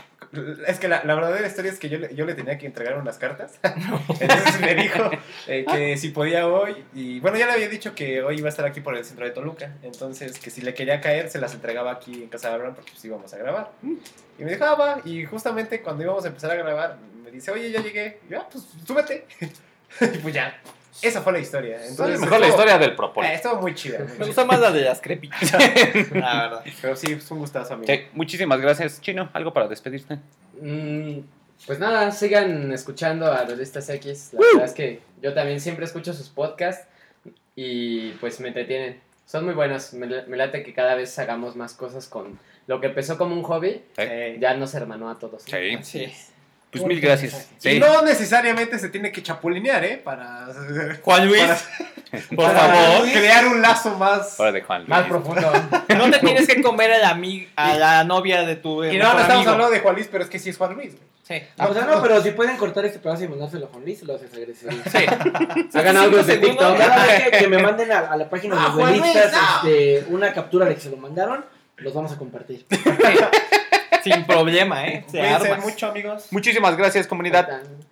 es 0.66 0.78
que 0.78 0.88
la, 0.88 1.02
la 1.04 1.14
verdadera 1.14 1.46
historia 1.46 1.72
es 1.72 1.78
que 1.78 1.88
yo 1.88 1.98
le, 1.98 2.14
yo 2.14 2.26
le 2.26 2.34
tenía 2.34 2.58
que 2.58 2.66
entregar 2.66 2.98
unas 2.98 3.18
cartas. 3.18 3.58
Entonces 3.62 4.60
me 4.60 4.74
dijo 4.74 5.10
eh, 5.46 5.64
que 5.70 5.96
si 5.96 6.10
podía 6.10 6.48
hoy. 6.48 6.84
Y 6.94 7.20
bueno, 7.20 7.38
ya 7.38 7.46
le 7.46 7.52
había 7.52 7.68
dicho 7.68 7.94
que 7.94 8.22
hoy 8.22 8.38
iba 8.38 8.48
a 8.48 8.50
estar 8.50 8.66
aquí 8.66 8.80
por 8.80 8.96
el 8.96 9.04
centro 9.04 9.24
de 9.24 9.30
Toluca. 9.30 9.72
Entonces, 9.82 10.38
que 10.38 10.50
si 10.50 10.60
le 10.60 10.74
quería 10.74 11.00
caer, 11.00 11.30
se 11.30 11.40
las 11.40 11.54
entregaba 11.54 11.92
aquí 11.92 12.22
en 12.22 12.28
casa 12.28 12.48
de 12.48 12.54
Abraham 12.56 12.74
porque 12.74 12.92
pues 12.92 13.04
íbamos 13.04 13.32
a 13.32 13.38
grabar. 13.38 13.72
Y 13.82 14.44
me 14.44 14.52
dijo, 14.52 14.64
ah, 14.64 14.74
va. 14.74 15.00
Y 15.04 15.24
justamente 15.24 15.82
cuando 15.82 16.02
íbamos 16.02 16.24
a 16.24 16.28
empezar 16.28 16.50
a 16.50 16.54
grabar, 16.54 16.98
me 17.22 17.30
dice, 17.30 17.50
oye, 17.50 17.70
ya 17.70 17.80
llegué. 17.80 18.20
Y 18.28 18.32
yo, 18.32 18.40
ah, 18.40 18.48
pues 18.50 18.64
súbete. 18.84 19.26
y 20.00 20.18
pues 20.18 20.34
ya. 20.34 20.60
Esa 21.02 21.22
fue 21.22 21.32
la 21.32 21.38
historia. 21.40 21.78
Entonces, 21.86 22.20
mejor 22.20 22.40
la 22.40 22.48
historia 22.48 22.78
del 22.78 22.94
propóleo. 22.96 23.30
eh, 23.30 23.34
estuvo 23.34 23.56
muy 23.60 23.74
chida. 23.74 23.98
muy 24.00 24.18
Me 24.18 24.26
gusta 24.26 24.44
más 24.44 24.60
la 24.60 24.70
de 24.72 24.82
las 24.82 25.00
crepitas. 25.00 25.52
La 26.12 26.42
verdad. 26.42 26.64
Pero 26.80 26.96
sí, 26.96 27.12
es 27.12 27.30
un 27.30 27.38
gustazo, 27.38 27.74
amigo. 27.74 27.92
Sí, 27.92 28.00
muchísimas 28.12 28.60
gracias, 28.60 29.00
Chino. 29.00 29.28
¿Algo 29.32 29.52
para 29.52 29.68
despedirte? 29.68 30.18
Mm, 30.60 31.20
pues 31.66 31.78
nada, 31.78 32.10
sigan 32.10 32.72
escuchando 32.72 33.30
a 33.32 33.44
Realistas 33.44 33.88
X. 33.90 34.30
La 34.32 34.40
verdad 34.40 34.64
es 34.64 34.72
que 34.74 35.00
yo 35.22 35.34
también 35.34 35.60
siempre 35.60 35.84
escucho 35.84 36.12
sus 36.12 36.28
podcasts 36.28 36.86
y 37.56 38.10
pues 38.20 38.40
me 38.40 38.48
entretienen. 38.48 39.00
Son 39.26 39.44
muy 39.44 39.54
buenos. 39.54 39.92
Me, 39.92 40.06
me 40.26 40.36
late 40.36 40.62
que 40.62 40.72
cada 40.72 40.94
vez 40.94 41.18
hagamos 41.18 41.54
más 41.56 41.74
cosas 41.74 42.06
con 42.08 42.38
lo 42.66 42.80
que 42.80 42.86
empezó 42.88 43.18
como 43.18 43.34
un 43.34 43.42
hobby. 43.42 43.82
Eh, 43.98 44.38
Ya 44.40 44.54
nos 44.54 44.74
hermanó 44.74 45.10
a 45.10 45.18
todos. 45.18 45.42
Sí. 45.42 45.78
Sí. 45.82 46.12
Pues 46.70 46.84
mil 46.84 47.00
gracias. 47.00 47.48
Y 47.62 47.70
Sí. 47.70 47.80
no 47.80 48.02
necesariamente 48.02 48.78
se 48.78 48.90
tiene 48.90 49.10
que 49.10 49.22
chapulinear, 49.22 49.82
¿eh? 49.84 49.96
Para, 50.04 50.46
Juan 51.02 51.26
Luis, 51.26 51.42
para- 51.42 52.22
por 52.36 52.44
para 52.44 52.58
favor. 52.60 53.10
crear 53.10 53.46
un 53.46 53.62
lazo 53.62 53.96
más. 53.96 54.36
De 54.36 54.60
Juan 54.62 54.80
Luis. 54.80 54.88
Más 54.90 55.06
profundo. 55.06 55.50
No 55.96 56.10
te 56.10 56.18
tienes 56.18 56.46
que 56.46 56.60
comer 56.62 56.92
a 56.92 56.98
la, 56.98 57.18
a 57.56 57.74
la 57.74 58.04
novia 58.04 58.42
de 58.42 58.56
tu 58.56 58.84
Y 58.84 58.98
no, 58.98 59.14
no 59.14 59.20
estamos 59.20 59.46
hablando 59.46 59.70
de 59.70 59.80
Juan 59.80 59.94
Luis, 59.94 60.08
pero 60.10 60.24
es 60.24 60.30
que 60.30 60.38
sí 60.38 60.50
es 60.50 60.58
Juan 60.58 60.74
Luis. 60.74 60.92
Sí. 61.26 61.42
O 61.58 61.74
sea, 61.74 61.84
no, 61.84 62.00
pero 62.02 62.22
si 62.22 62.30
pueden 62.30 62.56
cortar 62.56 62.84
este 62.86 62.98
pedazo 63.00 63.24
y 63.24 63.28
mandárselo 63.28 63.66
a 63.66 63.68
Juan 63.68 63.84
Luis, 63.84 64.02
lo 64.02 64.14
haces 64.16 64.32
agradecido. 64.32 64.70
Sí. 64.90 65.78
Hagan 65.78 65.96
audios 65.98 66.26
de 66.26 66.34
segundos. 66.34 66.72
TikTok. 66.74 66.78
Cada 66.78 67.06
vez 67.06 67.22
que, 67.30 67.38
que 67.38 67.48
me 67.48 67.58
manden 67.62 67.92
a, 67.92 67.98
a 67.98 68.16
la 68.16 68.30
página 68.30 68.54
de 68.54 68.60
Ah, 68.60 68.64
los 68.68 68.74
Juan 68.74 68.98
Luis, 68.98 69.14
no. 69.14 69.20
este, 69.68 70.04
una 70.10 70.32
captura 70.32 70.64
de 70.66 70.74
que 70.74 70.80
se 70.80 70.90
lo 70.90 70.96
mandaron, 70.96 71.44
los 71.78 71.92
vamos 71.92 72.12
a 72.12 72.16
compartir. 72.16 72.64
Sin 74.02 74.24
problema, 74.26 74.86
¿eh? 74.86 75.04
Se 75.06 75.18
Cuídense 75.18 75.52
arma. 75.52 75.64
mucho, 75.64 75.86
amigos. 75.88 76.26
Muchísimas 76.30 76.76
gracias, 76.76 77.06
comunidad. 77.06 77.48
Faltan- 77.48 77.84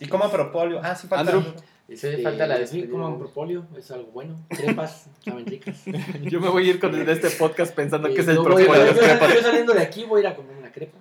Y 0.00 0.06
coman 0.08 0.30
propóleo. 0.30 0.80
Ah, 0.82 0.94
sí, 0.94 1.06
falta. 1.06 1.32
Andrew. 1.32 1.54
Y 1.86 1.96
sí, 1.98 2.08
falta 2.22 2.46
la 2.46 2.54
Sí, 2.56 2.60
despedida. 2.62 2.90
coman 2.90 3.18
propóleo, 3.18 3.66
es 3.76 3.90
algo 3.90 4.06
bueno. 4.12 4.36
Crepas, 4.48 5.06
saben 5.24 5.44
ricas. 5.46 5.82
Yo 6.22 6.40
me 6.40 6.48
voy 6.48 6.66
a 6.66 6.70
ir 6.70 6.80
con 6.80 6.94
el 6.94 7.04
de 7.04 7.12
este 7.12 7.30
podcast 7.30 7.74
pensando 7.74 8.08
que 8.12 8.20
es 8.22 8.28
el 8.28 8.38
voy- 8.38 8.44
propio 8.64 8.72
de 8.72 8.94
yo, 9.34 9.42
saliendo 9.42 9.74
de 9.74 9.82
aquí 9.82 10.04
voy 10.04 10.18
a 10.18 10.20
ir 10.20 10.26
a 10.28 10.36
comer 10.36 10.56
una 10.56 10.72
crepa. 10.72 10.98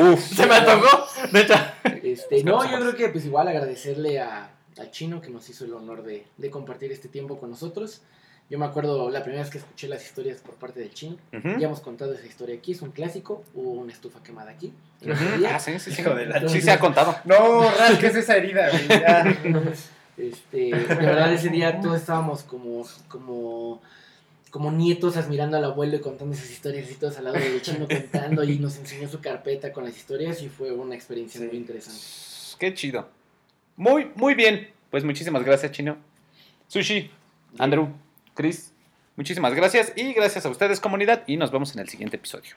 Uf. 0.00 0.20
Se 0.36 0.46
me 0.46 0.54
antojó. 0.54 1.04
De 1.32 1.40
hecho, 1.40 1.54
Este, 2.02 2.44
no, 2.44 2.62
yo 2.70 2.78
creo 2.78 2.96
que 2.96 3.08
pues 3.08 3.24
igual 3.24 3.48
agradecerle 3.48 4.20
a, 4.20 4.50
a 4.80 4.90
Chino 4.90 5.20
que 5.20 5.30
nos 5.30 5.48
hizo 5.50 5.64
el 5.64 5.74
honor 5.74 6.02
de, 6.04 6.26
de 6.36 6.50
compartir 6.50 6.92
este 6.92 7.08
tiempo 7.08 7.38
con 7.38 7.50
nosotros. 7.50 8.02
Yo 8.50 8.58
me 8.58 8.66
acuerdo 8.66 9.10
la 9.10 9.22
primera 9.22 9.42
vez 9.44 9.50
que 9.50 9.58
escuché 9.58 9.86
las 9.86 10.04
historias 10.04 10.40
por 10.40 10.56
parte 10.56 10.80
del 10.80 10.92
Chino. 10.92 11.16
Ujú. 11.32 11.56
Ya 11.58 11.68
hemos 11.68 11.80
contado 11.80 12.12
esa 12.12 12.26
historia 12.26 12.56
aquí, 12.56 12.72
es 12.72 12.82
un 12.82 12.90
clásico. 12.90 13.44
Hubo 13.54 13.70
una 13.70 13.92
estufa 13.92 14.20
quemada 14.24 14.50
aquí. 14.50 14.72
ese 15.00 15.38
día. 15.38 15.54
Ah, 15.54 15.60
sí, 15.60 15.78
sí, 15.78 15.92
sí. 15.92 16.00
Hijo 16.02 16.16
de 16.16 16.26
la 16.26 16.48
Sí 16.48 16.60
se 16.60 16.72
ha 16.72 16.80
contado. 16.80 17.16
No, 17.24 17.70
rasques 17.70 18.16
esa 18.16 18.36
herida, 18.36 18.68
güey. 18.70 18.88
ya. 18.88 19.24
Este, 20.16 20.58
de 20.74 20.94
verdad 20.96 21.32
ese 21.32 21.48
día 21.48 21.80
todos 21.80 21.98
estábamos 21.98 22.42
como, 22.42 22.86
como, 23.08 23.80
como 24.50 24.70
nietos 24.70 25.16
admirando 25.16 25.56
al 25.56 25.64
abuelo 25.64 25.96
y 25.96 26.00
contando 26.00 26.34
esas 26.34 26.50
historias 26.50 26.90
y 26.90 26.96
todos 26.96 27.16
al 27.16 27.24
lado 27.24 27.38
del 27.38 27.62
chino 27.62 27.88
contando 27.88 28.44
y 28.44 28.58
nos 28.58 28.76
enseñó 28.76 29.08
su 29.08 29.20
carpeta 29.20 29.72
con 29.72 29.84
las 29.84 29.96
historias 29.96 30.42
y 30.42 30.50
fue 30.50 30.72
una 30.72 30.94
experiencia 30.94 31.40
muy 31.40 31.56
interesante. 31.56 32.02
Qué 32.58 32.74
chido. 32.74 33.08
Muy, 33.76 34.10
muy 34.14 34.34
bien. 34.34 34.68
Pues 34.90 35.04
muchísimas 35.04 35.42
gracias, 35.42 35.72
Chino. 35.72 35.96
Sushi, 36.68 37.10
Andrew, 37.56 37.88
Chris, 38.34 38.72
muchísimas 39.16 39.54
gracias. 39.54 39.92
Y 39.96 40.12
gracias 40.12 40.46
a 40.46 40.48
ustedes, 40.48 40.80
comunidad. 40.80 41.22
Y 41.26 41.36
nos 41.36 41.50
vemos 41.50 41.74
en 41.74 41.80
el 41.80 41.88
siguiente 41.88 42.16
episodio. 42.16 42.54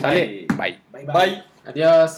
¿Sale? 0.00 0.46
Bye. 0.56 0.80
Bye 0.92 1.06
bye. 1.06 1.44
Adiós. 1.66 2.12